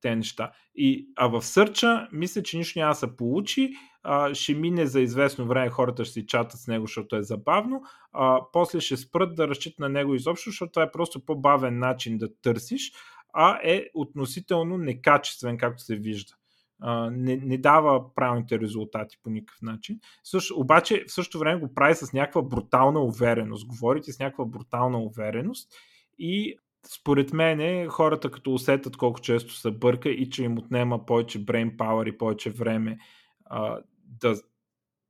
те 0.00 0.16
неща. 0.16 0.52
И, 0.74 1.08
а 1.16 1.26
в 1.26 1.42
сърча, 1.42 2.08
мисля, 2.12 2.42
че 2.42 2.56
нищо 2.56 2.78
няма 2.78 2.92
да 2.92 2.98
се 2.98 3.16
получи. 3.16 3.72
А, 4.02 4.34
ще 4.34 4.54
мине 4.54 4.86
за 4.86 5.00
известно 5.00 5.46
време, 5.46 5.70
хората 5.70 6.04
ще 6.04 6.12
си 6.12 6.26
чатат 6.26 6.60
с 6.60 6.66
него, 6.66 6.86
защото 6.86 7.16
е 7.16 7.22
забавно. 7.22 7.82
А, 8.12 8.40
после 8.52 8.80
ще 8.80 8.96
спрат 8.96 9.34
да 9.34 9.48
разчитат 9.48 9.78
на 9.78 9.88
него 9.88 10.14
изобщо, 10.14 10.50
защото 10.50 10.72
това 10.72 10.82
е 10.82 10.92
просто 10.92 11.24
по-бавен 11.24 11.78
начин 11.78 12.18
да 12.18 12.40
търсиш, 12.42 12.92
а 13.32 13.58
е 13.62 13.86
относително 13.94 14.78
некачествен, 14.78 15.58
както 15.58 15.82
се 15.82 15.96
вижда. 15.96 16.34
Uh, 16.82 17.10
не, 17.10 17.36
не 17.36 17.58
дава 17.58 18.14
правилните 18.14 18.60
резултати 18.60 19.16
по 19.22 19.30
никакъв 19.30 19.62
начин. 19.62 20.00
Също, 20.24 20.60
обаче 20.60 21.04
в 21.08 21.12
същото 21.12 21.38
време 21.38 21.60
го 21.60 21.74
прави 21.74 21.94
с 21.94 22.12
някаква 22.12 22.42
брутална 22.42 23.00
увереност. 23.00 23.66
Говорите 23.66 24.12
с 24.12 24.18
някаква 24.18 24.44
брутална 24.44 24.98
увереност 24.98 25.72
и 26.18 26.58
според 26.86 27.32
мен 27.32 27.88
хората 27.88 28.30
като 28.30 28.54
усетят 28.54 28.96
колко 28.96 29.20
често 29.20 29.54
се 29.54 29.70
бърка 29.70 30.08
и 30.08 30.30
че 30.30 30.44
им 30.44 30.58
отнема 30.58 31.06
повече 31.06 31.44
brain 31.44 31.76
power 31.76 32.14
и 32.14 32.18
повече 32.18 32.50
време 32.50 32.98
а, 33.44 33.78
да, 34.20 34.34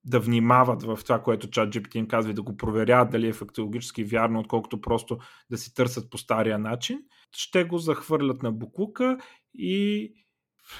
да 0.04 0.20
внимават 0.20 0.82
в 0.82 0.98
това, 1.02 1.22
което 1.22 1.46
ChatGPT 1.46 1.96
им 1.96 2.08
казва 2.08 2.30
и 2.30 2.34
да 2.34 2.42
го 2.42 2.56
проверяват 2.56 3.10
дали 3.10 3.28
е 3.28 3.32
фактологически 3.32 4.04
вярно, 4.04 4.40
отколкото 4.40 4.80
просто 4.80 5.18
да 5.50 5.58
си 5.58 5.74
търсят 5.74 6.10
по 6.10 6.18
стария 6.18 6.58
начин, 6.58 7.02
ще 7.36 7.64
го 7.64 7.78
захвърлят 7.78 8.42
на 8.42 8.52
буклука 8.52 9.18
и 9.54 10.12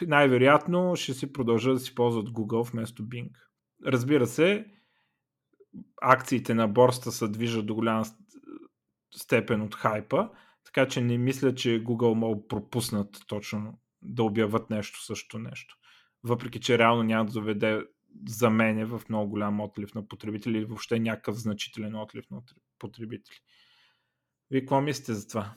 най-вероятно 0.07 0.97
ще 0.97 1.15
си 1.15 1.33
продължат 1.33 1.75
да 1.75 1.81
си 1.81 1.95
ползват 1.95 2.31
Google 2.31 2.73
вместо 2.73 3.03
Bing. 3.03 3.31
Разбира 3.87 4.27
се, 4.27 4.67
акциите 6.03 6.55
на 6.55 6.69
борста 6.69 7.13
се 7.13 7.29
движат 7.29 7.67
до 7.67 7.75
голяма 7.75 8.05
степен 9.15 9.63
от 9.63 9.75
хайпа, 9.75 10.31
така 10.75 10.89
че 10.89 11.01
не 11.01 11.19
мисля, 11.19 11.55
че 11.55 11.85
Google 11.85 12.15
могат 12.15 12.49
пропуснат 12.49 13.17
точно 13.27 13.81
да 14.03 14.23
обяват 14.23 14.71
нещо 14.71 15.05
също 15.05 15.39
нещо. 15.39 15.77
Въпреки, 16.25 16.61
че 16.61 16.79
реално 16.79 17.03
няма 17.03 17.25
да 17.25 17.33
доведе 17.33 17.83
за 18.29 18.51
мене 18.51 18.85
в 18.85 19.03
много 19.09 19.31
голям 19.31 19.61
отлив 19.61 19.95
на 19.95 20.09
потребители 20.09 20.59
или 20.59 20.65
въобще 20.65 20.99
някакъв 20.99 21.37
значителен 21.37 21.95
отлив 21.95 22.31
на 22.31 22.41
потребители. 22.79 23.37
Вие 24.51 24.61
какво 24.61 24.81
мислите 24.81 25.13
за 25.15 25.29
това? 25.29 25.55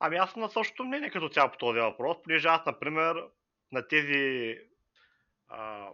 Ами 0.00 0.16
аз 0.16 0.32
съм 0.32 0.42
на 0.42 0.48
същото 0.48 0.84
мнение 0.84 1.10
като 1.10 1.28
цяло 1.28 1.50
по 1.50 1.58
този 1.58 1.80
въпрос, 1.80 2.16
понеже 2.24 2.48
аз, 2.48 2.66
например, 2.66 3.16
на 3.72 3.88
тези 3.88 4.54
а, 5.48 5.88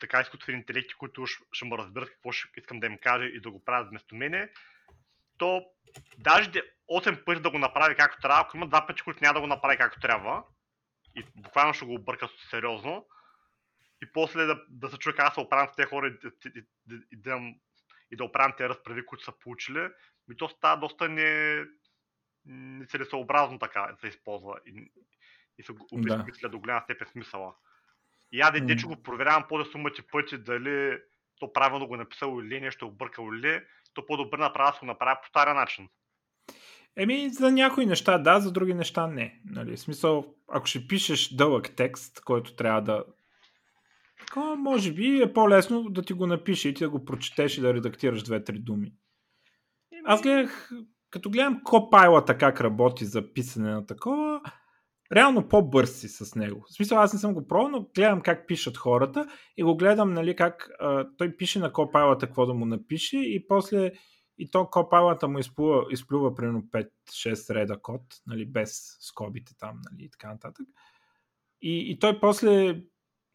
така 0.00 0.20
изкуствени 0.20 0.58
интелекти, 0.58 0.94
които 0.94 1.26
ще 1.26 1.64
ме 1.64 1.78
разберат 1.78 2.10
какво 2.10 2.32
ще 2.32 2.60
искам 2.60 2.80
да 2.80 2.86
им 2.86 2.98
кажа 2.98 3.26
и 3.26 3.40
да 3.40 3.50
го 3.50 3.64
правят 3.64 3.88
вместо 3.88 4.14
мене, 4.14 4.50
то 5.38 5.64
даже 6.18 6.50
8 6.90 7.24
пъти 7.24 7.40
да 7.40 7.50
го 7.50 7.58
направи 7.58 7.94
както 7.94 8.20
трябва, 8.22 8.40
ако 8.40 8.56
има 8.56 8.66
два 8.66 8.86
пъти, 8.86 9.02
които 9.02 9.20
няма 9.22 9.34
да 9.34 9.40
го 9.40 9.46
направи 9.46 9.76
както 9.76 10.00
трябва, 10.00 10.42
и 11.16 11.24
буквално 11.36 11.74
ще 11.74 11.84
го 11.84 11.94
обърка 11.94 12.28
сериозно, 12.50 13.06
и 14.02 14.12
после 14.12 14.44
да, 14.44 14.62
да 14.68 14.90
се 14.90 14.98
чуе 14.98 15.12
как 15.12 15.34
се 15.34 15.40
оправям 15.40 15.68
с 15.72 15.76
тези 15.76 15.86
хора 15.86 16.08
и, 16.08 16.28
и, 16.48 16.58
и, 16.58 17.00
и, 17.12 17.16
да, 17.16 17.40
и 18.10 18.16
да 18.16 18.24
оправям 18.24 18.52
тези 18.56 18.68
разправи, 18.68 19.06
които 19.06 19.24
са 19.24 19.32
получили, 19.32 19.88
ми 20.28 20.36
то 20.36 20.48
става 20.48 20.80
доста 20.80 21.08
не, 21.08 21.64
нецелесообразно 22.46 23.58
така 23.58 23.96
се 24.00 24.06
използва 24.06 24.58
и, 24.66 24.92
и 25.58 25.62
се 25.62 25.72
обезмисля 25.92 26.48
да. 26.48 26.48
до 26.48 26.58
голяма 26.58 26.80
степен 26.80 27.06
смисъла. 27.06 27.54
И 28.32 28.40
аз 28.40 28.52
дете, 28.52 28.76
че 28.76 28.86
го 28.86 29.02
проверявам 29.02 29.44
по 29.48 29.58
да 29.58 29.64
сумати 29.64 30.02
пъти 30.02 30.38
дали 30.38 30.98
то 31.40 31.52
правилно 31.52 31.86
го 31.86 31.94
е 31.94 31.98
написал 31.98 32.40
или 32.40 32.60
нещо 32.60 32.84
е 32.84 32.88
объркал 32.88 33.30
или 33.34 33.64
то 33.94 34.06
по-добре 34.06 34.38
направя 34.38 34.70
да 34.70 34.74
се 34.74 34.80
го 34.80 34.86
направя 34.86 35.18
по 35.22 35.28
стария 35.28 35.54
начин. 35.54 35.88
Еми, 36.96 37.30
за 37.30 37.52
някои 37.52 37.86
неща 37.86 38.18
да, 38.18 38.40
за 38.40 38.52
други 38.52 38.74
неща 38.74 39.06
не. 39.06 39.40
Нали? 39.44 39.76
В 39.76 39.80
смисъл, 39.80 40.34
ако 40.48 40.66
ще 40.66 40.86
пишеш 40.86 41.34
дълъг 41.34 41.76
текст, 41.76 42.20
който 42.20 42.56
трябва 42.56 42.82
да... 42.82 43.04
Така, 44.18 44.40
може 44.40 44.92
би 44.92 45.22
е 45.22 45.32
по-лесно 45.32 45.82
да 45.82 46.02
ти 46.02 46.12
го 46.12 46.26
напише 46.26 46.68
и 46.68 46.74
ти 46.74 46.84
да 46.84 46.90
го 46.90 47.04
прочетеш 47.04 47.58
и 47.58 47.60
да 47.60 47.74
редактираш 47.74 48.22
две-три 48.22 48.58
думи. 48.58 48.92
Аз 50.04 50.22
гледах, 50.22 50.70
като 51.10 51.30
гледам 51.30 51.60
Copilot 51.64 52.38
как 52.38 52.60
работи 52.60 53.04
за 53.04 53.32
писане 53.32 53.70
на 53.70 53.86
такова, 53.86 54.33
реално 55.14 55.48
по-бърз 55.48 56.00
си 56.00 56.08
с 56.08 56.34
него. 56.34 56.64
В 56.70 56.74
смисъл, 56.74 56.98
аз 56.98 57.12
не 57.12 57.18
съм 57.18 57.34
го 57.34 57.48
пробвал, 57.48 57.68
но 57.68 57.86
гледам 57.94 58.20
как 58.20 58.48
пишат 58.48 58.76
хората 58.76 59.26
и 59.56 59.62
го 59.62 59.76
гледам, 59.76 60.10
нали, 60.10 60.36
как 60.36 60.68
а, 60.80 61.06
той 61.18 61.36
пише 61.36 61.58
на 61.58 61.72
Copilot 61.72 62.20
какво 62.20 62.46
да 62.46 62.54
му 62.54 62.66
напише 62.66 63.18
и 63.18 63.46
после 63.48 63.92
и 64.38 64.50
то 64.50 64.58
Copilot 64.58 65.26
му 65.26 65.38
изплува, 65.38 65.84
изплюва 65.90 66.34
примерно 66.34 66.62
5-6 66.62 67.54
реда 67.54 67.78
код, 67.82 68.02
нали, 68.26 68.46
без 68.46 68.96
скобите 69.00 69.52
там, 69.58 69.80
нали, 69.90 70.04
и 70.04 70.10
така 70.10 70.28
нататък. 70.28 70.66
И, 71.62 71.90
и 71.92 71.98
той 71.98 72.20
после 72.20 72.82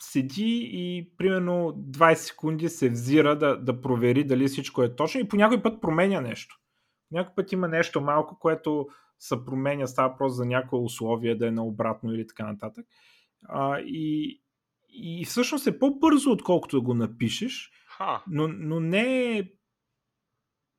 седи 0.02 0.70
и 0.74 1.12
примерно 1.18 1.74
20 1.92 2.14
секунди 2.14 2.70
се 2.70 2.90
взира 2.90 3.38
да, 3.38 3.56
да 3.56 3.82
провери 3.82 4.24
дали 4.24 4.48
всичко 4.48 4.84
е 4.84 4.96
точно 4.96 5.22
и 5.22 5.28
по 5.28 5.36
някой 5.36 5.62
път 5.62 5.82
променя 5.82 6.22
нещо. 6.22 6.60
Някой 7.12 7.36
път 7.36 7.52
има 7.52 7.68
нещо 7.68 8.02
малко, 8.02 8.40
което 8.40 8.88
се 9.20 9.46
променя, 9.46 9.88
става 9.88 10.18
просто 10.18 10.36
за 10.36 10.46
някое 10.46 10.80
условие 10.80 11.36
да 11.36 11.48
е 11.48 11.52
наобратно 11.52 12.14
или 12.14 12.28
така 12.28 12.48
нататък. 12.48 12.86
А, 13.48 13.80
и, 13.80 14.42
и 14.90 15.26
всъщност 15.26 15.68
е 15.68 15.80
по-бързо, 15.80 16.32
отколкото 16.32 16.78
да 16.78 16.82
го 16.82 16.94
напишеш, 16.94 17.72
но, 18.28 18.48
но 18.48 18.80
не, 18.80 19.38
е, 19.38 19.52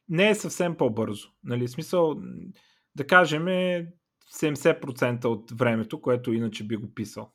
не 0.09 0.31
е 0.31 0.35
съвсем 0.35 0.77
по-бързо. 0.77 1.29
Нали? 1.45 1.67
В 1.67 1.71
смисъл, 1.71 2.23
да 2.95 3.07
кажем, 3.07 3.45
70% 3.45 5.25
от 5.25 5.51
времето, 5.51 6.01
което 6.01 6.33
иначе 6.33 6.67
би 6.67 6.77
го 6.77 6.95
писал. 6.95 7.33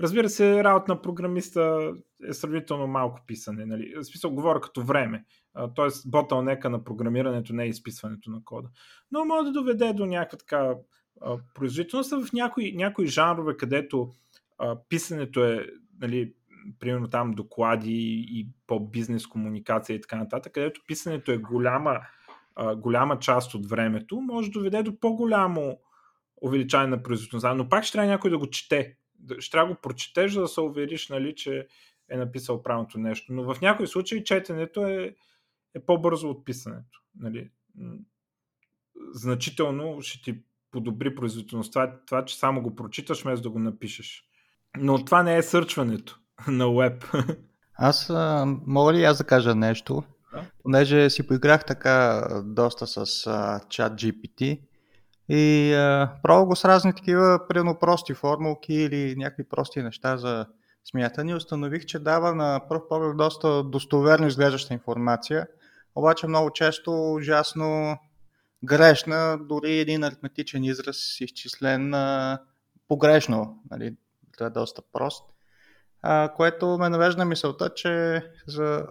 Разбира 0.00 0.28
се, 0.28 0.64
работа 0.64 0.92
на 0.92 1.02
програмиста 1.02 1.92
е 2.28 2.32
сравнително 2.32 2.86
малко 2.86 3.20
писане. 3.26 3.66
Нали? 3.66 3.94
В 3.96 4.04
смисъл, 4.04 4.30
говоря 4.30 4.60
като 4.60 4.82
време. 4.82 5.24
Тоест, 5.74 6.10
ботълнека 6.10 6.70
на 6.70 6.84
програмирането 6.84 7.52
не 7.52 7.64
е 7.64 7.68
изписването 7.68 8.30
на 8.30 8.44
кода. 8.44 8.68
Но 9.10 9.24
може 9.24 9.46
да 9.46 9.52
доведе 9.52 9.92
до 9.92 10.06
някаква 10.06 10.38
така 10.38 10.74
производителност 11.54 12.10
в 12.10 12.32
някои, 12.32 12.76
някои 12.76 13.06
жанрове, 13.06 13.56
където 13.56 14.12
а, 14.58 14.76
писането 14.88 15.44
е, 15.44 15.66
нали, 16.00 16.32
примерно 16.78 17.10
там 17.10 17.30
доклади 17.30 18.26
и 18.28 18.48
по-бизнес 18.66 19.26
комуникация 19.26 19.96
и 19.96 20.00
така 20.00 20.16
нататък, 20.16 20.52
където 20.52 20.80
писането 20.86 21.32
е 21.32 21.38
голяма, 21.38 22.00
а, 22.54 22.76
голяма 22.76 23.18
част 23.18 23.54
от 23.54 23.66
времето, 23.66 24.20
може 24.20 24.50
да 24.50 24.58
доведе 24.58 24.82
до 24.82 25.00
по-голямо 25.00 25.78
увеличаване 26.42 26.90
на 26.90 27.02
производителността, 27.02 27.54
но 27.54 27.68
пак 27.68 27.84
ще 27.84 27.92
трябва 27.92 28.10
някой 28.10 28.30
да 28.30 28.38
го 28.38 28.50
чете. 28.50 28.96
Ще 29.38 29.50
трябва 29.50 29.68
да 29.68 29.74
го 29.74 29.80
прочетеш, 29.80 30.32
за 30.32 30.40
да 30.40 30.48
се 30.48 30.60
увериш, 30.60 31.08
нали, 31.08 31.34
че 31.34 31.66
е 32.08 32.16
написал 32.16 32.62
правилното 32.62 32.98
нещо. 32.98 33.32
Но 33.32 33.54
в 33.54 33.60
някои 33.60 33.86
случаи 33.86 34.24
четенето 34.24 34.86
е, 34.86 35.14
е 35.74 35.80
по-бързо 35.80 36.30
от 36.30 36.44
писането. 36.44 37.00
Нали. 37.18 37.50
Значително 39.12 40.02
ще 40.02 40.22
ти 40.22 40.40
подобри 40.70 41.14
производителността. 41.14 42.00
Това, 42.06 42.24
че 42.24 42.38
само 42.38 42.62
го 42.62 42.76
прочиташ, 42.76 43.22
вместо 43.22 43.42
да 43.42 43.50
го 43.50 43.58
напишеш. 43.58 44.24
Но 44.76 45.04
това 45.04 45.22
не 45.22 45.36
е 45.36 45.42
сърчването 45.42 46.20
на 46.48 46.74
веб. 46.74 47.04
Аз 47.74 48.10
мога 48.66 48.92
ли 48.92 49.04
аз 49.04 49.18
да 49.18 49.24
кажа 49.24 49.54
нещо? 49.54 50.02
Да? 50.32 50.50
Понеже 50.62 51.10
си 51.10 51.26
поиграх 51.26 51.64
така 51.64 52.28
доста 52.44 52.86
с 52.86 53.26
а, 53.26 53.60
чат 53.68 53.92
GPT 53.92 54.60
и 55.28 55.74
а, 55.74 56.44
го 56.44 56.56
с 56.56 56.64
разни 56.64 56.94
такива 56.94 57.40
прено 57.48 57.78
прости 57.78 58.14
формулки 58.14 58.74
или 58.74 59.14
някакви 59.16 59.44
прости 59.48 59.82
неща 59.82 60.16
за 60.16 60.46
смятане. 60.84 61.34
Установих, 61.34 61.84
че 61.84 61.98
дава 61.98 62.34
на 62.34 62.60
пръв 62.68 62.82
поглед 62.88 63.16
доста 63.16 63.62
достоверно 63.62 64.26
изглеждаща 64.26 64.74
информация, 64.74 65.46
обаче 65.94 66.26
много 66.26 66.50
често 66.50 67.12
ужасно 67.12 67.98
грешна, 68.64 69.38
дори 69.40 69.78
един 69.78 70.04
аритметичен 70.04 70.64
израз 70.64 71.20
изчислен 71.20 71.94
а, 71.94 72.38
погрешно. 72.88 73.62
Нали? 73.70 73.96
Това 74.32 74.46
е 74.46 74.50
доста 74.50 74.82
прост. 74.92 75.24
А, 76.02 76.32
което 76.36 76.78
ме 76.78 76.88
навежда 76.88 77.24
мисълта, 77.24 77.74
че 77.74 78.22
за, 78.46 78.86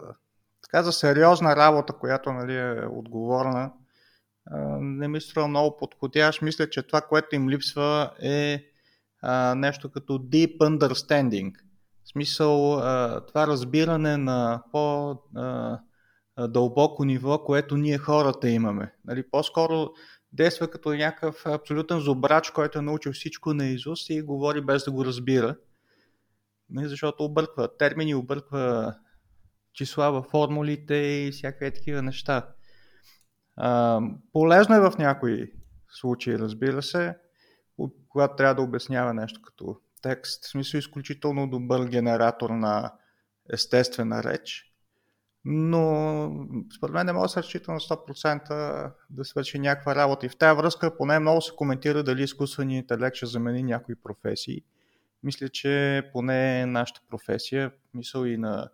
така, 0.64 0.84
за 0.84 0.92
сериозна 0.92 1.56
работа, 1.56 1.94
която 1.94 2.34
нали, 2.34 2.56
е 2.56 2.86
отговорна, 2.92 3.72
не 4.80 5.08
ми 5.08 5.22
струва 5.22 5.48
много 5.48 5.78
подходящ. 5.78 6.42
Мисля, 6.42 6.70
че 6.70 6.84
това, 6.84 7.02
което 7.02 7.36
им 7.36 7.50
липсва 7.50 8.12
е 8.22 8.64
а, 9.22 9.56
нещо 9.56 9.92
като 9.92 10.14
deep 10.14 10.58
understanding. 10.58 11.54
В 12.04 12.10
смисъл, 12.10 12.78
а, 12.78 13.26
това 13.26 13.48
разбиране 13.48 14.18
на 14.18 14.64
по 14.72 15.16
а, 15.36 15.80
дълбоко 16.48 17.06
ниво, 17.06 17.44
което 17.44 17.78
ние 17.78 17.98
хората 17.98 18.50
имаме. 18.50 18.94
Нали, 19.06 19.24
по-скоро 19.32 19.90
действа 20.34 20.68
като 20.68 20.94
някакъв 20.94 21.46
абсолютен 21.46 22.00
зубрач, 22.00 22.50
който 22.50 22.80
е 22.80 22.82
научил 22.82 23.14
всичко 23.14 23.54
на 23.54 23.66
Изус 23.68 24.10
и 24.10 24.22
говори 24.22 24.62
без 24.62 24.86
да 24.86 24.92
го 24.92 25.06
разбира. 25.06 25.56
Нали, 26.70 26.88
защото 26.88 27.24
обърква 27.24 27.78
термини, 27.78 28.16
обърква 28.16 28.96
числа 29.74 30.12
във 30.12 30.26
формулите 30.26 30.96
и 30.96 31.32
всякакви 31.32 31.74
такива 31.74 32.02
неща. 32.02 32.55
Полезно 34.34 34.76
е 34.76 34.90
в 34.90 34.94
някои 34.98 35.52
случаи, 35.90 36.40
разбира 36.40 36.84
се, 36.84 37.18
когато 38.10 38.36
трябва 38.36 38.56
да 38.56 38.62
обяснява 38.62 39.14
нещо 39.14 39.42
като 39.42 39.78
текст. 40.02 40.46
В 40.46 40.50
смисъл 40.50 40.78
изключително 40.78 41.50
добър 41.50 41.88
генератор 41.88 42.50
на 42.50 42.94
естествена 43.54 44.24
реч. 44.24 44.72
Но 45.48 46.48
според 46.78 46.94
мен 46.94 47.06
не 47.06 47.14
мога 47.14 47.26
да 47.26 47.30
се 47.30 47.40
разчита 47.40 47.72
на 47.72 47.80
100% 47.80 48.92
да 49.10 49.26
свърши 49.26 49.60
някаква 49.60 49.96
работа. 49.96 50.26
И 50.26 50.30
в 50.30 50.38
тази 50.38 50.58
връзка 50.58 50.98
поне 50.98 51.20
много 51.20 51.42
се 51.42 51.56
коментира 51.56 52.04
дали 52.04 52.24
изкуственият 52.24 52.84
интелект 52.84 53.16
ще 53.16 53.26
замени 53.26 53.64
някои 53.64 53.96
професии. 53.96 54.62
Мисля, 55.24 55.50
че 55.50 56.04
поне 56.14 56.66
нашата 56.66 57.02
професия, 57.10 57.72
мисъл 57.94 58.26
и 58.26 58.38
на 58.38 58.70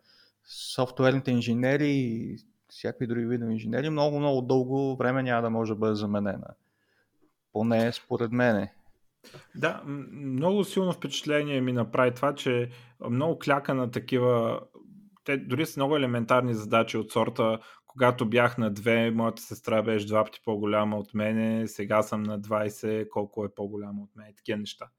софтуерните 0.74 1.32
инженери 1.32 2.38
всякакви 2.72 3.08
други 3.08 3.26
видове 3.26 3.52
инженери, 3.52 3.90
много, 3.90 4.20
много 4.20 4.42
дълго 4.42 4.96
време 4.96 5.24
няма 5.24 5.42
да 5.42 5.50
може 5.50 5.74
да 5.74 5.80
бъде 5.80 5.96
заменена. 5.96 6.48
Поне 7.54 7.92
според 7.92 8.32
мене. 8.32 8.74
Да, 9.56 9.82
много 10.12 10.64
силно 10.64 10.92
впечатление 10.92 11.62
ми 11.62 11.74
направи 11.74 12.14
това, 12.14 12.36
че 12.36 12.70
много 13.10 13.40
кляка 13.40 13.74
на 13.74 13.92
такива 13.92 14.60
те 15.24 15.38
дори 15.38 15.66
са 15.66 15.80
много 15.80 15.96
елементарни 15.96 16.54
задачи 16.54 16.98
от 16.98 17.12
сорта, 17.12 17.60
когато 17.88 18.30
бях 18.30 18.58
на 18.58 18.72
две, 18.72 19.12
моята 19.12 19.42
сестра 19.42 19.82
беше 19.82 20.08
два 20.08 20.24
пъти 20.24 20.42
по-голяма 20.46 20.98
от 20.98 21.14
мене, 21.14 21.68
сега 21.68 22.04
съм 22.04 22.24
на 22.24 22.42
20, 22.42 23.10
колко 23.10 23.46
е 23.46 23.54
по-голяма 23.56 24.02
от 24.04 24.16
мен, 24.16 24.34
такива 24.38 24.60
неща. 24.60 24.90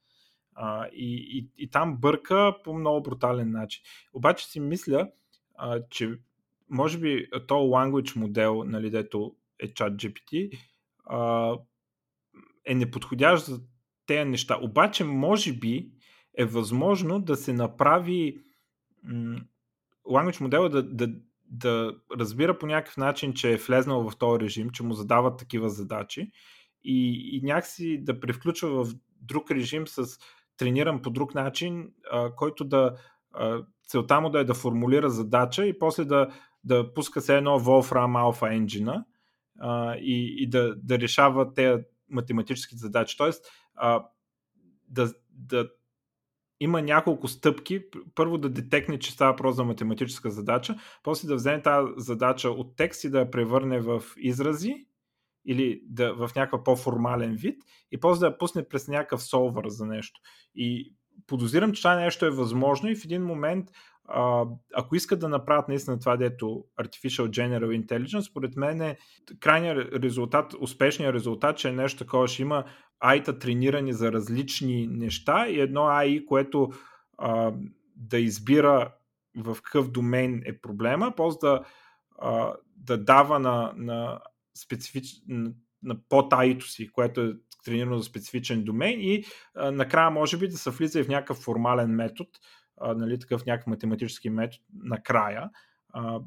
А, 0.54 0.86
и, 0.86 1.38
и, 1.38 1.64
и 1.64 1.70
там 1.70 1.96
бърка 1.96 2.56
по 2.64 2.74
много 2.74 3.02
брутален 3.02 3.50
начин. 3.50 3.82
Обаче 4.12 4.46
си 4.46 4.60
мисля, 4.60 5.10
а, 5.54 5.80
че 5.90 6.18
може 6.72 6.98
би 6.98 7.26
то 7.48 7.54
language 7.54 8.16
модел, 8.16 8.64
нали, 8.64 8.90
дето 8.90 9.34
е 9.58 9.74
чат 9.74 9.94
GPT, 9.94 10.58
а, 11.06 11.52
е 12.64 12.74
неподходящ 12.74 13.46
за 13.46 13.60
тези 14.06 14.30
неща. 14.30 14.58
Обаче, 14.62 15.04
може 15.04 15.52
би 15.52 15.90
е 16.38 16.44
възможно 16.44 17.20
да 17.20 17.36
се 17.36 17.52
направи 17.52 18.38
м- 19.04 19.40
language 20.06 20.40
модела 20.40 20.68
да, 20.68 20.82
да, 20.82 21.14
да 21.50 21.94
разбира 22.18 22.58
по 22.58 22.66
някакъв 22.66 22.96
начин, 22.96 23.34
че 23.34 23.52
е 23.52 23.56
влезнал 23.56 24.10
в 24.10 24.16
този 24.16 24.40
режим, 24.40 24.70
че 24.70 24.82
му 24.82 24.94
задават 24.94 25.38
такива 25.38 25.70
задачи 25.70 26.30
и, 26.84 27.30
и 27.36 27.40
някакси 27.42 28.04
да 28.04 28.20
превключва 28.20 28.84
в 28.84 28.94
друг 29.20 29.50
режим 29.50 29.86
с 29.86 30.06
трениран 30.56 31.02
по 31.02 31.10
друг 31.10 31.34
начин, 31.34 31.88
а, 32.10 32.34
който 32.34 32.64
да 32.64 32.96
а, 33.32 33.64
целта 33.86 34.20
му 34.20 34.30
да 34.30 34.40
е 34.40 34.44
да 34.44 34.54
формулира 34.54 35.10
задача 35.10 35.66
и 35.66 35.78
после 35.78 36.04
да, 36.04 36.28
да 36.64 36.94
пуска 36.94 37.20
се 37.20 37.36
едно 37.36 37.60
Wolfram 37.60 38.32
Alpha 38.32 38.66
Engine 38.66 39.04
и, 39.98 40.34
и 40.38 40.50
да, 40.50 40.74
да 40.76 40.98
решава 40.98 41.54
тези 41.54 41.82
математически 42.10 42.76
задачи. 42.76 43.16
Тоест, 43.16 43.46
а, 43.74 44.04
да, 44.88 45.12
да 45.30 45.68
има 46.60 46.82
няколко 46.82 47.28
стъпки. 47.28 47.84
Първо 48.14 48.38
да 48.38 48.48
детекне, 48.48 48.98
че 48.98 49.12
става 49.12 49.36
просто 49.36 49.56
за 49.56 49.64
математическа 49.64 50.30
задача, 50.30 50.76
после 51.02 51.28
да 51.28 51.34
вземе 51.34 51.62
тази 51.62 51.88
задача 51.96 52.50
от 52.50 52.76
текст 52.76 53.04
и 53.04 53.10
да 53.10 53.18
я 53.18 53.30
превърне 53.30 53.80
в 53.80 54.02
изрази 54.16 54.86
или 55.46 55.82
да, 55.86 56.14
в 56.14 56.30
някакъв 56.36 56.64
по-формален 56.64 57.36
вид 57.36 57.62
и 57.90 58.00
после 58.00 58.20
да 58.20 58.26
я 58.26 58.38
пусне 58.38 58.68
през 58.68 58.88
някакъв 58.88 59.22
солвър 59.22 59.68
за 59.68 59.86
нещо. 59.86 60.20
И 60.54 60.94
подозирам, 61.26 61.72
че 61.72 61.82
това 61.82 61.94
нещо 61.96 62.26
е 62.26 62.30
възможно 62.30 62.90
и 62.90 62.96
в 62.96 63.04
един 63.04 63.22
момент 63.24 63.68
а, 64.04 64.44
ако 64.74 64.96
искат 64.96 65.20
да 65.20 65.28
направят 65.28 65.68
наистина 65.68 65.98
това, 65.98 66.16
дето 66.16 66.64
Artificial 66.80 67.28
General 67.28 67.86
Intelligence, 67.86 68.20
според 68.20 68.56
мен 68.56 68.80
е 68.80 68.96
крайният 69.40 69.94
резултат, 69.94 70.54
успешният 70.60 71.14
резултат, 71.14 71.56
че 71.56 71.68
е 71.68 71.72
нещо 71.72 71.98
такова, 71.98 72.28
ще 72.28 72.42
има 72.42 72.64
AI-та 73.04 73.38
тренирани 73.38 73.92
за 73.92 74.12
различни 74.12 74.86
неща 74.86 75.48
и 75.48 75.60
едно 75.60 75.80
AI, 75.80 76.24
което 76.24 76.70
а, 77.18 77.52
да 77.96 78.18
избира 78.18 78.94
в 79.36 79.56
какъв 79.62 79.90
домен 79.90 80.42
е 80.46 80.58
проблема, 80.58 81.12
после 81.16 81.38
да, 81.40 81.64
а, 82.18 82.54
да 82.76 83.04
дава 83.04 83.38
на, 83.38 83.72
на, 83.76 84.20
специфич, 84.64 85.06
на, 85.28 85.52
на 85.82 85.96
под 86.08 86.32
AI-то 86.32 86.66
си, 86.66 86.88
което 86.88 87.20
е 87.20 87.32
тренирано 87.64 87.98
за 87.98 88.04
специфичен 88.04 88.64
домен 88.64 89.00
и 89.00 89.24
а, 89.54 89.70
накрая 89.70 90.10
може 90.10 90.38
би 90.38 90.48
да 90.48 90.58
се 90.58 90.70
влиза 90.70 91.00
и 91.00 91.02
в 91.02 91.08
някакъв 91.08 91.36
формален 91.36 91.90
метод, 91.90 92.30
а, 92.80 92.94
нали, 92.94 93.18
такъв 93.18 93.46
някакъв 93.46 93.66
математически 93.66 94.30
метод 94.30 94.62
накрая. 94.74 95.50
А, 95.88 96.20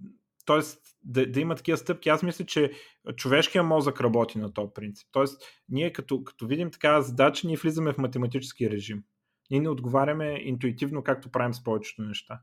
Тоест, 0.46 0.82
да, 1.04 1.32
да 1.32 1.40
има 1.40 1.56
такива 1.56 1.78
стъпки. 1.78 2.10
Аз 2.10 2.24
мисля, 2.24 2.46
че 2.46 2.72
човешкия 3.16 3.64
мозък 3.64 4.02
работи 4.02 4.38
на 4.38 4.54
този 4.54 4.72
принцип. 4.76 5.08
Тоест, 5.12 5.42
ние 5.70 5.94
като, 5.94 6.24
като 6.24 6.48
видим 6.48 6.72
такава 6.72 7.02
задача, 7.02 7.48
ние 7.48 7.58
влизаме 7.58 7.94
в 7.94 7.98
математически 7.98 8.70
режим. 8.70 9.04
Ние 9.52 9.60
не 9.60 9.70
отговаряме 9.70 10.40
интуитивно, 10.44 11.04
както 11.04 11.32
правим 11.32 11.54
с 11.54 11.64
повечето 11.64 12.02
неща. 12.02 12.42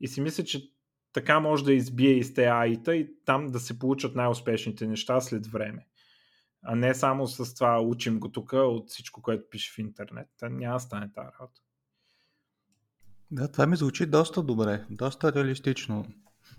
И 0.00 0.08
си 0.08 0.20
мисля, 0.20 0.44
че 0.44 0.62
така 1.12 1.40
може 1.40 1.64
да 1.64 1.72
избие 1.72 2.10
из 2.10 2.34
те 2.34 2.44
аита 2.44 2.96
и 2.96 3.08
там 3.24 3.46
да 3.50 3.60
се 3.60 3.78
получат 3.78 4.14
най-успешните 4.14 4.86
неща 4.86 5.20
след 5.20 5.46
време. 5.46 5.86
А 6.62 6.74
не 6.74 6.94
само 6.94 7.26
с 7.26 7.54
това 7.54 7.80
учим 7.80 8.20
го 8.20 8.28
тук 8.28 8.52
от 8.52 8.90
всичко, 8.90 9.22
което 9.22 9.50
пише 9.50 9.72
в 9.72 9.78
интернет. 9.78 10.28
Та 10.38 10.48
няма 10.48 10.76
да 10.76 10.80
стане 10.80 11.12
тази 11.12 11.28
работа. 11.40 11.60
Да, 13.30 13.52
това 13.52 13.66
ми 13.66 13.76
звучи 13.76 14.06
доста 14.06 14.42
добре, 14.42 14.84
доста 14.90 15.32
реалистично 15.32 16.06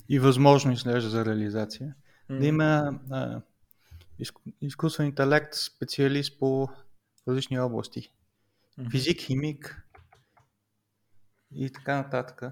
и 0.09 0.19
възможно 0.19 0.71
изглежда 0.71 1.09
за 1.09 1.25
реализация. 1.25 1.95
Mm. 2.29 2.39
Да 2.39 2.45
има 2.45 2.99
а, 3.11 3.41
изкуствен 4.61 5.07
интелект 5.07 5.53
специалист 5.53 6.39
по 6.39 6.69
различни 7.27 7.59
области. 7.59 8.11
Mm. 8.79 8.91
Физик, 8.91 9.21
химик 9.21 9.87
и 11.51 11.71
така 11.71 11.95
нататък. 11.95 12.43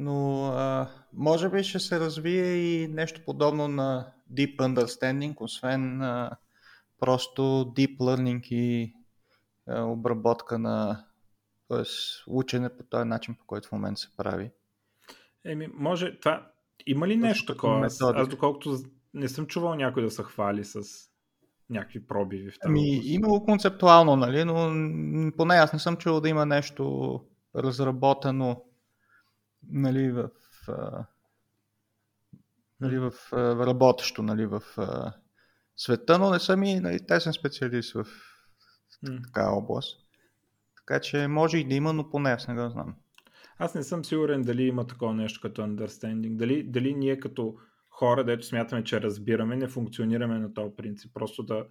Но 0.00 0.46
а, 0.46 0.88
може 1.12 1.48
би 1.48 1.64
ще 1.64 1.78
се 1.78 2.00
развие 2.00 2.54
и 2.54 2.88
нещо 2.88 3.20
подобно 3.26 3.68
на 3.68 4.12
Deep 4.32 4.56
Understanding, 4.56 5.34
освен 5.40 6.02
а, 6.02 6.30
просто 7.00 7.42
Deep 7.76 7.98
Learning 7.98 8.48
и 8.48 8.94
а, 9.66 9.82
обработка 9.82 10.58
на 10.58 11.04
т.е. 11.68 11.82
учене 12.26 12.68
по 12.68 12.84
този 12.84 13.04
начин, 13.04 13.34
по 13.34 13.46
който 13.46 13.68
в 13.68 13.72
момента 13.72 14.00
се 14.00 14.16
прави. 14.16 14.50
Еми, 15.44 15.68
може, 15.74 16.18
това, 16.18 16.50
има 16.86 17.08
ли 17.08 17.16
нещо 17.16 17.52
такова? 17.52 17.86
Аз, 17.86 18.02
аз 18.02 18.28
доколкото 18.28 18.78
не 19.14 19.28
съм 19.28 19.46
чувал 19.46 19.74
някой 19.74 20.02
да 20.02 20.10
се 20.10 20.22
хвали 20.22 20.64
с 20.64 20.82
някакви 21.70 22.06
пробиви 22.06 22.50
в 22.50 22.58
тази 22.58 22.70
Ами, 22.70 23.00
имало 23.04 23.44
концептуално, 23.44 24.16
нали, 24.16 24.44
но 24.44 25.32
поне 25.36 25.54
аз 25.54 25.72
не 25.72 25.78
съм 25.78 25.96
чувал 25.96 26.20
да 26.20 26.28
има 26.28 26.46
нещо 26.46 27.24
разработено 27.56 28.64
нали, 29.62 30.10
в, 30.10 30.30
нали, 32.80 32.98
в, 32.98 33.12
работещо 33.66 34.22
нали, 34.22 34.46
в 34.46 34.62
света, 35.76 36.18
но 36.18 36.30
не 36.30 36.38
съм 36.38 36.62
и 36.62 36.80
нали, 36.80 37.06
тесен 37.06 37.32
специалист 37.32 37.92
в 37.92 38.04
mm. 39.04 39.24
така 39.24 39.50
област. 39.50 40.00
Така 40.76 41.00
че 41.00 41.26
може 41.26 41.58
и 41.58 41.68
да 41.68 41.74
има, 41.74 41.92
но 41.92 42.10
поне 42.10 42.30
аз 42.30 42.48
не 42.48 42.54
го 42.54 42.70
знам. 42.70 42.94
Аз 43.58 43.74
не 43.74 43.82
съм 43.82 44.04
сигурен 44.04 44.42
дали 44.42 44.62
има 44.62 44.86
такова 44.86 45.14
нещо 45.14 45.40
като 45.40 45.62
understanding. 45.62 46.36
Дали, 46.36 46.62
дали 46.62 46.94
ние 46.94 47.20
като 47.20 47.58
хора, 47.90 48.24
дето 48.24 48.46
смятаме, 48.46 48.84
че 48.84 49.00
разбираме, 49.00 49.56
не 49.56 49.68
функционираме 49.68 50.38
на 50.38 50.54
този 50.54 50.76
принцип. 50.76 51.14
Просто 51.14 51.42
да 51.42 51.66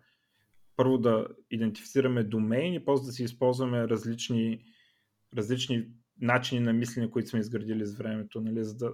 първо 0.76 0.98
да 0.98 1.28
идентифицираме 1.52 2.24
домейн 2.24 2.74
и 2.74 2.86
после 2.86 3.06
да 3.06 3.12
си 3.12 3.24
използваме 3.24 3.88
различни, 3.88 4.64
различни 5.38 5.88
начини 6.22 6.62
на 6.62 6.74
мислене, 6.74 7.12
които 7.12 7.30
сме 7.30 7.40
изградили 7.40 7.86
с 7.86 7.98
времето, 7.98 8.42
нали, 8.42 8.64
за, 8.64 8.78
да, 8.78 8.92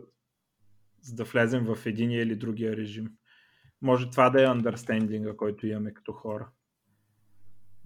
за 1.01 1.15
да 1.15 1.24
влезем 1.24 1.65
в 1.65 1.86
единия 1.86 2.24
или 2.24 2.36
другия 2.36 2.78
режим. 2.78 3.11
Може 3.82 4.09
това 4.09 4.30
да 4.30 4.43
е 4.43 4.47
understanding, 4.47 5.36
който 5.36 5.67
имаме 5.67 5.93
като 5.93 6.13
хора. 6.13 6.49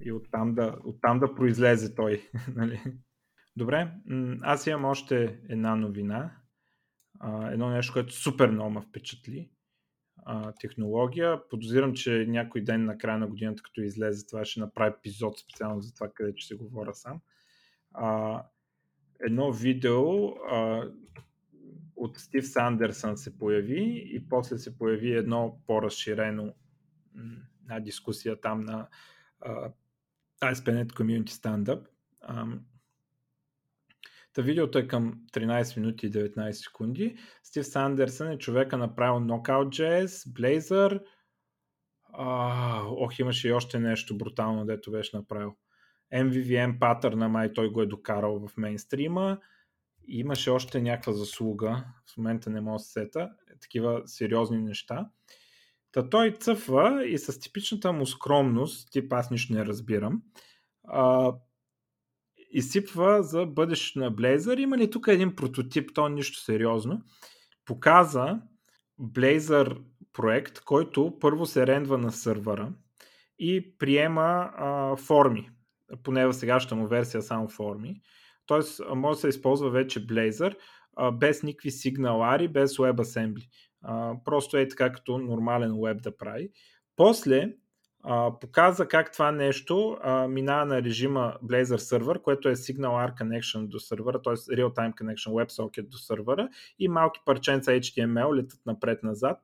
И 0.01 0.11
оттам 0.11 0.55
да, 0.55 0.77
оттам 0.83 1.19
да 1.19 1.35
произлезе 1.35 1.95
той. 1.95 2.29
нали? 2.55 2.81
Добре, 3.55 3.91
аз 4.41 4.67
имам 4.67 4.85
още 4.85 5.39
една 5.49 5.75
новина. 5.75 6.38
Едно 7.51 7.69
нещо, 7.69 7.93
което 7.93 8.13
супер 8.13 8.49
много 8.49 8.69
ме 8.69 8.81
впечатли. 8.81 9.49
а, 10.25 10.51
технология. 10.51 11.47
Подозирам, 11.49 11.93
че 11.93 12.25
някой 12.27 12.61
ден 12.61 12.85
на 12.85 12.97
края 12.97 13.17
на 13.17 13.27
годината, 13.27 13.63
като 13.63 13.81
излезе 13.81 14.27
това, 14.27 14.45
ще 14.45 14.59
направи 14.59 14.93
епизод 14.97 15.39
специално 15.39 15.81
за 15.81 15.93
това, 15.93 16.09
където 16.13 16.38
ще 16.38 16.47
се 16.47 16.63
говоря 16.63 16.93
сам. 16.93 17.21
А, 17.93 18.43
едно 19.26 19.51
видео 19.51 20.28
а, 20.28 20.89
от 21.95 22.18
Стив 22.18 22.47
Сандерсън 22.47 23.18
се 23.18 23.38
появи 23.38 24.09
и 24.13 24.30
после 24.30 24.57
се 24.57 24.78
появи 24.78 25.13
едно 25.13 25.59
по-разширено 25.68 26.53
на 27.68 27.80
дискусия 27.80 28.41
там 28.41 28.61
на 28.61 28.88
uh, 29.47 29.72
ASP.NET 30.41 30.91
Community 30.91 31.30
Stand-up. 31.30 31.86
Um, 32.30 32.59
Та 34.38 34.41
видеото 34.41 34.78
е 34.78 34.88
към 34.88 35.22
13 35.34 35.78
минути 35.78 36.07
и 36.07 36.11
19 36.11 36.51
секунди. 36.51 37.18
Стив 37.43 37.68
Сандерсън 37.68 38.32
е 38.32 38.38
човека 38.38 38.78
направил 38.78 39.20
Knockout.js, 39.20 40.07
Blazor. 40.07 41.03
А, 42.13 42.82
ох, 42.88 43.20
имаше 43.20 43.47
и 43.47 43.51
още 43.51 43.80
нещо 43.80 44.18
брутално, 44.18 44.65
дето 44.65 44.91
беше 44.91 45.18
направил. 45.18 45.55
MVVM 46.14 46.80
патърна, 46.80 47.30
май 47.30 47.53
той 47.53 47.70
го 47.70 47.82
е 47.82 47.86
докарал 47.86 48.47
в 48.47 48.58
мейнстрима. 48.58 49.38
Имаше 50.08 50.49
още 50.49 50.82
някаква 50.82 51.14
заслуга, 51.14 51.86
в 52.14 52.18
момента 52.18 52.49
не 52.49 52.62
мога 52.62 52.76
да 52.76 52.80
се 52.80 52.91
сета, 52.91 53.30
такива 53.62 54.01
сериозни 54.05 54.58
неща. 54.58 55.10
Та 55.91 56.10
той 56.10 56.32
цъфва 56.32 57.05
и 57.05 57.18
с 57.18 57.39
типичната 57.39 57.93
му 57.93 58.05
скромност, 58.05 58.91
тип 58.91 59.14
аз 59.14 59.32
нищо 59.32 59.53
не 59.53 59.66
разбирам, 59.66 60.22
а, 60.84 61.34
изсипва 62.51 63.24
за 63.24 63.45
бъдещето 63.45 63.99
на 63.99 64.12
Blazor. 64.12 64.60
Има 64.60 64.78
ли 64.78 64.89
тук 64.89 65.08
един 65.08 65.36
прототип, 65.36 65.91
то 65.93 66.10
нищо 66.10 66.39
сериозно. 66.39 67.01
Показа 67.66 68.41
Blazor 69.01 69.82
проект, 70.14 70.60
който 70.60 71.18
първо 71.20 71.45
се 71.45 71.68
рендва 71.68 71.97
на 71.97 72.12
сървъра 72.12 72.74
и 73.39 73.78
приема 73.78 74.51
а, 74.55 74.95
форми. 74.95 75.49
Поне 76.03 76.27
в 76.27 76.33
сегашната 76.33 76.75
му 76.75 76.88
версия 76.88 77.21
само 77.21 77.47
форми. 77.47 78.01
Тоест 78.45 78.81
може 78.95 79.15
да 79.15 79.21
се 79.21 79.27
използва 79.27 79.69
вече 79.69 80.07
Blazor 80.07 80.55
без 81.13 81.43
никакви 81.43 81.71
сигналари, 81.71 82.47
без 82.47 82.77
WebAssembly. 82.77 83.47
Просто 84.25 84.57
е 84.57 84.67
така 84.67 84.91
като 84.91 85.17
нормален 85.17 85.81
веб 85.83 86.01
да 86.01 86.17
прави. 86.17 86.49
После 86.95 87.53
показа 88.41 88.88
как 88.88 89.13
това 89.13 89.31
нещо 89.31 89.97
минава 90.29 90.65
на 90.65 90.83
режима 90.83 91.33
Blazor 91.43 91.77
Server, 91.77 92.21
което 92.21 92.49
е 92.49 92.55
Signal 92.55 93.11
R 93.11 93.21
Connection 93.21 93.67
до 93.67 93.79
сървъра, 93.79 94.21
т.е. 94.21 94.33
Real-Time 94.33 94.93
Connection 94.93 95.31
WebSocket 95.31 95.88
до 95.88 95.97
сървъра 95.97 96.49
и 96.79 96.88
малки 96.88 97.19
парченца 97.25 97.71
HTML 97.71 98.35
летат 98.35 98.59
напред-назад 98.65 99.39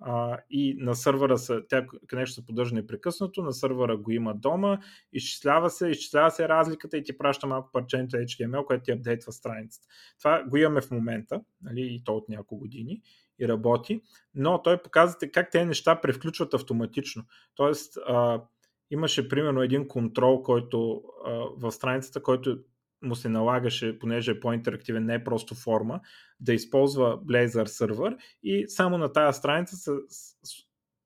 а, 0.00 0.38
и 0.50 0.76
на 0.78 0.94
сървъра 0.94 1.38
са, 1.38 1.62
тя 1.68 1.86
нещо 2.12 2.34
се 2.34 2.46
поддържа 2.46 2.74
непрекъснато, 2.74 3.42
на 3.42 3.52
сървъра 3.52 3.96
го 3.96 4.10
има 4.10 4.34
дома, 4.34 4.78
изчислява 5.12 5.70
се, 5.70 5.88
изчислява 5.88 6.30
се 6.30 6.48
разликата 6.48 6.96
и 6.96 7.04
ти 7.04 7.18
праща 7.18 7.46
малко 7.46 7.72
парченца 7.72 8.16
HTML, 8.16 8.64
което 8.64 8.84
ти 8.84 8.92
апдейтва 8.92 9.32
страницата. 9.32 9.88
Това 10.18 10.44
го 10.44 10.56
имаме 10.56 10.80
в 10.80 10.90
момента, 10.90 11.40
нали, 11.62 11.80
и 11.80 12.04
то 12.04 12.16
от 12.16 12.28
няколко 12.28 12.58
години 12.58 13.02
и 13.38 13.48
работи, 13.48 14.02
но 14.34 14.62
той 14.62 14.82
показва 14.82 15.18
как 15.32 15.50
тези 15.50 15.64
неща 15.64 16.00
превключват 16.00 16.54
автоматично. 16.54 17.24
Тоест, 17.54 17.98
а, 18.06 18.42
имаше 18.90 19.28
примерно 19.28 19.62
един 19.62 19.88
контрол, 19.88 20.42
който 20.42 21.02
а, 21.24 21.30
в 21.56 21.72
страницата, 21.72 22.22
който 22.22 22.58
му 23.02 23.14
се 23.14 23.28
налагаше, 23.28 23.98
понеже 23.98 24.30
е 24.30 24.40
по-интерактивен, 24.40 25.04
не 25.04 25.14
е 25.14 25.24
просто 25.24 25.54
форма, 25.54 26.00
да 26.40 26.52
използва 26.52 27.18
Blazor 27.18 27.64
сервер 27.64 28.16
и 28.42 28.64
само 28.68 28.98
на 28.98 29.12
тази 29.12 29.38
страница 29.38 29.76
се, 29.76 29.92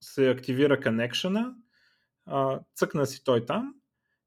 се 0.00 0.30
активира 0.30 0.80
коннекшена, 0.80 1.54
цъкна 2.74 3.06
си 3.06 3.24
той 3.24 3.46
там 3.46 3.74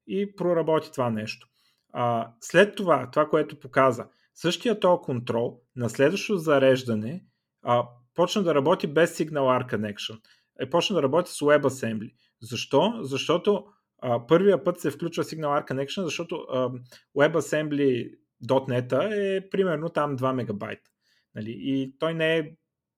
и 0.06 0.36
проработи 0.36 0.92
това 0.92 1.10
нещо. 1.10 1.48
А, 1.92 2.32
след 2.40 2.76
това, 2.76 3.10
това, 3.10 3.28
което 3.28 3.60
показа, 3.60 4.08
същия 4.34 4.80
този 4.80 5.02
контрол 5.02 5.60
на 5.76 5.90
следващото 5.90 6.38
зареждане 6.38 7.24
а, 7.62 7.88
почна 8.14 8.42
да 8.42 8.54
работи 8.54 8.86
без 8.86 9.18
Signal 9.18 9.66
R 9.66 9.72
Connection. 9.74 10.20
Е, 10.60 10.70
почна 10.70 10.96
да 10.96 11.02
работи 11.02 11.30
с 11.30 11.38
WebAssembly. 11.38 12.14
Защо? 12.40 12.98
Защото 13.00 13.66
а, 14.08 14.26
първия 14.26 14.64
път 14.64 14.80
се 14.80 14.90
включва 14.90 15.24
Signal 15.24 15.64
R 15.64 15.70
Connection, 15.70 16.02
защото 16.02 16.36
а, 16.36 16.70
WebAssembly.net 17.16 19.12
е 19.12 19.50
примерно 19.50 19.88
там 19.88 20.18
2 20.18 20.32
мегабайта. 20.32 20.90
Нали? 21.34 21.54
И 21.58 21.94
той 21.98 22.14
не 22.14 22.38
е 22.38 22.50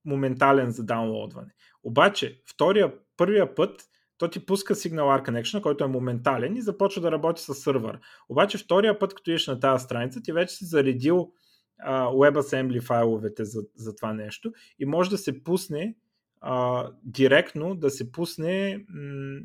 моментален 0.05 0.71
за 0.71 0.85
даунлоудване. 0.85 1.55
Обаче, 1.83 2.43
втория, 2.47 2.95
първия 3.17 3.55
път 3.55 3.89
то 4.19 4.29
ти 4.29 4.47
пуска 4.47 4.75
Signal 4.75 5.23
R 5.23 5.29
Connection, 5.29 5.61
който 5.61 5.85
е 5.85 5.89
моментален 5.89 6.57
и 6.57 6.63
започва 6.63 7.03
да 7.03 7.13
работи 7.13 7.43
с 7.43 7.55
сървър. 7.55 7.99
Обаче 8.29 8.59
втория 8.59 8.99
път, 8.99 9.15
като 9.15 9.31
идеш 9.31 9.47
на 9.47 9.61
тази 9.61 9.85
страница, 9.85 10.23
ти 10.23 10.33
вече 10.33 10.55
си 10.55 10.65
заредил 10.65 11.33
а, 11.79 12.07
WebAssembly 12.07 12.83
файловете 12.83 13.45
за, 13.45 13.61
за 13.77 13.97
това 13.97 14.13
нещо 14.13 14.53
и 14.79 14.87
може 14.87 15.11
да 15.11 15.19
се 15.19 15.45
пусне 15.45 15.97
а, 16.41 16.87
директно 17.03 17.75
да 17.75 17.91
се 17.91 18.13
пусне 18.13 18.85
м- 18.89 19.41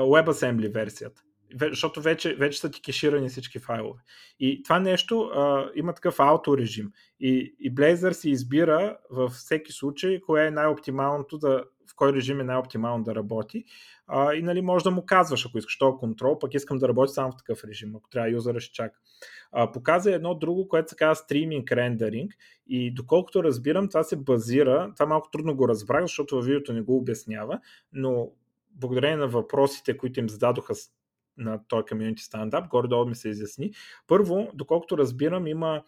WebAssembly 0.00 0.74
версията. 0.74 1.22
Защото 1.60 2.00
вече, 2.00 2.34
вече 2.34 2.60
са 2.60 2.70
ти 2.70 2.82
кеширани 2.82 3.28
всички 3.28 3.58
файлове. 3.58 4.00
И 4.40 4.62
това 4.62 4.80
нещо 4.80 5.20
а, 5.20 5.70
има 5.74 5.94
такъв 5.94 6.20
авторежим. 6.20 6.92
И, 7.20 7.54
и 7.60 7.74
Blazor 7.74 8.12
си 8.12 8.30
избира 8.30 8.96
във 9.10 9.32
всеки 9.32 9.72
случай 9.72 10.20
кое 10.20 10.46
е 10.46 10.50
най-оптималното 10.50 11.38
да, 11.38 11.64
в 11.92 11.96
кой 11.96 12.12
режим 12.12 12.40
е 12.40 12.44
най-оптимално 12.44 13.04
да 13.04 13.14
работи. 13.14 13.64
А, 14.06 14.34
и 14.34 14.42
нали, 14.42 14.62
може 14.62 14.84
да 14.84 14.90
му 14.90 15.06
казваш, 15.06 15.46
ако 15.46 15.58
искаш 15.58 15.78
този 15.78 15.96
контрол, 15.98 16.38
пък 16.38 16.54
искам 16.54 16.78
да 16.78 16.88
работи 16.88 17.12
само 17.12 17.32
в 17.32 17.36
такъв 17.36 17.64
режим, 17.64 17.96
ако 17.96 18.10
трябва 18.10 18.30
юзера 18.30 18.60
ще 18.60 18.74
чака. 18.74 18.98
А, 19.52 19.72
показа 19.72 20.10
едно 20.10 20.34
друго, 20.34 20.68
което 20.68 20.90
се 20.90 20.96
казва 20.96 21.14
стриминг 21.14 21.72
рендеринг 21.72 22.32
и 22.66 22.94
доколкото 22.94 23.44
разбирам, 23.44 23.88
това 23.88 24.02
се 24.02 24.16
базира, 24.16 24.92
това 24.94 25.06
малко 25.06 25.30
трудно 25.30 25.56
го 25.56 25.68
разбрах, 25.68 26.02
защото 26.02 26.36
във 26.36 26.44
видеото 26.44 26.72
не 26.72 26.80
го 26.80 26.96
обяснява, 26.96 27.60
но 27.92 28.30
благодарение 28.74 29.16
на 29.16 29.28
въпросите, 29.28 29.96
които 29.96 30.20
им 30.20 30.28
зададоха 30.28 30.74
на 31.36 31.60
този 31.68 31.82
community 31.82 32.18
stand-up, 32.18 32.68
горе-долу 32.68 33.06
ми 33.06 33.14
се 33.14 33.28
изясни. 33.28 33.72
Първо, 34.06 34.50
доколкото 34.54 34.98
разбирам, 34.98 35.46
има 35.46 35.82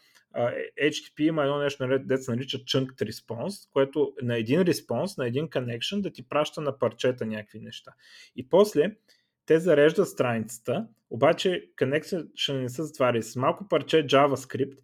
HTTP 0.83 1.21
има 1.21 1.43
едно 1.43 1.59
нещо, 1.59 1.99
дето 2.05 2.23
се 2.23 2.31
нарича 2.31 2.59
Chunked 2.59 3.11
Response, 3.11 3.71
което 3.73 4.13
на 4.23 4.37
един 4.37 4.63
респонс, 4.63 5.17
на 5.17 5.27
един 5.27 5.49
connection 5.49 6.01
да 6.01 6.11
ти 6.11 6.29
праща 6.29 6.61
на 6.61 6.79
парчета 6.79 7.27
някакви 7.27 7.61
неща. 7.61 7.93
И 8.37 8.49
после 8.49 8.97
те 9.47 9.61
зареждат 9.61 10.09
страницата, 10.09 10.87
обаче 11.11 11.71
connection 11.77 12.61
не 12.61 12.69
са 12.69 12.85
затваряли. 12.85 13.23
С 13.23 13.37
малко 13.37 13.69
парче 13.69 14.07
JavaScript 14.07 14.79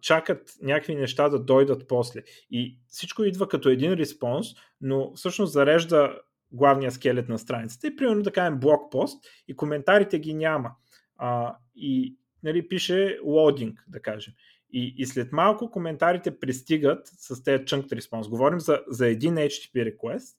чакат 0.00 0.52
някакви 0.62 0.94
неща 0.94 1.28
да 1.28 1.38
дойдат 1.38 1.88
после. 1.88 2.22
И 2.50 2.78
всичко 2.88 3.24
идва 3.24 3.48
като 3.48 3.68
един 3.68 3.92
респонс, 3.92 4.46
но 4.80 5.14
всъщност 5.14 5.52
зарежда 5.52 6.18
главния 6.52 6.90
скелет 6.90 7.28
на 7.28 7.38
страницата 7.38 7.86
и 7.86 7.96
примерно 7.96 8.22
да 8.22 8.32
кажем 8.32 8.60
блокпост 8.60 9.24
и 9.48 9.56
коментарите 9.56 10.18
ги 10.18 10.34
няма. 10.34 10.70
А, 11.16 11.56
и 11.76 12.16
нали, 12.42 12.68
пише 12.68 13.18
loading, 13.24 13.74
да 13.88 14.02
кажем. 14.02 14.34
И, 14.72 14.94
и 14.98 15.06
след 15.06 15.32
малко 15.32 15.70
коментарите 15.70 16.38
пристигат 16.38 17.06
с 17.06 17.42
тези 17.42 17.64
chunked 17.64 18.00
response. 18.00 18.28
Говорим 18.28 18.60
за, 18.60 18.82
за 18.88 19.06
един 19.06 19.34
HTTP 19.34 19.96
request 19.96 20.36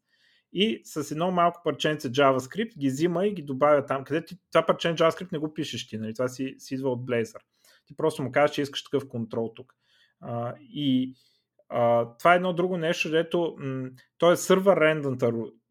и 0.54 0.82
с 0.84 1.12
едно 1.12 1.32
малко 1.32 1.62
парченце 1.64 2.12
JavaScript 2.12 2.78
ги 2.78 2.88
взима 2.88 3.28
и 3.28 3.34
ги 3.34 3.42
добавя 3.42 3.86
там, 3.86 4.04
където 4.04 4.28
ти, 4.28 4.42
това 4.52 4.66
парченце 4.66 5.04
JavaScript 5.04 5.32
не 5.32 5.38
го 5.38 5.54
пишеш 5.54 5.88
ти, 5.88 5.98
нали? 5.98 6.14
това 6.14 6.28
си, 6.28 6.56
си 6.58 6.74
идва 6.74 6.90
от 6.90 7.06
Blazor. 7.06 7.42
Ти 7.86 7.96
просто 7.96 8.24
му 8.24 8.32
кажеш, 8.32 8.56
че 8.56 8.62
искаш 8.62 8.84
такъв 8.84 9.10
контрол 9.10 9.54
тук. 9.56 9.76
А, 10.22 10.54
и 10.60 11.16
а, 11.70 12.10
това 12.20 12.34
е 12.34 12.36
едно 12.36 12.54
друго 12.54 12.78
нещо, 12.78 13.10
дето 13.10 13.56
м- 13.60 13.90
то 14.18 14.32
е 14.32 14.36
сървър 14.36 14.78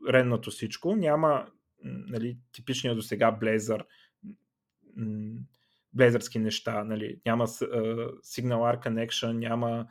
ренднато 0.09 0.51
всичко, 0.51 0.97
няма 0.97 1.47
нали, 1.85 2.37
типичния 2.53 2.95
до 2.95 3.03
сега 3.03 3.39
Blazor 3.41 3.85
блезърски 5.93 6.39
неща, 6.39 6.85
нали, 6.85 7.21
няма 7.27 7.47
uh, 7.47 8.21
Signal 8.21 8.77
R 8.77 8.87
Connection, 8.87 9.33
няма 9.33 9.87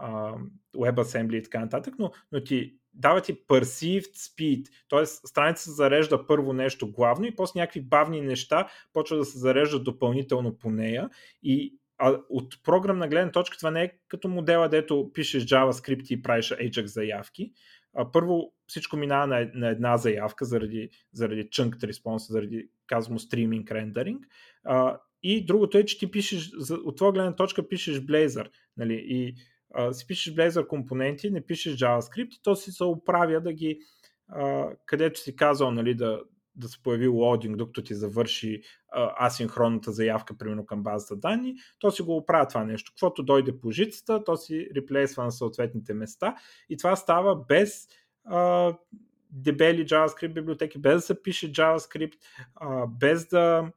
uh, 0.00 0.38
WebAssembly 0.76 1.34
и 1.34 1.42
така 1.42 1.60
нататък, 1.60 1.94
но, 1.98 2.12
но 2.32 2.44
ти 2.44 2.74
дава 2.94 3.20
ти 3.20 3.34
perceived 3.46 4.14
speed, 4.14 4.68
т.е. 4.88 5.06
страница 5.06 5.62
се 5.62 5.70
зарежда 5.70 6.26
първо 6.26 6.52
нещо 6.52 6.92
главно 6.92 7.26
и 7.26 7.36
после 7.36 7.60
някакви 7.60 7.80
бавни 7.80 8.20
неща 8.20 8.68
почва 8.92 9.16
да 9.16 9.24
се 9.24 9.38
зареждат 9.38 9.84
допълнително 9.84 10.58
по 10.58 10.70
нея 10.70 11.10
и 11.42 11.78
а 11.98 12.20
от 12.28 12.62
програмна 12.62 13.08
гледна 13.08 13.32
точка 13.32 13.56
това 13.56 13.70
не 13.70 13.82
е 13.82 13.92
като 14.08 14.28
модела, 14.28 14.68
дето 14.68 15.10
пишеш 15.14 15.44
JavaScript 15.44 16.12
и 16.12 16.22
правиш 16.22 16.50
Ajax 16.50 16.84
заявки. 16.84 17.52
А, 17.94 18.12
първо 18.12 18.53
всичко 18.66 18.96
минава 18.96 19.26
на, 19.26 19.50
на 19.54 19.68
една 19.68 19.96
заявка 19.96 20.44
заради, 20.44 20.90
заради 21.12 21.44
chunked 21.44 21.92
response, 21.92 22.32
заради 22.32 22.68
казвам 22.86 23.18
rendering. 23.18 24.18
А, 24.64 25.00
и 25.22 25.46
другото 25.46 25.78
е, 25.78 25.84
че 25.84 25.98
ти 25.98 26.10
пишеш, 26.10 26.50
от 26.84 26.96
твоя 26.96 27.12
гледна 27.12 27.36
точка 27.36 27.68
пишеш 27.68 28.00
Blazor. 28.00 28.48
Нали? 28.76 29.04
И 29.08 29.34
а, 29.74 29.92
си 29.92 30.06
пишеш 30.06 30.34
Blazor 30.34 30.66
компоненти, 30.66 31.30
не 31.30 31.46
пишеш 31.46 31.76
JavaScript 31.76 32.36
и 32.36 32.42
то 32.42 32.56
си 32.56 32.72
се 32.72 32.84
оправя 32.84 33.40
да 33.40 33.52
ги, 33.52 33.78
а, 34.28 34.70
където 34.86 35.20
си 35.20 35.36
казал 35.36 35.70
нали, 35.70 35.94
да, 35.94 36.20
да 36.56 36.68
се 36.68 36.82
появи 36.82 37.08
лодинг, 37.08 37.56
докато 37.56 37.82
ти 37.82 37.94
завърши 37.94 38.62
а, 38.92 39.26
асинхронната 39.26 39.92
заявка, 39.92 40.38
примерно 40.38 40.66
към 40.66 40.82
базата 40.82 41.16
данни, 41.16 41.54
то 41.78 41.90
си 41.90 42.02
го 42.02 42.16
оправя 42.16 42.48
това 42.48 42.64
нещо. 42.64 42.92
Каквото 42.94 43.22
дойде 43.22 43.60
по 43.60 43.70
жицата, 43.70 44.24
то 44.24 44.36
си 44.36 44.68
реплейсва 44.76 45.24
на 45.24 45.32
съответните 45.32 45.94
места 45.94 46.36
и 46.68 46.76
това 46.76 46.96
става 46.96 47.44
без 47.48 47.88
дебели 49.30 49.86
JavaScript 49.86 50.32
библиотеки, 50.32 50.78
без 50.78 50.94
да 50.94 51.00
се 51.00 51.22
пише 51.22 51.52
JavaScript, 51.52 52.14
а, 52.54 52.86
без 52.86 53.28
да 53.28 53.72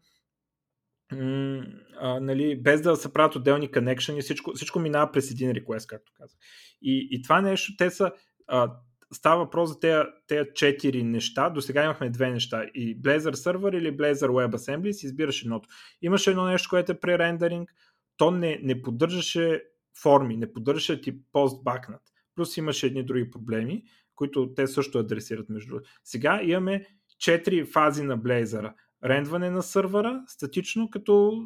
а, 1.12 2.20
нали, 2.20 2.62
без 2.62 2.82
да 2.82 2.96
се 2.96 3.14
правят 3.14 3.36
отделни 3.36 3.70
connection 3.70 4.18
и 4.18 4.22
всичко, 4.22 4.54
всичко 4.54 4.80
минава 4.80 5.12
през 5.12 5.32
един 5.32 5.52
request, 5.52 5.90
както 5.90 6.12
казах. 6.16 6.38
И, 6.82 7.08
и 7.12 7.22
това 7.22 7.42
нещо, 7.42 7.74
те 7.78 7.90
са 7.90 8.12
а, 8.48 8.74
става 9.14 9.44
въпрос 9.44 9.70
за 9.70 9.80
тези, 9.80 10.04
тези 10.28 10.50
четири 10.56 11.04
неща. 11.04 11.50
До 11.50 11.62
сега 11.62 11.84
имахме 11.84 12.10
две 12.10 12.32
неща. 12.32 12.64
И 12.74 13.02
Blazor 13.02 13.34
Server 13.34 13.78
или 13.78 13.98
Blazor 13.98 14.30
WebAssembly 14.30 14.92
си 14.92 15.06
избираш 15.06 15.42
едното. 15.42 15.70
Имаше 16.02 16.30
едно 16.30 16.46
нещо, 16.46 16.70
което 16.70 16.92
е 16.92 17.00
пререндеринг. 17.00 17.74
То 18.18 18.32
не, 18.32 18.60
не 18.64 18.82
поддържаше 18.82 19.64
форми, 20.02 20.38
не 20.38 20.54
поддържаше 20.54 21.02
ти 21.02 21.20
постбакнат. 21.32 22.02
Плюс 22.36 22.58
имаше 22.58 22.88
едни 22.88 23.04
други 23.04 23.32
проблеми, 23.32 23.84
които 24.18 24.54
те 24.54 24.68
също 24.68 25.00
адресират 25.00 25.50
между 25.50 25.80
Сега 26.04 26.42
имаме 26.44 26.86
четири 27.20 27.66
фази 27.66 28.04
на 28.04 28.20
Blazor. 28.20 28.74
Рендване 29.04 29.50
на 29.50 29.64
сървъра, 29.64 30.24
статично, 30.28 30.90
като, 30.90 31.46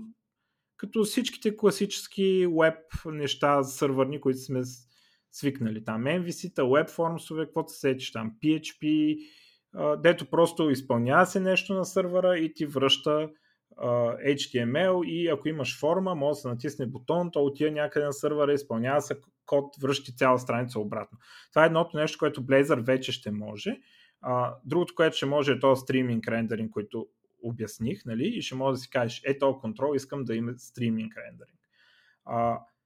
като 0.78 1.03
всичките 1.03 1.57
класически 1.57 2.47
веб 2.61 2.76
неща, 3.05 3.63
сървърни, 3.63 4.22
които 4.22 4.39
сме 4.39 4.61
свикнали. 5.32 5.84
Там 5.84 6.03
MVC-та, 6.03 6.61
WebForms, 6.61 7.45
каквото 7.45 7.72
се 7.72 7.80
сетиш 7.80 8.11
там, 8.11 8.32
PHP, 8.43 9.17
дето 9.97 10.26
просто 10.26 10.69
изпълнява 10.69 11.26
се 11.26 11.39
нещо 11.39 11.74
на 11.74 11.86
сървъра 11.86 12.38
и 12.38 12.53
ти 12.53 12.65
връща 12.65 13.30
HTML 14.28 15.05
и 15.05 15.28
ако 15.28 15.49
имаш 15.49 15.80
форма, 15.80 16.15
може 16.15 16.36
да 16.36 16.41
се 16.41 16.47
натисне 16.47 16.86
бутон, 16.86 17.32
то 17.32 17.45
отива 17.45 17.72
някъде 17.72 18.05
на 18.05 18.13
сървъра, 18.13 18.53
изпълнява 18.53 19.01
се 19.01 19.22
код, 19.52 19.76
връщи 19.82 20.16
цяла 20.16 20.39
страница 20.39 20.80
обратно. 20.80 21.18
Това 21.49 21.64
е 21.64 21.66
едното 21.66 21.97
нещо, 21.97 22.18
което 22.20 22.45
Blazor 22.45 22.82
вече 22.86 23.12
ще 23.12 23.32
може. 23.32 23.78
другото, 24.66 24.95
което 24.95 25.18
ще 25.18 25.26
може 25.26 25.52
е 25.52 25.60
то 25.60 25.76
стриминг 25.76 26.28
рендеринг, 26.28 26.72
който 26.72 27.08
обясних, 27.43 28.06
нали? 28.06 28.28
и 28.28 28.41
ще 28.41 28.56
може 28.56 28.76
да 28.76 28.78
си 28.78 28.89
кажеш, 28.89 29.22
ето 29.26 29.60
контрол, 29.62 29.95
искам 29.95 30.24
да 30.24 30.36
има 30.36 30.54
стриминг 30.58 31.14
рендеринг. 31.18 31.60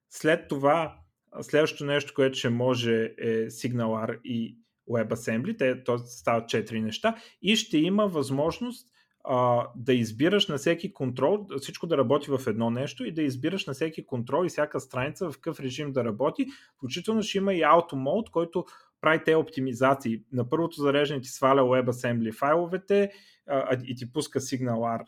след 0.09 0.47
това 0.47 1.05
Следващото 1.41 1.86
нещо, 1.86 2.13
което 2.16 2.38
ще 2.38 2.49
може 2.49 3.03
е 3.18 3.47
SignalR 3.47 4.22
и 4.24 4.57
WebAssembly. 4.89 5.57
Те, 5.57 5.84
то 5.84 5.97
стават 5.97 6.49
4 6.49 6.80
неща. 6.80 7.16
И 7.41 7.55
ще 7.55 7.78
има 7.78 8.07
възможност 8.07 8.88
а, 9.28 9.67
да 9.76 9.93
избираш 9.93 10.47
на 10.47 10.57
всеки 10.57 10.93
контрол, 10.93 11.47
всичко 11.61 11.88
да 11.88 11.97
работи 11.97 12.32
в 12.32 12.41
едно 12.47 12.69
нещо 12.69 13.05
и 13.05 13.11
да 13.11 13.21
избираш 13.21 13.65
на 13.65 13.73
всеки 13.73 14.05
контрол 14.05 14.45
и 14.45 14.49
всяка 14.49 14.80
страница 14.80 15.32
в 15.32 15.34
какъв 15.34 15.59
режим 15.59 15.91
да 15.91 16.05
работи. 16.05 16.45
Включително 16.78 17.23
ще 17.23 17.38
има 17.38 17.53
и 17.53 17.61
Auto 17.61 17.93
Mode, 17.93 18.30
който 18.30 18.65
прави 19.01 19.23
те 19.26 19.36
оптимизации. 19.36 20.21
На 20.32 20.49
първото 20.49 20.82
зареждане 20.82 21.21
ти 21.21 21.30
сваля 21.30 21.61
WebAssembly 21.61 22.34
файловете 22.34 23.11
а, 23.47 23.78
и 23.86 23.95
ти 23.95 24.13
пуска 24.13 24.39
SignalR 24.39 25.01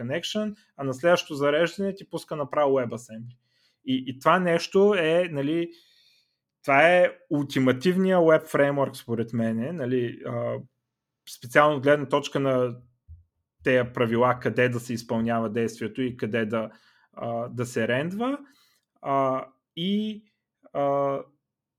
connection, 0.00 0.54
а 0.76 0.84
на 0.84 0.94
следващото 0.94 1.34
зареждане 1.34 1.94
ти 1.94 2.10
пуска 2.10 2.36
направо 2.36 2.72
WebAssembly. 2.78 3.36
И, 3.84 4.04
и 4.06 4.18
това 4.18 4.38
нещо 4.38 4.94
е, 4.98 5.28
нали, 5.32 5.70
това 6.62 6.88
е 6.88 7.12
ултимативния 7.30 8.20
веб 8.20 8.46
фреймворк, 8.46 8.96
според 8.96 9.32
мен, 9.32 9.76
нали, 9.76 10.18
специално 11.36 11.80
гледна 11.80 12.08
точка 12.08 12.40
на 12.40 12.76
тези 13.66 13.92
правила, 13.92 14.38
къде 14.40 14.68
да 14.68 14.80
се 14.80 14.92
изпълнява 14.94 15.50
действието 15.50 16.02
и 16.02 16.16
къде 16.16 16.46
да, 16.46 16.70
а, 17.12 17.48
да 17.48 17.66
се 17.66 17.88
рендва. 17.88 18.38
А, 19.02 19.46
и 19.76 20.24
а, 20.72 21.18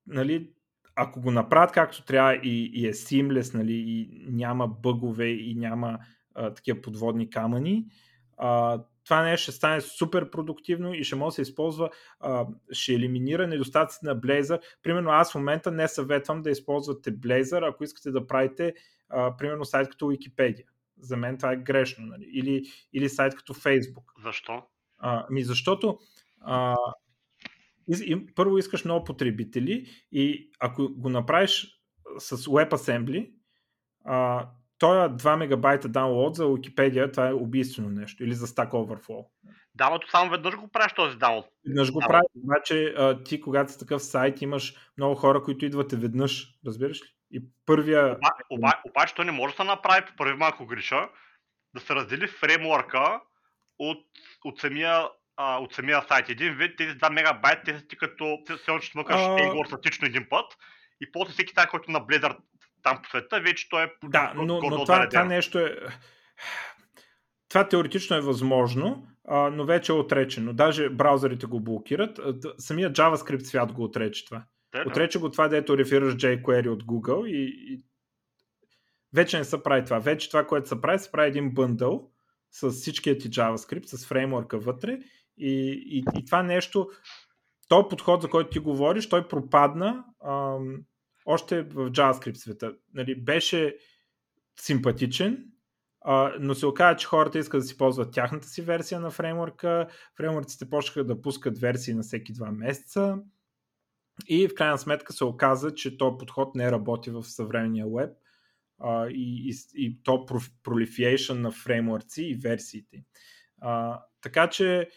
нали, 0.06 0.50
ако 0.94 1.20
го 1.20 1.30
направят 1.30 1.72
както 1.72 2.04
трябва 2.04 2.34
и, 2.34 2.70
и 2.74 2.86
е 2.88 2.92
seamless, 2.92 3.54
нали, 3.54 3.72
и 3.72 4.26
няма 4.30 4.68
бъгове 4.68 5.26
и 5.26 5.54
няма 5.54 5.98
а, 6.34 6.54
такива 6.54 6.80
подводни 6.80 7.30
камъни, 7.30 7.86
а, 8.36 8.80
това 9.04 9.22
нещо 9.22 9.42
ще 9.42 9.52
стане 9.52 9.80
супер 9.80 10.30
продуктивно 10.30 10.94
и 10.94 11.04
ще 11.04 11.16
може 11.16 11.28
да 11.28 11.34
се 11.34 11.42
използва, 11.42 11.90
а, 12.20 12.46
ще 12.72 12.94
елиминира 12.94 13.46
недостатъците 13.46 14.06
на 14.06 14.16
Blazor. 14.16 14.60
Примерно 14.82 15.10
аз 15.10 15.32
в 15.32 15.34
момента 15.34 15.70
не 15.70 15.88
съветвам 15.88 16.42
да 16.42 16.50
използвате 16.50 17.12
Blazor, 17.12 17.68
ако 17.68 17.84
искате 17.84 18.10
да 18.10 18.26
правите 18.26 18.74
а, 19.08 19.36
примерно 19.36 19.64
сайт 19.64 19.88
като 19.88 20.04
Wikipedia. 20.04 20.64
За 21.00 21.16
мен 21.16 21.36
това 21.36 21.52
е 21.52 21.56
грешно. 21.56 22.06
Нали? 22.06 22.30
Или, 22.32 22.62
или 22.92 23.08
сайт 23.08 23.34
като 23.34 23.54
Facebook. 23.54 24.22
Защо? 24.22 24.62
А, 24.98 25.26
ми 25.30 25.42
защото 25.44 25.98
а, 26.40 26.76
първо 28.34 28.58
искаш 28.58 28.84
много 28.84 29.04
потребители 29.04 29.86
и 30.12 30.50
ако 30.60 30.88
го 30.88 31.08
направиш 31.08 31.80
с 32.18 32.36
WebAssembly, 32.36 33.30
а, 34.04 34.48
той 34.78 34.96
2 34.96 35.36
мегабайта 35.36 35.88
даунлоад 35.88 36.34
за 36.34 36.44
Wikipedia, 36.44 37.12
това 37.12 37.28
е 37.28 37.32
убийствено 37.32 37.88
нещо. 37.88 38.24
Или 38.24 38.34
за 38.34 38.46
Stack 38.46 38.70
Overflow. 38.70 39.26
Да, 39.74 39.90
но 39.90 39.98
само 40.10 40.30
веднъж 40.30 40.56
го 40.56 40.68
правиш 40.68 40.92
този 40.92 41.16
даунлоад. 41.16 41.46
Веднъж 41.66 41.92
го 41.92 42.00
правиш, 42.08 42.26
обаче 42.44 42.94
ти 43.24 43.40
когато 43.40 43.72
си 43.72 43.78
такъв 43.78 44.02
сайт 44.02 44.42
имаш 44.42 44.74
много 44.96 45.14
хора, 45.14 45.42
които 45.42 45.64
идват 45.64 45.92
веднъж, 45.92 46.58
разбираш 46.66 47.02
ли? 47.02 47.06
И 47.30 47.42
първия... 47.66 48.04
Оба, 48.04 48.30
оба, 48.50 48.72
обаче 48.88 49.14
той 49.14 49.24
не 49.24 49.32
може 49.32 49.54
да 49.54 49.56
се 49.56 49.64
направи, 49.64 50.06
първи 50.16 50.34
малко 50.34 50.66
греша, 50.66 51.08
да 51.74 51.80
се 51.80 51.94
раздели 51.94 52.26
фреймворка 52.26 53.20
от, 53.78 54.06
от 54.44 54.60
самия 54.60 55.08
а, 55.36 55.58
от 55.58 55.74
самия 55.74 56.02
сайт. 56.08 56.28
Един 56.28 56.54
вид, 56.54 56.76
тези 56.76 56.98
2 56.98 57.12
мегабайта, 57.12 57.62
те 57.64 57.78
са 57.78 57.86
ти 57.86 57.96
като 57.96 58.38
все 58.58 58.70
още 58.70 58.90
смъкаш 58.90 59.16
а... 59.20 59.64
статично 59.66 60.06
един 60.06 60.26
път 60.28 60.56
и 61.00 61.12
после 61.12 61.32
всеки 61.32 61.54
тази, 61.54 61.68
който 61.68 61.90
на 61.90 62.00
Blazor 62.00 62.36
там 62.82 63.02
по 63.02 63.08
света, 63.08 63.40
вече 63.40 63.68
той 63.68 63.84
е 63.84 63.90
Да, 64.04 64.32
но, 64.36 64.44
но 64.44 64.84
това, 64.84 65.08
това 65.08 65.24
нещо 65.24 65.58
е... 65.58 65.76
Това 67.48 67.68
теоретично 67.68 68.16
е 68.16 68.20
възможно, 68.20 69.06
а, 69.28 69.50
но 69.50 69.64
вече 69.64 69.92
е 69.92 69.94
отречено. 69.94 70.52
Даже 70.52 70.90
браузърите 70.90 71.46
го 71.46 71.60
блокират. 71.60 72.20
Самият 72.58 72.96
JavaScript 72.96 73.42
свят 73.42 73.72
го 73.72 73.84
отрече 73.84 74.24
това. 74.24 74.42
Да, 74.72 74.84
отрече 74.86 75.18
го 75.18 75.30
това, 75.30 75.48
дето 75.48 75.78
рефираш 75.78 76.14
jQuery 76.14 76.68
от 76.68 76.84
Google 76.84 77.26
и, 77.26 77.74
и 77.74 77.82
вече 79.14 79.38
не 79.38 79.44
се 79.44 79.62
прави 79.62 79.84
това. 79.84 79.98
Вече 79.98 80.28
това, 80.28 80.46
което 80.46 80.68
се 80.68 80.80
прави, 80.80 80.98
се 80.98 81.12
прави 81.12 81.28
един 81.28 81.54
бъндъл 81.54 82.10
с 82.50 82.70
всичкият 82.70 83.20
ти 83.20 83.30
JavaScript, 83.30 83.86
с 83.86 84.06
фреймворка 84.06 84.58
вътре 84.58 84.98
и, 85.36 85.82
и, 85.86 86.04
и 86.18 86.24
това 86.24 86.42
нещо, 86.42 86.90
този 87.68 87.88
подход, 87.90 88.22
за 88.22 88.28
който 88.28 88.50
ти 88.50 88.58
говориш, 88.58 89.08
той 89.08 89.28
пропадна 89.28 90.04
ам, 90.26 90.82
още 91.26 91.62
в 91.62 91.90
JavaScript 91.90 92.34
света. 92.34 92.74
Нали, 92.94 93.24
беше 93.24 93.76
симпатичен, 94.60 95.44
а, 96.00 96.32
но 96.40 96.54
се 96.54 96.66
оказа, 96.66 96.96
че 96.96 97.06
хората 97.06 97.38
искат 97.38 97.60
да 97.60 97.66
си 97.66 97.78
ползват 97.78 98.12
тяхната 98.12 98.48
си 98.48 98.62
версия 98.62 99.00
на 99.00 99.10
фреймворка. 99.10 99.88
Фреймворците 100.16 100.70
почнаха 100.70 101.04
да 101.04 101.20
пускат 101.20 101.58
версии 101.58 101.94
на 101.94 102.02
всеки 102.02 102.32
два 102.32 102.50
месеца. 102.50 103.18
И 104.26 104.48
в 104.48 104.54
крайна 104.54 104.78
сметка 104.78 105.12
се 105.12 105.24
оказа, 105.24 105.74
че 105.74 105.98
този 105.98 106.18
подход 106.18 106.54
не 106.54 106.72
работи 106.72 107.10
в 107.10 107.24
съвременния 107.24 107.86
веб 107.96 108.10
а, 108.80 109.06
и, 109.08 109.50
и, 109.50 109.54
и 109.74 110.02
то 110.02 110.26
proliferation 110.64 111.32
на 111.32 111.50
фреймворци 111.50 112.22
и 112.22 112.34
версиите. 112.34 113.04
А, 113.60 114.02
така 114.20 114.46
че 114.48 114.88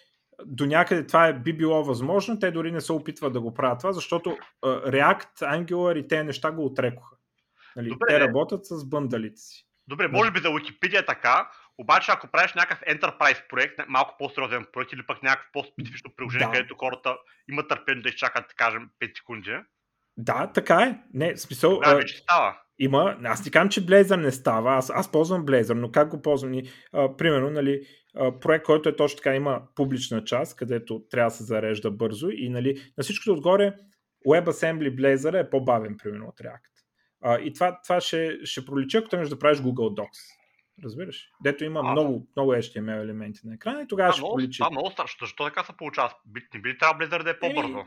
до 0.45 0.65
някъде 0.65 1.07
това 1.07 1.27
е, 1.27 1.39
би 1.39 1.53
било 1.53 1.83
възможно, 1.83 2.39
те 2.39 2.51
дори 2.51 2.71
не 2.71 2.81
се 2.81 2.93
опитват 2.93 3.33
да 3.33 3.41
го 3.41 3.53
правят 3.53 3.79
това, 3.79 3.91
защото 3.91 4.29
uh, 4.29 4.89
React, 4.89 5.39
Angular 5.41 5.99
и 5.99 6.07
те 6.07 6.23
неща 6.23 6.51
го 6.51 6.65
отрекоха. 6.65 7.15
Нали, 7.75 7.89
Добре, 7.89 8.05
те 8.07 8.19
работят 8.19 8.65
с 8.65 8.85
бъндалите 8.85 9.41
си. 9.41 9.67
Добре, 9.87 10.07
може 10.07 10.31
би 10.31 10.39
за 10.39 10.47
Wikipedia 10.47 11.01
е 11.01 11.05
така, 11.05 11.49
обаче 11.81 12.11
ако 12.11 12.27
правиш 12.27 12.53
някакъв 12.53 12.79
enterprise 12.81 13.47
проект, 13.49 13.79
малко 13.87 14.15
по-сериозен 14.19 14.65
проект 14.73 14.93
или 14.93 15.05
пък 15.07 15.23
някакво 15.23 15.51
по-специфично 15.51 16.11
приложение, 16.17 16.47
да. 16.47 16.51
където 16.51 16.75
хората 16.79 17.17
имат 17.49 17.69
търпение 17.69 18.01
да 18.01 18.09
изчакат, 18.09 18.45
да 18.47 18.53
кажем, 18.55 18.89
5 19.01 19.17
секунди. 19.17 19.57
Да, 20.17 20.51
така 20.53 20.81
е. 20.83 20.99
Не, 21.13 21.37
смисъл. 21.37 21.79
Да, 21.79 21.95
вече 21.95 22.17
става. 22.17 22.57
Има, 22.79 23.17
аз 23.23 23.43
ти 23.43 23.51
казвам, 23.51 23.69
че 23.69 23.85
Blazor 23.85 24.15
не 24.15 24.31
става, 24.31 24.75
аз, 24.75 24.89
аз 24.89 25.11
ползвам 25.11 25.45
Blazor, 25.45 25.73
но 25.73 25.91
как 25.91 26.09
го 26.09 26.21
ползвам? 26.21 26.53
А, 26.93 27.17
примерно, 27.17 27.49
нали, 27.49 27.81
а, 28.15 28.39
проект, 28.39 28.65
който 28.65 28.89
е 28.89 28.95
точно 28.95 29.17
така, 29.17 29.35
има 29.35 29.61
публична 29.75 30.23
част, 30.23 30.55
където 30.55 31.03
трябва 31.09 31.29
да 31.29 31.35
се 31.35 31.43
зарежда 31.43 31.91
бързо 31.91 32.29
и 32.29 32.49
нали, 32.49 32.91
на 32.97 33.03
всичкото 33.03 33.33
отгоре 33.33 33.73
WebAssembly 34.27 34.95
Blazor 34.95 35.41
е 35.41 35.49
по-бавен, 35.49 35.95
примерно, 36.03 36.27
от 36.27 36.37
React. 36.39 36.71
А, 37.23 37.39
и 37.39 37.53
това, 37.53 37.79
това 37.83 38.01
ще, 38.01 38.37
ще 38.43 38.65
проличи, 38.65 38.97
ако 38.97 39.09
тръгнеш 39.09 39.29
да 39.29 39.39
правиш 39.39 39.59
Google 39.59 39.99
Docs. 39.99 40.40
Разбираш? 40.83 41.29
Дето 41.43 41.63
има 41.63 41.79
а, 41.79 41.91
много, 41.91 42.27
много 42.35 42.53
HTML 42.53 43.01
елементи 43.01 43.39
на 43.43 43.53
екрана 43.53 43.81
и 43.81 43.87
тогава 43.87 44.09
а, 44.09 44.13
ще 44.13 44.21
много. 44.21 44.41
Това 44.57 44.69
много 44.71 44.91
страшно. 44.91 45.25
Защо 45.25 45.45
така 45.45 45.63
се 45.63 45.73
получава? 45.77 46.13
Не 46.53 46.61
би 46.61 46.69
ли 46.69 46.77
трябва 46.77 47.05
Blazor 47.05 47.23
да 47.23 47.29
е 47.29 47.39
по-бързо? 47.39 47.85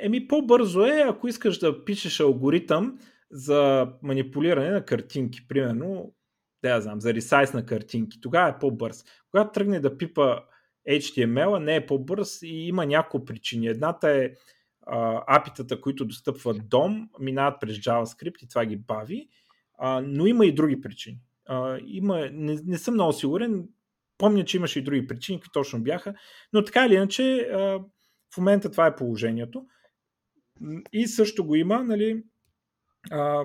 Еми, 0.00 0.28
по-бързо 0.28 0.84
е, 0.84 1.04
ако 1.08 1.28
искаш 1.28 1.58
да 1.58 1.84
пишеш 1.84 2.20
алгоритъм 2.20 2.98
за 3.30 3.88
манипулиране 4.02 4.70
на 4.70 4.84
картинки, 4.84 5.48
примерно, 5.48 6.14
да 6.62 6.80
знам, 6.80 7.00
за 7.00 7.14
ресайз 7.14 7.52
на 7.52 7.66
картинки. 7.66 8.20
Тогава 8.20 8.48
е 8.48 8.58
по-бърз. 8.58 9.04
Когато 9.30 9.52
тръгне 9.52 9.80
да 9.80 9.98
пипа 9.98 10.38
HTML, 10.90 11.58
не 11.58 11.76
е 11.76 11.86
по-бърз 11.86 12.42
и 12.42 12.66
има 12.66 12.86
няколко 12.86 13.24
причини. 13.24 13.66
Едната 13.66 14.10
е 14.10 14.30
апитата, 15.26 15.80
които 15.80 16.04
достъпват 16.04 16.56
DOM, 16.56 17.08
минават 17.20 17.60
през 17.60 17.76
JavaScript 17.76 18.42
и 18.42 18.48
това 18.48 18.66
ги 18.66 18.76
бави, 18.76 19.28
а, 19.84 20.02
но 20.06 20.26
има 20.26 20.46
и 20.46 20.54
други 20.54 20.80
причини. 20.80 21.18
А, 21.46 21.78
има, 21.86 22.28
не, 22.32 22.58
не 22.64 22.78
съм 22.78 22.94
много 22.94 23.12
сигурен, 23.12 23.68
помня, 24.18 24.44
че 24.44 24.56
имаше 24.56 24.78
и 24.78 24.82
други 24.82 25.06
причини, 25.06 25.40
които 25.40 25.50
точно 25.52 25.82
бяха, 25.82 26.14
но 26.52 26.64
така 26.64 26.86
или 26.86 26.94
иначе 26.94 27.40
а, 27.40 27.58
в 28.34 28.38
момента 28.38 28.70
това 28.70 28.86
е 28.86 28.96
положението. 28.96 29.66
И 30.92 31.06
също 31.06 31.44
го 31.44 31.54
има, 31.56 31.82
нали, 31.84 32.22
а, 33.10 33.44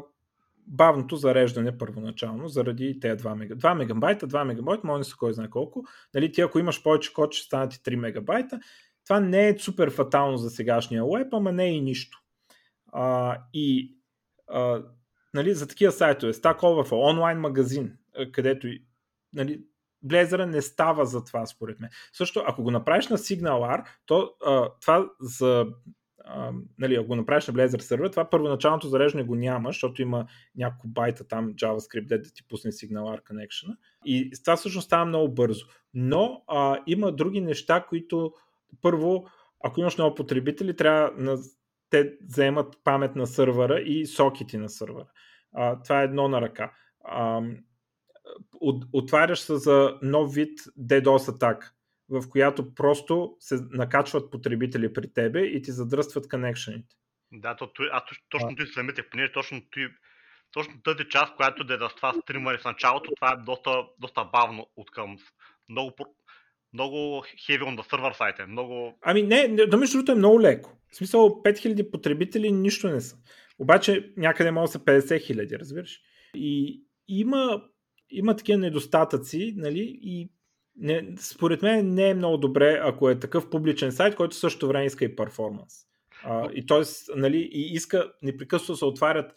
бавното 0.68 1.16
зареждане 1.16 1.78
първоначално, 1.78 2.48
заради 2.48 3.00
тези 3.00 3.24
2 3.24 3.36
мега. 3.36 3.56
2 3.56 3.74
мегабайта, 3.74 4.28
2 4.28 4.44
мегабайта, 4.44 4.88
може 4.88 4.98
не 4.98 5.04
са 5.04 5.16
кой 5.20 5.34
знае 5.34 5.50
колко. 5.50 5.86
Нали, 6.14 6.32
ти 6.32 6.42
ако 6.42 6.60
имаш 6.60 6.84
повече 6.84 7.14
код, 7.14 7.34
ще 7.34 7.46
станат 7.46 7.74
и 7.74 7.78
3 7.78 7.96
мегабайта. 7.96 8.60
Това 9.06 9.20
не 9.20 9.48
е 9.48 9.60
супер 9.60 9.92
фатално 9.92 10.38
за 10.38 10.50
сегашния 10.50 11.04
веб, 11.06 11.34
ама 11.34 11.52
не 11.52 11.66
е 11.66 11.74
и 11.74 11.82
нищо. 11.82 12.20
А, 12.94 13.38
и 13.54 13.98
а, 14.48 14.84
нали, 15.38 15.54
за 15.54 15.68
такива 15.68 15.92
сайтове, 15.92 16.34
Stack 16.34 16.60
Overflow, 16.60 17.10
онлайн 17.10 17.40
магазин, 17.40 17.98
където 18.32 18.68
нали, 19.34 19.62
Blazor 20.06 20.46
не 20.46 20.62
става 20.62 21.06
за 21.06 21.24
това, 21.24 21.46
според 21.46 21.80
мен. 21.80 21.90
Също, 22.14 22.44
ако 22.48 22.64
го 22.64 22.72
направиш 22.72 23.08
на 23.08 23.18
SignalR, 23.18 23.86
то 24.06 24.32
а, 24.46 24.70
това 24.82 25.10
за 25.22 25.66
а, 26.26 26.52
нали, 26.80 26.96
ако 26.96 27.08
го 27.08 27.16
направиш 27.16 27.48
на 27.48 27.54
Blazor 27.54 27.80
сервер, 27.80 28.10
това 28.10 28.30
първоначалното 28.30 28.88
зареждане 28.88 29.24
го 29.24 29.36
няма, 29.36 29.70
защото 29.70 30.02
има 30.02 30.28
няколко 30.56 30.88
байта 30.88 31.28
там 31.28 31.54
JavaScript, 31.54 32.08
да 32.08 32.22
ти 32.22 32.48
пусне 32.48 32.72
SignalR 32.72 33.24
connection. 33.24 33.78
И 34.06 34.32
това 34.44 34.56
всъщност 34.56 34.86
става 34.86 35.06
много 35.06 35.34
бързо. 35.34 35.66
Но 35.94 36.44
а, 36.48 36.80
има 36.88 37.12
други 37.12 37.42
неща, 37.42 37.86
които 37.90 38.34
първо, 38.82 39.28
ако 39.64 39.80
имаш 39.80 39.98
много 39.98 40.16
потребители, 40.16 40.76
трябва 40.76 41.12
на, 41.18 41.38
те 41.90 42.18
заемат 42.28 42.76
памет 42.84 43.16
на 43.16 43.28
сървъра 43.28 43.80
и 43.80 44.06
сокети 44.06 44.58
на 44.58 44.70
сървъра. 44.70 45.08
А, 45.54 45.82
това 45.84 46.02
е 46.02 46.06
едно 46.06 46.28
на 46.28 46.42
ръка. 46.42 46.74
А, 47.04 47.42
от, 48.54 48.86
отваряш 48.94 49.40
се 49.40 49.56
за 49.56 50.00
нов 50.02 50.34
вид 50.34 50.60
DDoS 50.80 51.36
атака 51.36 51.74
в 52.10 52.30
която 52.30 52.76
просто 52.76 53.36
се 53.40 53.56
накачват 53.70 54.32
потребители 54.32 54.94
при 54.94 55.14
тебе 55.14 55.42
и 55.42 55.62
ти 55.62 55.72
задръстват 55.72 56.30
коннекшените. 56.30 56.96
Да, 57.32 57.56
то, 57.56 57.72
а 57.92 58.06
точно 58.30 58.56
ти 58.56 58.66
самите, 58.66 59.10
понеже 59.10 59.32
точно, 59.32 59.62
ти, 59.72 59.88
точно 60.52 60.82
тази 60.82 61.10
част, 61.10 61.36
която 61.36 61.64
да 61.64 61.74
е 61.74 61.78
да 61.78 61.90
това 61.90 62.14
стримари 62.14 62.58
в 62.58 62.66
началото, 62.66 63.12
това 63.16 63.32
е 63.34 63.44
доста, 63.44 63.84
доста 64.00 64.26
бавно 64.26 64.68
от 64.76 64.92
към 64.92 65.18
много, 65.70 65.92
много 66.78 67.24
heavy 67.48 67.62
on 67.62 67.82
the 67.82 67.92
server 67.92 68.18
сайт 68.18 68.40
е. 68.40 68.46
Много... 68.46 68.94
Ами 69.02 69.24
не, 69.24 69.48
да 69.48 69.78
между 69.78 69.98
другото 69.98 70.12
е 70.12 70.16
много 70.16 70.42
леко. 70.42 70.78
В 70.92 70.96
смисъл 70.96 71.42
5000 71.46 71.92
потребители 71.92 72.52
нищо 72.52 72.90
не 72.90 73.02
са. 73.02 73.16
Обаче 73.60 74.14
някъде 74.18 74.52
може 74.52 74.68
да 74.68 74.72
са 74.72 74.80
50 74.80 75.22
хиляди, 75.22 75.60
разбираш? 75.60 76.02
И 76.36 76.84
има, 77.08 77.64
има 78.10 78.36
такива 78.36 78.58
недостатъци, 78.58 79.54
нали, 79.58 80.00
и 80.02 80.30
не, 80.76 81.16
според 81.20 81.62
мен 81.62 81.94
не 81.94 82.10
е 82.10 82.14
много 82.14 82.38
добре, 82.38 82.80
ако 82.84 83.10
е 83.10 83.20
такъв 83.20 83.50
публичен 83.50 83.92
сайт, 83.92 84.16
който 84.16 84.36
също 84.36 84.68
време 84.68 84.86
иска 84.86 85.06
и 85.06 85.16
перформанс. 85.16 85.74
А, 86.24 86.50
и 86.54 86.66
т.е. 86.66 86.82
Нали, 87.16 87.50
и 87.52 87.74
иска 87.74 88.12
непрекъснато 88.22 88.76
се 88.76 88.86
отварят 88.86 89.36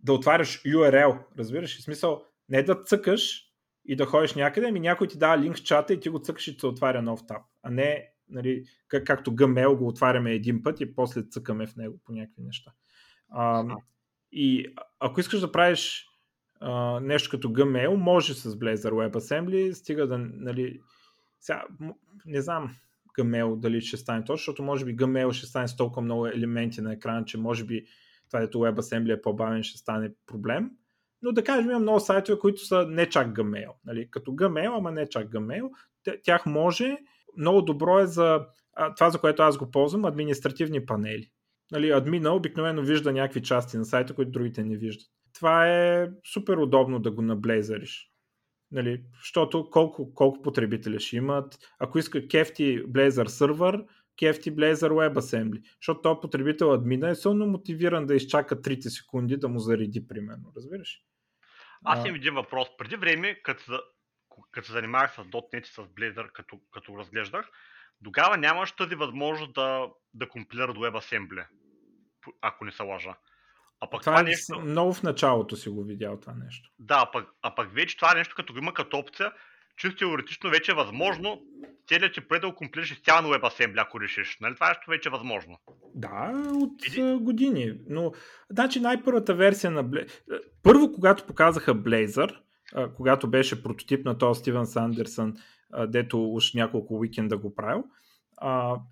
да 0.00 0.12
отваряш 0.12 0.62
URL, 0.62 1.18
разбираш? 1.38 1.78
В 1.78 1.82
смисъл, 1.82 2.22
не 2.48 2.62
да 2.62 2.82
цъкаш 2.82 3.53
и 3.84 3.96
да 3.96 4.06
ходиш 4.06 4.34
някъде, 4.34 4.66
ами 4.68 4.80
някой 4.80 5.08
ти 5.08 5.18
дава 5.18 5.38
линк 5.38 5.56
в 5.56 5.62
чата 5.62 5.94
и 5.94 6.00
ти 6.00 6.08
го 6.08 6.18
цъкаш 6.18 6.48
и 6.48 6.56
се 6.60 6.66
отваря 6.66 7.02
нов 7.02 7.26
таб. 7.26 7.42
А 7.62 7.70
не, 7.70 8.08
нали, 8.28 8.64
как, 8.88 9.04
както 9.04 9.32
Gmail 9.32 9.76
го 9.76 9.88
отваряме 9.88 10.32
един 10.32 10.62
път 10.62 10.80
и 10.80 10.94
после 10.94 11.22
цъкаме 11.22 11.66
в 11.66 11.76
него 11.76 12.00
по 12.04 12.12
някакви 12.12 12.42
неща. 12.42 12.72
А, 13.28 13.64
и 14.32 14.74
ако 15.00 15.20
искаш 15.20 15.40
да 15.40 15.52
правиш 15.52 16.06
а, 16.60 17.00
нещо 17.00 17.30
като 17.30 17.48
Gmail, 17.48 17.94
може 17.94 18.34
с 18.34 18.58
Blazor 18.58 18.90
WebAssembly, 18.90 19.72
стига 19.72 20.06
да, 20.06 20.18
нали, 20.18 20.80
сега, 21.40 21.64
не 22.26 22.40
знам 22.40 22.76
Gmail 23.18 23.56
дали 23.56 23.80
ще 23.80 23.96
стане 23.96 24.24
точно, 24.24 24.36
защото 24.36 24.62
може 24.62 24.84
би 24.84 24.96
Gmail 24.96 25.32
ще 25.32 25.46
стане 25.46 25.68
с 25.68 25.76
толкова 25.76 26.02
много 26.02 26.26
елементи 26.26 26.80
на 26.80 26.92
екрана, 26.92 27.24
че 27.24 27.38
може 27.38 27.64
би 27.64 27.86
това, 28.28 28.40
дето 28.40 28.58
WebAssembly 28.58 29.18
е 29.18 29.22
по-бавен, 29.22 29.62
ще 29.62 29.78
стане 29.78 30.12
проблем. 30.26 30.70
Но 31.24 31.32
да 31.32 31.44
кажем, 31.44 31.70
има 31.70 31.78
много 31.78 32.00
сайтове, 32.00 32.38
които 32.38 32.66
са 32.66 32.86
не 32.88 33.08
чак 33.08 33.28
Gmail. 33.28 33.70
Нали? 33.84 34.08
Като 34.10 34.30
Gmail, 34.30 34.78
ама 34.78 34.90
не 34.90 35.08
чак 35.08 35.28
Gmail. 35.28 35.70
Тях 36.22 36.46
може. 36.46 36.98
Много 37.36 37.62
добро 37.62 37.98
е 37.98 38.06
за 38.06 38.46
това, 38.96 39.10
за 39.10 39.18
което 39.18 39.42
аз 39.42 39.58
го 39.58 39.70
ползвам, 39.70 40.04
административни 40.04 40.86
панели. 40.86 41.30
Нали, 41.72 41.90
админа 41.90 42.34
обикновено 42.34 42.82
вижда 42.82 43.12
някакви 43.12 43.42
части 43.42 43.76
на 43.76 43.84
сайта, 43.84 44.14
които 44.14 44.30
другите 44.30 44.64
не 44.64 44.76
виждат 44.76 45.06
това 45.34 45.68
е 45.68 46.10
супер 46.32 46.56
удобно 46.56 46.98
да 46.98 47.10
го 47.10 47.22
наблезариш. 47.22 48.10
Нали, 48.70 49.04
защото 49.22 49.70
колко, 49.70 50.14
колко 50.14 50.42
потребители 50.42 51.00
ще 51.00 51.16
имат. 51.16 51.58
Ако 51.78 51.98
иска 51.98 52.28
кефти 52.28 52.84
Blazor 52.84 53.26
сервер, 53.26 53.84
кефти 54.18 54.56
Blazor 54.56 54.90
WebAssembly. 54.90 55.62
Защото 55.80 56.00
този 56.00 56.18
потребител 56.22 56.72
админа 56.72 57.08
е 57.08 57.14
силно 57.14 57.46
мотивиран 57.46 58.06
да 58.06 58.14
изчака 58.14 58.62
3 58.62 58.88
секунди 58.88 59.36
да 59.36 59.48
му 59.48 59.58
зареди, 59.58 60.06
примерно. 60.06 60.52
Разбираш? 60.56 61.02
Аз 61.84 62.04
имам 62.04 62.14
един 62.14 62.34
въпрос. 62.34 62.68
Преди 62.78 62.96
време, 62.96 63.42
като, 63.42 63.82
като 64.50 64.66
се 64.66 64.72
занимавах 64.72 65.14
с 65.14 65.16
.NET 65.16 65.62
и 65.62 65.72
с 65.72 65.76
Blazor, 65.76 66.32
като, 66.32 66.60
като 66.72 66.98
разглеждах, 66.98 67.48
тогава 68.04 68.36
нямаш 68.36 68.72
тази 68.72 68.94
възможност 68.94 69.52
да, 69.52 69.88
да 70.14 70.28
компилира 70.28 70.74
до 70.74 70.80
WebAssembly, 70.80 71.46
ако 72.40 72.64
не 72.64 72.72
се 72.72 72.82
лъжа. 72.82 73.14
А 73.80 73.90
пък 73.90 74.00
това, 74.00 74.12
това 74.12 74.20
е 74.20 74.22
нещо... 74.22 74.60
Много 74.60 74.94
в 74.94 75.02
началото 75.02 75.56
си 75.56 75.68
го 75.68 75.84
видял 75.84 76.20
това 76.20 76.34
нещо. 76.34 76.70
Да, 76.78 77.04
а 77.06 77.10
пък, 77.10 77.28
а 77.42 77.54
пък 77.54 77.74
вече 77.74 77.96
това 77.96 78.14
нещо, 78.14 78.34
като 78.34 78.52
го 78.52 78.58
има 78.58 78.74
като 78.74 78.98
опция, 78.98 79.32
чисто 79.76 79.98
теоретично 79.98 80.50
вече 80.50 80.72
е 80.72 80.74
възможно 80.74 81.42
целият 81.88 82.14
ти 82.14 82.20
го 82.20 82.54
комплираш 82.54 82.90
изцяло 82.90 83.22
на 83.22 83.28
WebAssembly, 83.28 83.82
ако 83.82 84.00
решиш. 84.00 84.38
Нали 84.40 84.54
това 84.54 84.68
нещо 84.68 84.90
вече 84.90 85.08
е 85.08 85.12
възможно? 85.12 85.58
Да, 85.94 86.32
от 86.54 86.86
Иди? 86.86 87.18
години. 87.20 87.74
Но, 87.88 88.12
значи 88.50 88.80
най-първата 88.80 89.34
версия 89.34 89.70
на 89.70 89.84
Blazor... 89.84 90.10
Първо, 90.62 90.92
когато 90.92 91.26
показаха 91.26 91.74
Blazor, 91.74 92.36
когато 92.96 93.30
беше 93.30 93.62
прототип 93.62 94.04
на 94.04 94.18
този 94.18 94.40
Стивен 94.40 94.66
Сандерсън, 94.66 95.34
дето 95.86 96.32
уж 96.32 96.54
няколко 96.54 96.94
уикенда 96.94 97.38
го 97.38 97.54
правил, 97.54 97.84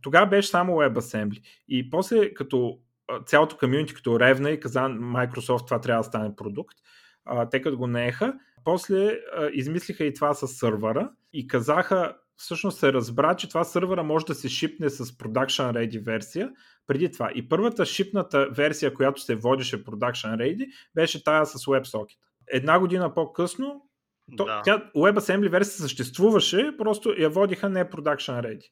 тогава 0.03 0.27
беше 0.27 0.49
само 0.49 0.73
WebAssembly. 0.73 1.43
И 1.69 1.91
после, 1.91 2.35
като 2.35 2.79
цялото 3.27 3.57
комьюнити 3.57 3.95
като 3.95 4.21
ревна 4.21 4.51
и 4.51 4.61
каза 4.61 4.81
Microsoft 4.81 5.65
това 5.67 5.81
трябва 5.81 6.01
да 6.01 6.09
стане 6.09 6.37
продукт. 6.37 6.77
А, 7.25 7.49
те 7.49 7.63
като 7.63 7.77
го 7.77 7.87
нееха, 7.87 8.35
после 8.65 9.07
а, 9.07 9.51
измислиха 9.53 10.05
и 10.05 10.15
това 10.15 10.35
с 10.35 10.49
сървъра 10.49 11.11
и 11.33 11.47
казаха, 11.47 12.17
всъщност 12.37 12.79
се 12.79 12.93
разбра, 12.93 13.37
че 13.37 13.49
това 13.49 13.65
сървъра 13.65 14.03
може 14.03 14.27
да 14.27 14.35
се 14.35 14.49
шипне 14.49 14.91
с 14.91 15.05
Production 15.05 15.73
Ready 15.73 16.05
версия 16.05 16.51
преди 16.87 17.13
това. 17.13 17.31
И 17.35 17.49
първата 17.49 17.87
шипната 17.87 18.49
версия, 18.51 18.95
която 18.95 19.21
се 19.21 19.35
водеше 19.35 19.85
Production 19.85 20.37
Ready, 20.37 20.67
беше 20.95 21.25
тая 21.25 21.47
с 21.47 21.59
WebSocket. 21.59 22.19
Една 22.49 22.79
година 22.79 23.15
по-късно 23.15 23.89
то, 24.37 24.45
да. 24.45 24.63
тя, 24.65 24.91
WebAssembly 24.97 25.49
версия 25.49 25.83
съществуваше, 25.83 26.75
просто 26.79 27.15
я 27.19 27.31
водиха 27.31 27.69
не 27.69 27.91
Production 27.91 28.43
Ready. 28.43 28.71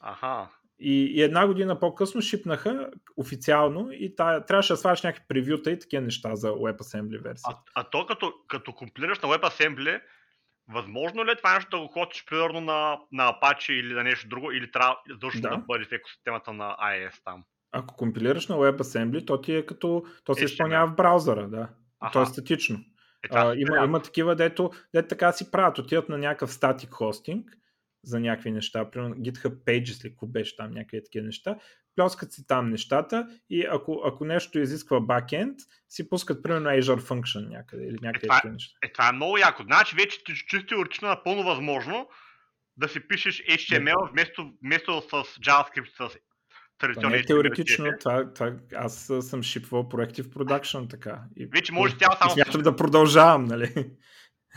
Аха. 0.00 0.48
И, 0.78 1.04
и 1.04 1.22
една 1.22 1.46
година 1.46 1.80
по-късно 1.80 2.22
шипнаха 2.22 2.90
официално 3.16 3.88
и 3.92 4.14
тая, 4.16 4.46
трябваше 4.46 4.72
да 4.72 4.76
свариш 4.76 5.02
някакви 5.02 5.24
превюта 5.28 5.70
и 5.70 5.78
такива 5.78 6.02
неща 6.02 6.36
за 6.36 6.48
WebAssembly 6.48 7.22
версия. 7.22 7.54
А, 7.54 7.58
а 7.74 7.84
то 7.84 8.06
като, 8.06 8.34
като 8.48 8.72
компилираш 8.72 9.20
на 9.20 9.28
WebAssembly, 9.28 10.00
възможно 10.68 11.24
ли 11.24 11.30
е 11.30 11.36
това 11.36 11.54
нещо 11.54 11.70
да 11.70 11.82
го 11.82 11.88
ходиш 11.88 12.24
примерно 12.26 12.60
на, 12.60 12.98
на 13.12 13.32
Apache 13.32 13.72
или 13.72 13.94
на 13.94 14.02
нещо 14.02 14.28
друго, 14.28 14.52
или 14.52 14.70
трябва 14.70 14.96
да. 15.08 15.48
да 15.48 15.56
бъде 15.56 15.84
в 15.84 15.92
екосистемата 15.92 16.52
на 16.52 16.76
IIS 16.82 17.24
там? 17.24 17.44
Ако 17.72 17.96
компилираш 17.96 18.48
на 18.48 18.56
WebAssembly, 18.56 19.26
то 19.26 19.40
ти 19.40 19.54
е 19.54 19.66
като, 19.66 20.04
то 20.24 20.34
се 20.34 20.44
изпълнява 20.44 20.86
в 20.86 20.94
браузъра, 20.94 21.48
да. 21.48 21.68
Аха. 22.00 22.12
То 22.12 22.22
е 22.22 22.26
статично. 22.26 22.78
Е, 23.24 23.28
а, 23.30 23.54
има, 23.56 23.84
има 23.84 24.02
такива, 24.02 24.36
дето, 24.36 24.70
дето 24.94 25.08
така 25.08 25.32
си 25.32 25.50
правят, 25.50 25.78
отиват 25.78 26.08
на 26.08 26.18
някакъв 26.18 26.52
статик 26.52 26.90
хостинг 26.90 27.50
за 28.04 28.20
някакви 28.20 28.50
неща, 28.50 28.90
примерно 28.90 29.14
GitHub 29.14 29.54
Pages 29.64 30.04
ли, 30.04 30.12
ако 30.14 30.26
беше 30.26 30.56
там 30.56 30.70
някакви 30.70 31.04
такива 31.04 31.26
неща, 31.26 31.56
плескат 31.96 32.32
си 32.32 32.46
там 32.46 32.70
нещата 32.70 33.28
и 33.50 33.66
ако, 33.70 34.02
ако 34.04 34.24
нещо 34.24 34.58
изисква 34.58 35.00
бакенд, 35.00 35.58
си 35.88 36.08
пускат 36.08 36.42
примерно 36.42 36.68
Azure 36.68 37.00
Function 37.00 37.48
някъде 37.48 37.84
или 37.84 37.98
някакви 38.02 38.26
е, 38.26 38.28
такива 38.28 38.48
е- 38.48 38.52
неща. 38.52 38.78
Е, 38.82 38.92
това 38.92 39.08
е 39.08 39.12
много 39.12 39.38
яко. 39.38 39.62
Значи 39.62 39.96
вече 39.96 40.18
чисто 40.24 40.66
теоретично 40.66 41.08
напълно 41.08 41.42
възможно 41.42 42.08
да 42.76 42.88
си 42.88 43.08
пишеш 43.08 43.42
HTML 43.42 44.10
вместо, 44.10 44.52
вместо 44.64 45.00
с 45.00 45.24
JavaScript 45.24 46.08
с 46.08 46.18
Това 46.78 47.10
не 47.10 47.16
е 47.16 47.24
теоретично, 47.24 47.86
това, 48.00 48.32
това, 48.34 48.52
аз 48.74 49.10
съм 49.20 49.42
шипвал 49.42 49.88
проекти 49.88 50.22
в 50.22 50.30
продакшн 50.30 50.86
така. 50.90 51.22
И, 51.36 51.46
Вече 51.46 51.72
може 51.72 51.98
тя 51.98 52.16
само... 52.18 52.30
Смятам 52.30 52.60
да 52.60 52.76
продължавам, 52.76 53.44
нали? 53.44 53.90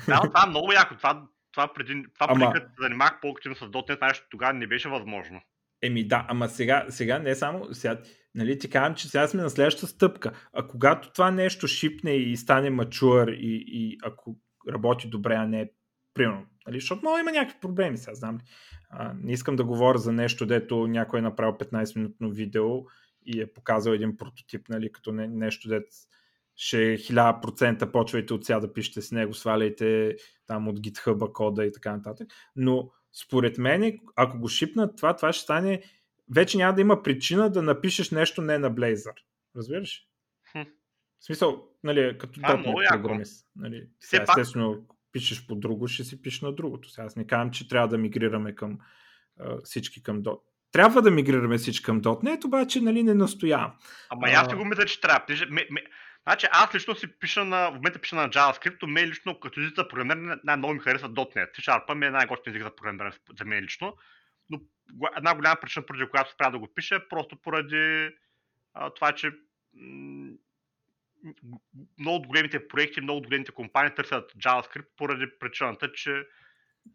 Да, 0.08 0.22
това 0.22 0.44
е 0.46 0.50
много 0.50 0.72
яко. 0.72 0.96
Това, 0.98 1.24
това 1.58 1.74
преди, 1.74 2.04
това 2.14 2.28
ама... 2.30 2.52
преди 2.52 2.54
като 2.54 2.76
се 2.76 2.82
занимах 2.82 3.20
по-активно 3.22 3.56
с 3.56 3.60
.NET, 3.60 4.02
нещо 4.02 4.28
тогава 4.30 4.54
не 4.54 4.68
беше 4.68 4.90
възможно. 4.90 5.42
Еми 5.82 6.08
да, 6.08 6.26
ама 6.30 6.50
сега, 6.50 6.86
сега 6.90 7.20
не 7.20 7.36
само, 7.36 7.74
сега, 7.74 8.02
нали, 8.36 8.60
ти 8.60 8.70
казвам, 8.70 8.96
че 8.96 9.08
сега 9.08 9.28
сме 9.28 9.42
на 9.42 9.50
следващата 9.50 9.88
стъпка. 9.88 10.32
А 10.54 10.68
когато 10.68 11.12
това 11.12 11.32
нещо 11.32 11.68
шипне 11.68 12.12
и 12.12 12.38
стане 12.38 12.70
мачуър 12.70 13.28
и, 13.28 13.64
и 13.68 13.98
ако 14.04 14.38
работи 14.70 15.10
добре, 15.10 15.36
а 15.36 15.48
не 15.48 15.72
примерно, 16.14 16.46
нали, 16.68 16.80
защото 16.80 17.02
много 17.02 17.18
има 17.18 17.32
някакви 17.32 17.60
проблеми, 17.62 17.98
сега 17.98 18.16
знам 18.16 18.36
ли. 18.36 18.42
А, 18.90 19.14
не 19.14 19.32
искам 19.32 19.56
да 19.56 19.64
говоря 19.64 19.98
за 19.98 20.12
нещо, 20.12 20.46
дето 20.46 20.88
някой 20.88 21.20
е 21.20 21.22
направил 21.22 21.54
15-минутно 21.54 22.32
видео 22.32 22.70
и 23.26 23.42
е 23.42 23.54
показал 23.54 23.92
един 23.92 24.18
прототип, 24.18 24.70
нали, 24.70 24.92
като 24.92 25.12
не, 25.12 25.28
нещо, 25.28 25.70
дето 25.70 25.88
ще 26.58 26.94
е 26.94 26.98
1000% 26.98 27.92
почвайте 27.92 28.34
от 28.34 28.46
сега 28.46 28.60
да 28.60 28.74
пишете 28.74 29.02
с 29.02 29.12
него, 29.12 29.34
сваляйте 29.34 30.16
там 30.48 30.68
от 30.68 30.80
GitHub 30.80 31.32
кода 31.32 31.66
и 31.66 31.72
така 31.72 31.96
нататък. 31.96 32.28
Но 32.56 32.92
според 33.14 33.58
мен, 33.58 34.00
ако 34.16 34.40
го 34.40 34.48
шипнат 34.48 34.98
това, 34.98 35.16
това 35.16 35.34
ще 35.34 35.44
стане 35.44 35.84
вече 36.36 36.58
няма 36.58 36.76
да 36.76 36.82
има 36.82 37.04
причина 37.04 37.50
да 37.50 37.62
напишеш 37.62 38.12
нещо 38.12 38.42
не 38.42 38.58
на 38.58 38.72
Blazor. 38.72 39.16
Разбираш? 39.56 40.04
Хм. 40.52 40.62
В 41.20 41.26
смисъл, 41.26 41.68
нали, 41.84 42.18
като 42.18 42.40
а, 42.44 42.58
.NET 42.58 42.90
програмист. 42.90 43.48
Нали, 43.56 43.88
сега, 44.00 44.24
естествено, 44.24 44.86
пишеш 45.12 45.48
по 45.48 45.56
друго, 45.56 45.88
ще 45.88 46.04
си 46.04 46.22
пишеш 46.22 46.42
на 46.42 46.56
другото. 46.56 46.90
Сега 46.90 47.06
аз 47.06 47.16
не 47.16 47.28
казвам, 47.28 47.52
че 47.52 47.68
трябва 47.68 47.88
да 47.88 47.98
мигрираме 47.98 48.56
към 48.56 48.80
а, 49.40 49.58
всички 49.64 50.04
към 50.04 50.24
.NET. 50.24 50.40
Трябва 50.72 51.02
да 51.02 51.12
мигрираме 51.12 51.58
всички 51.58 51.86
към 51.86 52.02
.NET, 52.02 52.46
обаче 52.46 52.82
нали, 52.82 53.04
не 53.04 53.14
настоявам. 53.14 53.74
Ама 54.10 54.28
а... 54.28 54.32
аз 54.32 54.56
го 54.56 54.66
мисля, 54.66 54.86
че 54.86 55.02
трябва. 55.02 55.26
Значи 56.28 56.48
аз 56.52 56.76
лично 56.76 56.96
си 56.96 57.08
пиша 57.20 57.46
на, 57.46 57.70
в 57.70 57.74
момента 57.74 58.00
пиша 58.00 58.16
на 58.16 58.30
JavaScript, 58.30 58.86
мен 58.86 59.10
лично 59.10 59.40
като 59.40 59.60
език 59.60 59.76
за 59.76 59.88
програмиране 59.88 60.36
най-много 60.44 60.74
ми 60.74 60.80
харесва 60.80 61.10
.NET. 61.10 61.56
C-Sharp 61.56 61.94
ми 61.94 62.06
е 62.06 62.10
най-готин 62.10 62.54
език 62.54 62.64
за 62.64 62.76
програмиране 62.76 63.12
за 63.40 63.46
мен 63.46 63.64
лично. 63.64 63.98
Но 64.50 64.60
една 65.18 65.36
голяма 65.36 65.56
причина, 65.62 65.86
поради 65.86 66.10
която 66.10 66.32
спря 66.32 66.50
да 66.50 66.60
го 66.60 66.74
пиша, 66.76 66.96
е 66.96 67.08
просто 67.10 67.36
поради 67.36 68.10
а, 68.74 68.90
това, 68.90 69.12
че 69.12 69.32
м- 69.74 70.34
много 72.00 72.18
от 72.18 72.28
големите 72.28 72.68
проекти, 72.68 73.02
много 73.02 73.18
от 73.18 73.28
големите 73.28 73.52
компании 73.52 73.96
търсят 73.96 74.32
JavaScript 74.34 74.88
поради 74.98 75.26
причината, 75.40 75.92
че 75.92 76.24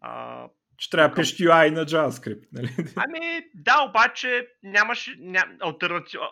а, 0.01 0.45
че 0.77 0.89
трябва 0.89 1.09
да 1.09 1.15
пишеш 1.15 1.37
UI 1.37 1.69
на 1.69 1.85
JavaScript, 1.85 2.47
нали? 2.51 2.69
Ами, 2.95 3.41
да, 3.53 3.85
обаче 3.89 4.47
нямаше 4.63 5.15
ням, 5.19 5.57
альтернатива 5.61 6.29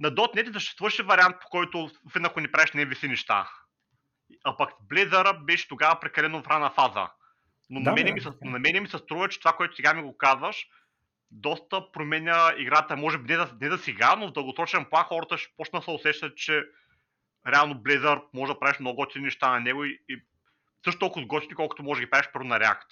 на 0.00 0.10
.NET 0.10 0.52
съществуваше 0.52 1.02
вариант, 1.02 1.36
по 1.40 1.48
който 1.48 1.90
ако 2.14 2.40
не 2.40 2.52
правиш 2.52 2.70
MVC 2.70 3.08
неща. 3.08 3.50
А 4.44 4.56
пък 4.56 4.70
Blazor 4.90 5.44
беше 5.44 5.68
тогава 5.68 6.00
прекалено 6.00 6.42
в 6.42 6.46
рана 6.46 6.70
фаза. 6.70 7.08
Но 7.70 7.80
да, 7.80 7.90
на, 7.90 7.94
мене 7.94 8.12
ми, 8.12 8.20
се, 8.20 8.28
на 8.42 8.58
мене 8.58 8.80
ми 8.80 8.88
се 8.88 8.98
струва, 8.98 9.28
че 9.28 9.38
това, 9.38 9.52
което 9.52 9.76
сега 9.76 9.94
ми 9.94 10.02
го 10.02 10.16
казваш, 10.16 10.66
доста 11.30 11.92
променя 11.92 12.54
играта. 12.58 12.96
Може 12.96 13.18
би 13.18 13.32
не 13.32 13.36
да, 13.36 13.50
не 13.60 13.68
да 13.68 13.78
сега, 13.78 14.16
но 14.16 14.28
в 14.28 14.32
дългосрочен 14.32 14.84
план 14.90 15.04
хората 15.04 15.38
ще 15.38 15.52
почна 15.56 15.78
да 15.78 15.84
се 15.84 15.90
усещат, 15.90 16.36
че 16.36 16.64
реално 17.52 17.74
Blazor 17.74 18.22
може 18.34 18.52
да 18.52 18.58
правиш 18.58 18.78
много 18.80 18.96
готини 18.96 19.24
неща 19.24 19.50
на 19.50 19.60
него 19.60 19.84
и, 19.84 20.00
и 20.08 20.22
също 20.84 20.98
толкова 20.98 21.26
готини, 21.26 21.54
колкото 21.54 21.82
може 21.82 22.00
да 22.00 22.06
ги 22.06 22.10
правиш 22.10 22.28
първо 22.32 22.48
на 22.48 22.58
React. 22.58 22.86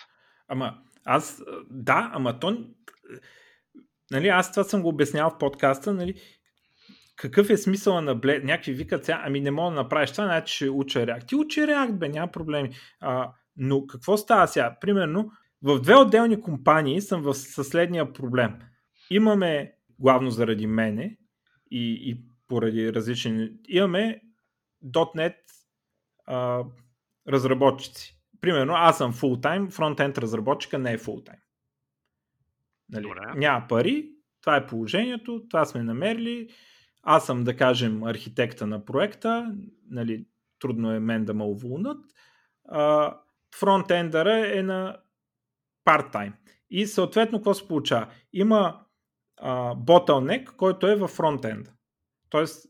Ама 0.49 0.79
аз, 1.05 1.43
да, 1.71 2.11
ама 2.15 2.41
то, 2.41 2.65
нали, 4.11 4.29
аз 4.29 4.53
това 4.53 4.65
съм 4.65 4.83
го 4.83 4.89
обяснял 4.89 5.31
в 5.31 5.39
подкаста, 5.39 5.95
нали, 5.95 6.15
какъв 7.23 7.51
е 7.51 7.57
смисъла 7.57 8.03
на 8.03 8.17
Blade? 8.17 8.45
Някакви 8.45 8.73
викат 8.73 9.05
сега, 9.05 9.23
ами 9.25 9.41
не 9.41 9.51
мога 9.51 9.71
да 9.71 9.83
направиш 9.83 10.11
това, 10.11 10.25
значи 10.25 10.55
ще 10.55 10.71
уча 10.71 10.99
React. 10.99 11.29
Ти 11.29 11.37
учи 11.37 11.61
React, 11.61 11.93
бе, 11.93 12.09
няма 12.09 12.33
проблеми. 12.33 12.71
А, 13.01 13.33
но 13.57 13.87
какво 13.87 14.17
става 14.17 14.49
сега? 14.49 14.77
Примерно, 14.81 15.31
в 15.63 15.81
две 15.81 15.97
отделни 15.97 16.41
компании 16.41 17.01
съм 17.01 17.23
в 17.23 17.35
съседния 17.35 18.13
проблем. 18.13 18.59
Имаме, 19.11 19.73
главно 19.99 20.31
заради 20.31 20.67
мене 20.67 21.17
и, 21.71 22.11
и 22.11 22.25
поради 22.49 22.93
различни, 22.93 23.51
имаме 23.69 24.21
.NET 24.85 25.35
а, 26.27 26.65
разработчици. 27.29 28.19
Примерно, 28.41 28.73
аз 28.77 28.99
съм 28.99 29.13
full-time, 29.13 29.71
фронтенд 29.71 30.19
разработчика 30.19 30.79
не 30.79 30.93
е 30.93 30.99
full-time. 30.99 31.41
Нали? 32.89 33.07
Няма 33.37 33.67
пари, 33.69 34.09
това 34.41 34.57
е 34.57 34.67
положението, 34.67 35.43
това 35.51 35.65
сме 35.65 35.83
намерили, 35.83 36.49
аз 37.03 37.27
съм, 37.27 37.45
да 37.45 37.57
кажем, 37.57 38.03
архитекта 38.03 38.67
на 38.67 38.85
проекта, 38.85 39.55
нали, 39.91 40.27
трудно 40.59 40.93
е 40.93 41.01
мен 41.01 41.25
да 41.25 41.35
ме 41.35 41.45
уволнат. 41.45 42.05
Фронтендъра 43.55 44.59
е 44.59 44.63
на 44.63 44.97
part-time. 45.87 46.33
И 46.71 46.87
съответно, 46.87 47.39
какво 47.39 47.55
се 47.55 47.69
получава? 47.69 48.07
Има 48.33 48.81
а, 49.41 49.77
който 50.57 50.87
е 50.87 50.97
във 50.97 51.11
фронтенда. 51.11 51.71
Тоест, 52.31 52.67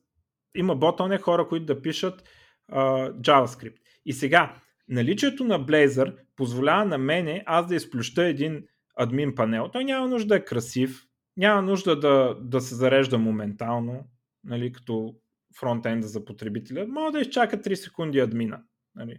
има 0.55 0.77
bottleneck 0.77 1.21
хора, 1.21 1.49
които 1.49 1.67
да 1.67 1.83
пишат 1.83 2.29
а, 2.69 3.11
JavaScript. 3.11 3.77
И 4.05 4.13
сега, 4.13 4.57
наличието 4.89 5.45
на 5.45 5.61
Blazor 5.61 6.17
позволява 6.37 6.85
на 6.85 6.99
мене 6.99 7.43
аз 7.47 7.67
да 7.67 7.75
изплюща 7.75 8.25
един 8.25 8.65
админ 8.97 9.35
панел. 9.35 9.69
Той 9.69 9.85
няма 9.85 10.09
нужда 10.09 10.29
да 10.29 10.37
е 10.37 10.45
красив, 10.45 11.07
няма 11.37 11.63
нужда 11.63 12.01
да, 12.01 12.37
да 12.41 12.61
се 12.61 12.75
зарежда 12.75 13.19
моментално, 13.19 14.05
нали, 14.45 14.73
като 14.73 15.15
фронтенда 15.61 16.07
за 16.07 16.25
потребителя, 16.25 16.87
може 16.89 17.13
да 17.13 17.21
изчака 17.21 17.59
3 17.59 17.75
секунди 17.75 18.21
админа. 18.21 18.63
Нали. 18.95 19.19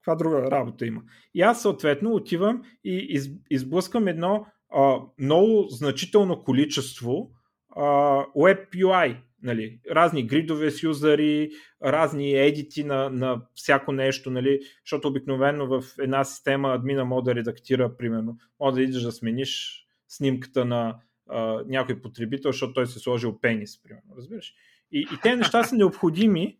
Каква 0.00 0.14
друга 0.14 0.50
работа 0.50 0.86
има? 0.86 1.02
И 1.34 1.42
аз 1.42 1.62
съответно 1.62 2.14
отивам 2.14 2.62
и 2.84 3.06
из, 3.08 3.30
изблъскам 3.50 4.08
едно 4.08 4.46
а, 4.74 4.98
много 5.18 5.66
значително 5.68 6.44
количество 6.44 7.30
а, 7.76 7.82
Web 8.24 8.68
UI. 8.74 9.16
Нали, 9.42 9.80
разни 9.90 10.26
гридове 10.26 10.70
с 10.70 10.82
юзари, 10.82 11.50
разни 11.84 12.32
едити 12.32 12.84
на, 12.84 13.10
на 13.10 13.42
всяко 13.54 13.92
нещо, 13.92 14.30
нали, 14.30 14.60
защото 14.84 15.08
обикновено 15.08 15.66
в 15.66 15.84
една 16.00 16.24
система 16.24 16.74
админа 16.74 17.04
може 17.04 17.24
да 17.24 17.34
редактира, 17.34 17.96
примерно, 17.96 18.36
може 18.60 18.74
да 18.74 18.82
идеш 18.82 19.02
да 19.02 19.12
смениш 19.12 19.82
снимката 20.08 20.64
на 20.64 21.00
а, 21.30 21.62
някой 21.66 22.02
потребител, 22.02 22.52
защото 22.52 22.72
той 22.72 22.86
се 22.86 22.98
сложил 22.98 23.40
пенис, 23.40 23.82
примерно, 23.82 24.16
разбираш. 24.16 24.54
И, 24.92 25.00
и 25.00 25.20
те 25.22 25.36
неща 25.36 25.64
са 25.64 25.76
необходими 25.76 26.58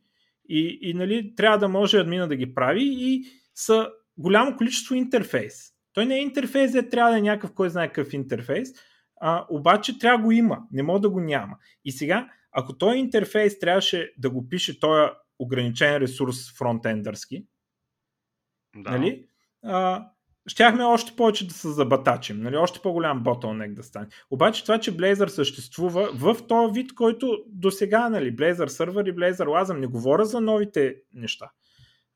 и, 0.48 0.78
и 0.82 0.94
нали, 0.94 1.34
трябва 1.36 1.58
да 1.58 1.68
може 1.68 1.98
админа 1.98 2.28
да 2.28 2.36
ги 2.36 2.54
прави 2.54 2.82
и 2.84 3.24
са 3.54 3.90
голямо 4.18 4.56
количество 4.56 4.94
интерфейс. 4.94 5.72
Той 5.92 6.06
не 6.06 6.14
е 6.14 6.22
интерфейс, 6.22 6.72
де 6.72 6.88
трябва 6.88 7.10
да 7.10 7.18
е 7.18 7.22
някакъв, 7.22 7.54
кой 7.54 7.70
знае 7.70 7.88
какъв 7.88 8.12
интерфейс, 8.12 8.68
а, 9.20 9.46
обаче 9.50 9.98
трябва 9.98 10.18
да 10.18 10.24
го 10.24 10.32
има, 10.32 10.62
не 10.72 10.82
може 10.82 11.02
да 11.02 11.10
го 11.10 11.20
няма. 11.20 11.56
И 11.84 11.92
сега, 11.92 12.30
ако 12.52 12.78
този 12.78 12.98
интерфейс 12.98 13.58
трябваше 13.58 14.12
да 14.18 14.30
го 14.30 14.48
пише 14.48 14.80
този 14.80 15.10
ограничен 15.38 15.96
ресурс 15.96 16.58
фронтендърски, 16.58 17.46
да. 18.76 18.90
нали, 18.90 19.26
а, 19.62 20.08
щяхме 20.48 20.84
още 20.84 21.16
повече 21.16 21.48
да 21.48 21.54
се 21.54 21.68
забатачим, 21.68 22.40
нали? 22.40 22.56
още 22.56 22.80
по-голям 22.80 23.24
bottleneck 23.24 23.74
да 23.74 23.82
стане. 23.82 24.06
Обаче 24.30 24.62
това, 24.62 24.78
че 24.78 24.96
Blazor 24.96 25.26
съществува 25.26 26.10
в 26.14 26.36
този 26.48 26.72
вид, 26.80 26.94
който 26.94 27.38
до 27.46 27.70
сега, 27.70 28.08
нали, 28.08 28.36
Blazor 28.36 28.66
сервер 28.66 29.04
и 29.04 29.14
Blazor 29.14 29.46
Lazam, 29.46 29.78
не 29.78 29.86
говоря 29.86 30.24
за 30.24 30.40
новите 30.40 30.96
неща. 31.14 31.50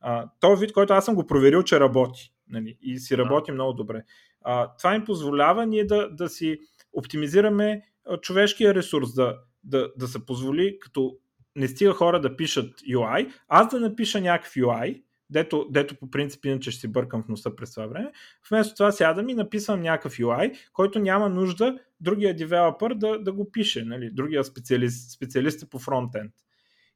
А, 0.01 0.31
този 0.41 0.61
вид, 0.61 0.73
който 0.73 0.93
аз 0.93 1.05
съм 1.05 1.15
го 1.15 1.27
проверил, 1.27 1.63
че 1.63 1.81
работи 1.81 2.33
нали, 2.49 2.79
и 2.83 2.99
си 2.99 3.19
работи 3.19 3.53
много 3.53 3.73
добре. 3.73 4.03
А, 4.45 4.77
това 4.79 4.95
им 4.95 5.05
позволява 5.05 5.67
ние 5.67 5.85
да, 5.85 6.11
да 6.11 6.29
си 6.29 6.59
оптимизираме 6.93 7.83
човешкия 8.21 8.75
ресурс, 8.75 9.15
да, 9.15 9.39
да, 9.65 9.93
да 9.99 10.09
се 10.09 10.27
позволи, 10.27 10.79
като 10.81 11.17
не 11.57 11.69
стига 11.69 11.93
хора 11.93 12.21
да 12.21 12.37
пишат 12.37 12.81
UI, 12.81 13.33
аз 13.49 13.69
да 13.69 13.81
напиша 13.81 14.21
някакъв 14.21 14.55
UI, 14.55 15.03
дето, 15.31 15.67
дето 15.71 15.95
по 15.95 16.11
принцип 16.11 16.45
иначе 16.45 16.71
ще 16.71 16.81
си 16.81 16.89
бъркам 16.89 17.23
в 17.23 17.29
носа 17.29 17.57
през 17.57 17.75
това 17.75 17.87
време. 17.87 18.13
Вместо 18.51 18.75
това 18.75 18.93
сядам 18.93 19.29
и 19.29 19.35
написвам 19.35 19.83
някакъв 19.83 20.17
UI, 20.17 20.55
който 20.73 20.99
няма 20.99 21.29
нужда 21.29 21.79
другия 22.01 22.37
девелопър 22.37 22.95
да, 22.95 23.19
да 23.19 23.33
го 23.33 23.53
пише, 23.53 23.85
нали? 23.85 24.11
другия 24.11 24.45
специалист, 24.45 25.11
специалист 25.11 25.63
е 25.63 25.69
по 25.69 25.79
фронтенд. 25.79 26.33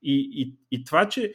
И, 0.02 0.30
и, 0.32 0.56
и 0.70 0.84
това, 0.84 1.08
че 1.08 1.34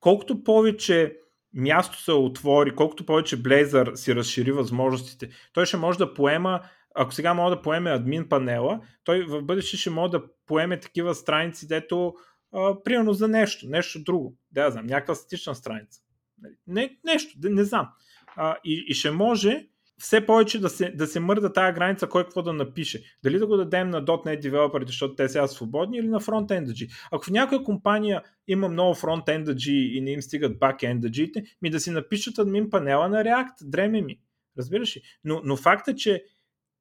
колкото 0.00 0.44
повече 0.44 1.16
място 1.54 2.02
се 2.02 2.12
отвори, 2.12 2.74
колкото 2.74 3.06
повече 3.06 3.42
Blazor 3.42 3.94
си 3.94 4.14
разшири 4.14 4.52
възможностите, 4.52 5.28
той 5.52 5.66
ще 5.66 5.76
може 5.76 5.98
да 5.98 6.14
поема 6.14 6.60
ако 6.96 7.14
сега 7.14 7.34
мога 7.34 7.56
да 7.56 7.62
поеме 7.62 7.90
админ 7.90 8.28
панела, 8.28 8.80
той 9.04 9.24
в 9.24 9.42
бъдеще 9.42 9.76
ще 9.76 9.90
може 9.90 10.10
да 10.10 10.22
поеме 10.46 10.80
такива 10.80 11.14
страници, 11.14 11.68
дето 11.68 12.14
а, 12.52 12.82
примерно 12.82 13.12
за 13.12 13.28
нещо, 13.28 13.68
нещо 13.68 14.02
друго. 14.04 14.36
Да, 14.50 14.70
знам, 14.70 14.86
някаква 14.86 15.14
статична 15.14 15.54
страница. 15.54 16.00
Нали, 16.42 16.54
не, 16.66 16.98
нещо, 17.04 17.38
не 17.42 17.64
знам. 17.64 17.88
А, 18.36 18.56
и, 18.64 18.84
и 18.88 18.94
ще 18.94 19.10
може 19.10 19.66
все 19.98 20.26
повече 20.26 20.60
да 20.60 20.68
се, 20.68 20.90
да 20.90 21.06
се 21.06 21.20
мърда 21.20 21.52
тази 21.52 21.74
граница, 21.74 22.08
кой 22.08 22.24
какво 22.24 22.42
да 22.42 22.52
напише. 22.52 23.02
Дали 23.22 23.38
да 23.38 23.46
го 23.46 23.56
дадем 23.56 23.90
на 23.90 24.04
.NET 24.04 24.40
девелоперите, 24.40 24.90
защото 24.90 25.14
те 25.14 25.28
сега 25.28 25.46
свободни, 25.46 25.98
или 25.98 26.08
на 26.08 26.20
фронтендаджи. 26.20 26.88
Ако 27.10 27.24
в 27.24 27.30
някоя 27.30 27.62
компания 27.62 28.22
има 28.48 28.68
много 28.68 28.94
фронтендаджи 28.94 29.90
и 29.94 30.00
не 30.00 30.10
им 30.10 30.22
стигат 30.22 30.58
бакендаджите, 30.58 31.44
ми 31.62 31.70
да 31.70 31.80
си 31.80 31.90
напишат 31.90 32.38
админ 32.38 32.70
панела 32.70 33.08
на 33.08 33.24
React, 33.24 33.54
дреме 33.62 34.02
ми. 34.02 34.20
Разбираш 34.58 34.96
ли? 34.96 35.00
Но, 35.24 35.40
но 35.44 35.56
факта, 35.56 35.94
че 35.94 36.24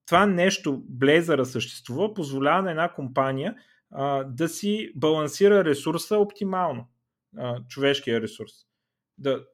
това 0.05 0.25
нещо, 0.25 0.83
Blazor 0.97 1.43
съществува, 1.43 2.13
позволява 2.13 2.61
на 2.61 2.69
една 2.71 2.93
компания 2.93 3.55
а, 3.91 4.23
да 4.23 4.49
си 4.49 4.91
балансира 4.95 5.65
ресурса 5.65 6.17
оптимално, 6.17 6.87
а, 7.37 7.59
човешкия 7.67 8.21
ресурс. 8.21 8.51
Да, 9.17 9.45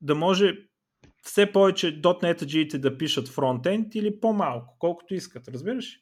да 0.00 0.14
може 0.14 0.56
все 1.22 1.52
повече 1.52 2.00
.NET-аджиите 2.00 2.78
да 2.78 2.98
пишат 2.98 3.28
фронтенд 3.28 3.94
или 3.94 4.20
по-малко, 4.20 4.76
колкото 4.78 5.14
искат, 5.14 5.48
разбираш? 5.48 5.98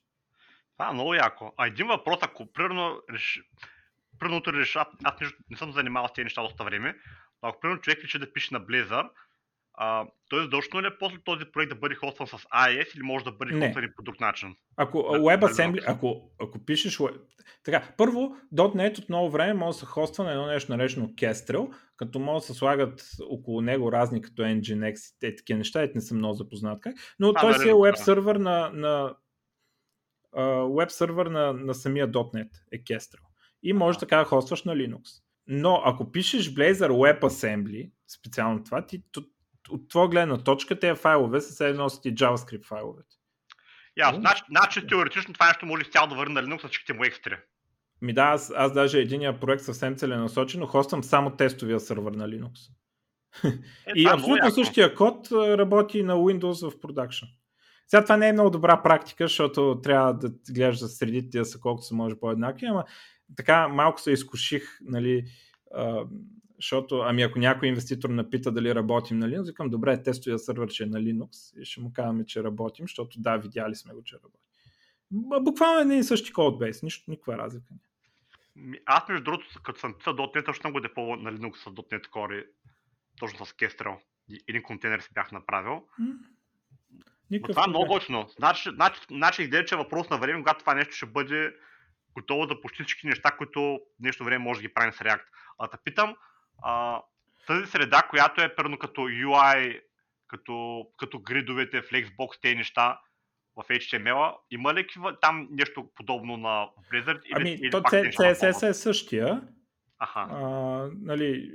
Това 0.72 0.90
е 0.90 0.92
много 0.92 1.14
яко. 1.14 1.52
А 1.56 1.66
един 1.66 1.86
въпрос, 1.86 2.18
ако 2.22 2.52
примерно 2.52 3.02
реши, 3.12 3.42
примерно 4.18 4.42
реши, 4.46 4.78
аз, 4.78 4.88
аз 5.04 5.14
не 5.50 5.56
съм 5.56 5.72
занимавал 5.72 6.08
с 6.08 6.12
тези 6.12 6.24
неща 6.24 6.42
доста 6.42 6.64
време, 6.64 6.96
но 7.42 7.48
ако 7.48 7.60
примерно 7.60 7.80
човек 7.80 8.04
реши 8.04 8.18
да 8.18 8.32
пише 8.32 8.54
на 8.54 8.60
Blazor, 8.60 9.10
а, 9.74 10.06
той 10.28 10.42
задължително 10.42 10.82
ли 10.82 10.86
е 10.86 10.98
после 10.98 11.18
този 11.24 11.44
проект 11.52 11.68
да 11.68 11.74
бъде 11.74 11.94
хостван 11.94 12.26
с 12.26 12.32
IIS 12.32 12.96
или 12.96 13.02
може 13.02 13.24
да 13.24 13.32
бъде 13.32 13.52
хостван 13.52 13.92
по 13.96 14.02
друг 14.02 14.20
начин? 14.20 14.54
Ако 14.76 14.98
WebAssembly, 14.98 15.84
ако, 15.86 16.30
ако 16.40 16.64
пишеш... 16.64 16.98
Така, 17.64 17.94
първо, 17.96 18.36
.NET 18.54 18.98
от 18.98 19.08
много 19.08 19.30
време 19.30 19.54
може 19.54 19.76
да 19.76 19.80
се 19.80 19.86
хоства 19.86 20.24
на 20.24 20.32
едно 20.32 20.46
нещо 20.46 20.72
наречено 20.72 21.06
Kestrel, 21.06 21.74
като 21.96 22.18
може 22.18 22.40
да 22.42 22.46
се 22.46 22.54
слагат 22.54 23.06
около 23.30 23.60
него 23.60 23.92
разни 23.92 24.22
като 24.22 24.42
Nginx 24.42 24.96
и 25.22 25.36
такива 25.36 25.58
неща, 25.58 25.88
не 25.94 26.00
съм 26.00 26.18
много 26.18 26.34
запознат 26.34 26.80
как, 26.80 26.94
но 27.18 27.28
а, 27.28 27.40
той 27.40 27.54
си 27.54 27.68
е 27.68 27.74
веб 27.74 27.96
сервер 27.96 28.36
на, 28.36 28.70
на 28.74 29.14
веб 30.78 30.90
сервер 30.90 31.26
на, 31.26 31.52
на 31.52 31.74
самия 31.74 32.10
.NET 32.10 32.48
е 32.72 32.84
Kestrel. 32.84 33.20
И 33.62 33.72
може 33.72 33.98
така 33.98 34.16
да 34.16 34.24
хостваш 34.24 34.64
на 34.64 34.76
Linux. 34.76 35.22
Но 35.46 35.82
ако 35.84 36.12
пишеш 36.12 36.54
Blazor 36.54 36.90
WebAssembly, 36.90 37.90
специално 38.08 38.64
това, 38.64 38.86
ти, 38.86 39.02
от 39.72 39.88
твоя 39.88 40.08
гледна 40.08 40.38
точка, 40.38 40.80
тези 40.80 41.00
файлове 41.00 41.40
са 41.40 41.52
все 41.52 41.68
едно 41.68 41.88
с 41.88 42.00
ти 42.00 42.14
JavaScript 42.14 42.64
файловете. 42.64 43.16
Ясно. 43.96 44.20
Значи, 44.20 44.42
значи 44.50 44.86
теоретично 44.86 45.34
това 45.34 45.46
нещо 45.46 45.66
може 45.66 45.84
цяло 45.84 46.08
да 46.08 46.14
върне 46.14 46.42
на 46.42 46.48
Linux, 46.48 46.72
ще 46.72 46.92
му 46.92 47.04
екстри. 47.04 47.36
Ми 48.02 48.12
да, 48.12 48.22
аз, 48.22 48.52
аз 48.56 48.72
даже 48.72 48.98
единия 48.98 49.40
проект 49.40 49.62
съвсем 49.62 49.96
целенасочено 49.96 50.66
хостам 50.66 51.04
само 51.04 51.36
тестовия 51.36 51.80
сървър 51.80 52.12
на 52.12 52.28
Linux. 52.28 52.52
Е, 53.86 53.92
и 53.94 54.06
абсолютно 54.06 54.50
същия 54.50 54.94
код 54.94 55.32
работи 55.32 56.02
на 56.02 56.14
Windows 56.14 56.70
в 56.70 56.80
продакшн. 56.80 57.24
Сега 57.88 58.02
това 58.02 58.16
не 58.16 58.28
е 58.28 58.32
много 58.32 58.50
добра 58.50 58.82
практика, 58.82 59.24
защото 59.24 59.80
трябва 59.82 60.14
да 60.14 60.30
гледаш 60.50 60.78
за 60.78 60.88
средите 60.88 61.38
да 61.38 61.44
са 61.44 61.60
колкото 61.60 61.86
се 61.86 61.94
може 61.94 62.16
по-еднакви, 62.20 62.66
ама 62.66 62.84
така 63.36 63.68
малко 63.68 64.00
се 64.00 64.12
изкуших, 64.12 64.62
нали, 64.80 65.24
защото, 66.62 66.98
ами 66.98 67.22
ако 67.22 67.38
някой 67.38 67.68
инвеститор 67.68 68.10
напита 68.10 68.52
дали 68.52 68.74
работим 68.74 69.18
на 69.18 69.28
Linux, 69.28 69.46
викам, 69.46 69.70
добре, 69.70 70.02
тестовия 70.02 70.38
сървър, 70.38 70.68
че 70.68 70.82
е 70.82 70.86
на 70.86 71.00
Linux 71.00 71.60
и 71.60 71.64
ще 71.64 71.80
му 71.80 71.92
казваме, 71.92 72.26
че 72.26 72.44
работим, 72.44 72.84
защото 72.84 73.20
да, 73.20 73.36
видяли 73.36 73.74
сме 73.74 73.94
го, 73.94 74.04
че 74.04 74.16
работи. 74.16 74.44
Буквално 75.40 75.80
е 75.80 75.84
не 75.84 75.98
и 75.98 76.02
същи 76.02 76.32
кодбейс, 76.32 76.82
нищо, 76.82 77.10
никаква 77.10 77.38
разлика 77.38 77.66
не. 77.70 78.80
Аз 78.86 79.08
между 79.08 79.24
другото, 79.24 79.46
като 79.62 79.80
съм 79.80 79.94
писал 79.98 80.12
.NET, 80.14 80.44
точно 80.44 80.62
съм 80.62 80.72
го 80.72 80.80
депо 80.80 81.16
на 81.16 81.32
Linux 81.32 81.56
с 81.56 81.64
.NET 81.64 82.08
Core, 82.08 82.46
точно 83.18 83.46
с 83.46 83.52
Kestrel. 83.52 83.96
Един 84.48 84.62
контейнер 84.62 85.00
си 85.00 85.08
бях 85.14 85.32
направил. 85.32 85.82
Никакъв 87.30 87.54
това 87.54 87.64
е 87.64 87.68
много 87.68 87.86
готино. 87.86 88.28
Значи, 88.38 88.70
значи, 88.74 89.00
значи 89.10 89.42
идея, 89.42 89.64
че 89.64 89.74
е 89.74 89.78
въпрос 89.78 90.10
на 90.10 90.18
време, 90.18 90.38
когато 90.38 90.60
това 90.60 90.74
нещо 90.74 90.94
ще 90.96 91.06
бъде 91.06 91.54
готово 92.14 92.46
за 92.46 92.60
почти 92.60 92.82
всички 92.82 93.06
неща, 93.06 93.30
които 93.30 93.80
нещо 94.00 94.24
време 94.24 94.44
може 94.44 94.58
да 94.58 94.68
ги 94.68 94.74
правим 94.74 94.92
с 94.92 94.98
React. 94.98 95.24
А 95.58 95.66
да 95.66 95.78
питам, 95.84 96.16
а, 96.62 97.02
тази 97.46 97.66
среда, 97.66 98.02
която 98.10 98.42
е 98.42 98.54
пърно 98.54 98.78
като 98.78 99.00
UI, 99.00 99.80
като, 100.28 100.86
като 100.98 101.18
гридовете, 101.18 101.82
Flexbox, 101.82 102.40
тези 102.42 102.54
неща 102.54 103.00
в 103.56 103.68
HTML, 103.68 104.34
има 104.50 104.74
ли 104.74 104.86
там 105.20 105.48
нещо 105.50 105.88
подобно 105.94 106.36
на 106.36 106.68
Blizzard? 106.92 107.20
Ами, 107.32 107.50
или 107.50 107.70
то 107.70 107.80
CSS 107.80 108.68
е 108.68 108.74
същия. 108.74 109.42
Аха. 109.98 110.26
А, 110.30 110.90
нали, 111.00 111.50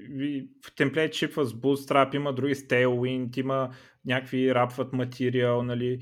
темплейт 0.76 1.14
шипва 1.14 1.46
с 1.46 1.54
Bootstrap, 1.54 2.16
има 2.16 2.34
други 2.34 2.56
с 2.56 2.68
Tailwind, 2.68 3.38
има 3.38 3.70
някакви 4.06 4.56
рапват 4.56 4.94
материал, 4.94 5.64
нали, 5.64 6.00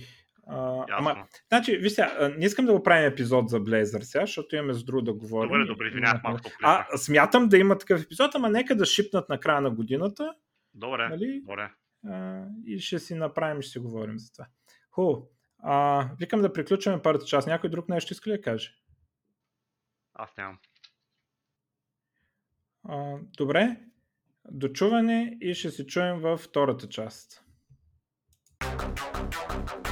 а, 0.47 0.85
ама, 0.91 1.27
значи, 1.47 1.77
ви 1.77 1.89
сега, 1.89 2.33
не 2.37 2.45
искам 2.45 2.65
да 2.65 2.73
го 2.73 2.83
правим 2.83 3.11
епизод 3.11 3.49
за 3.49 3.59
Blazor 3.59 4.01
сега, 4.01 4.25
защото 4.25 4.55
имаме 4.55 4.73
с 4.73 4.83
друго 4.83 5.01
да 5.01 5.13
говорим. 5.13 5.49
Добре, 5.49 5.65
добре, 5.65 5.87
извинявам 5.87 6.21
малко. 6.23 6.49
А, 6.63 6.97
смятам 6.97 7.49
да 7.49 7.57
има 7.57 7.77
такъв 7.77 8.03
епизод, 8.03 8.35
ама 8.35 8.49
нека 8.49 8.75
да 8.75 8.85
шипнат 8.85 9.29
на 9.29 9.39
края 9.39 9.61
на 9.61 9.71
годината. 9.71 10.33
Добре, 10.73 11.09
нали? 11.09 11.41
добре. 11.41 11.71
А, 12.07 12.43
и 12.65 12.79
ще 12.79 12.99
си 12.99 13.15
направим, 13.15 13.61
ще 13.61 13.71
си 13.71 13.79
говорим 13.79 14.19
за 14.19 14.31
това. 14.31 14.47
Хубаво. 14.91 15.29
А, 15.63 16.07
викам 16.19 16.41
да 16.41 16.53
приключваме 16.53 17.01
първата 17.01 17.25
част. 17.25 17.47
Някой 17.47 17.69
друг 17.69 17.89
нещо 17.89 18.13
иска 18.13 18.29
ли 18.29 18.33
да 18.33 18.41
каже? 18.41 18.71
Аз 20.13 20.37
нямам. 20.37 20.57
А, 22.89 23.17
добре. 23.37 23.77
Дочуване 24.51 25.37
и 25.41 25.53
ще 25.53 25.71
се 25.71 25.85
чуем 25.85 26.19
във 26.19 26.41
втората 26.41 26.89
част. 26.89 27.41
Thank 28.61 29.79
you. 29.79 29.84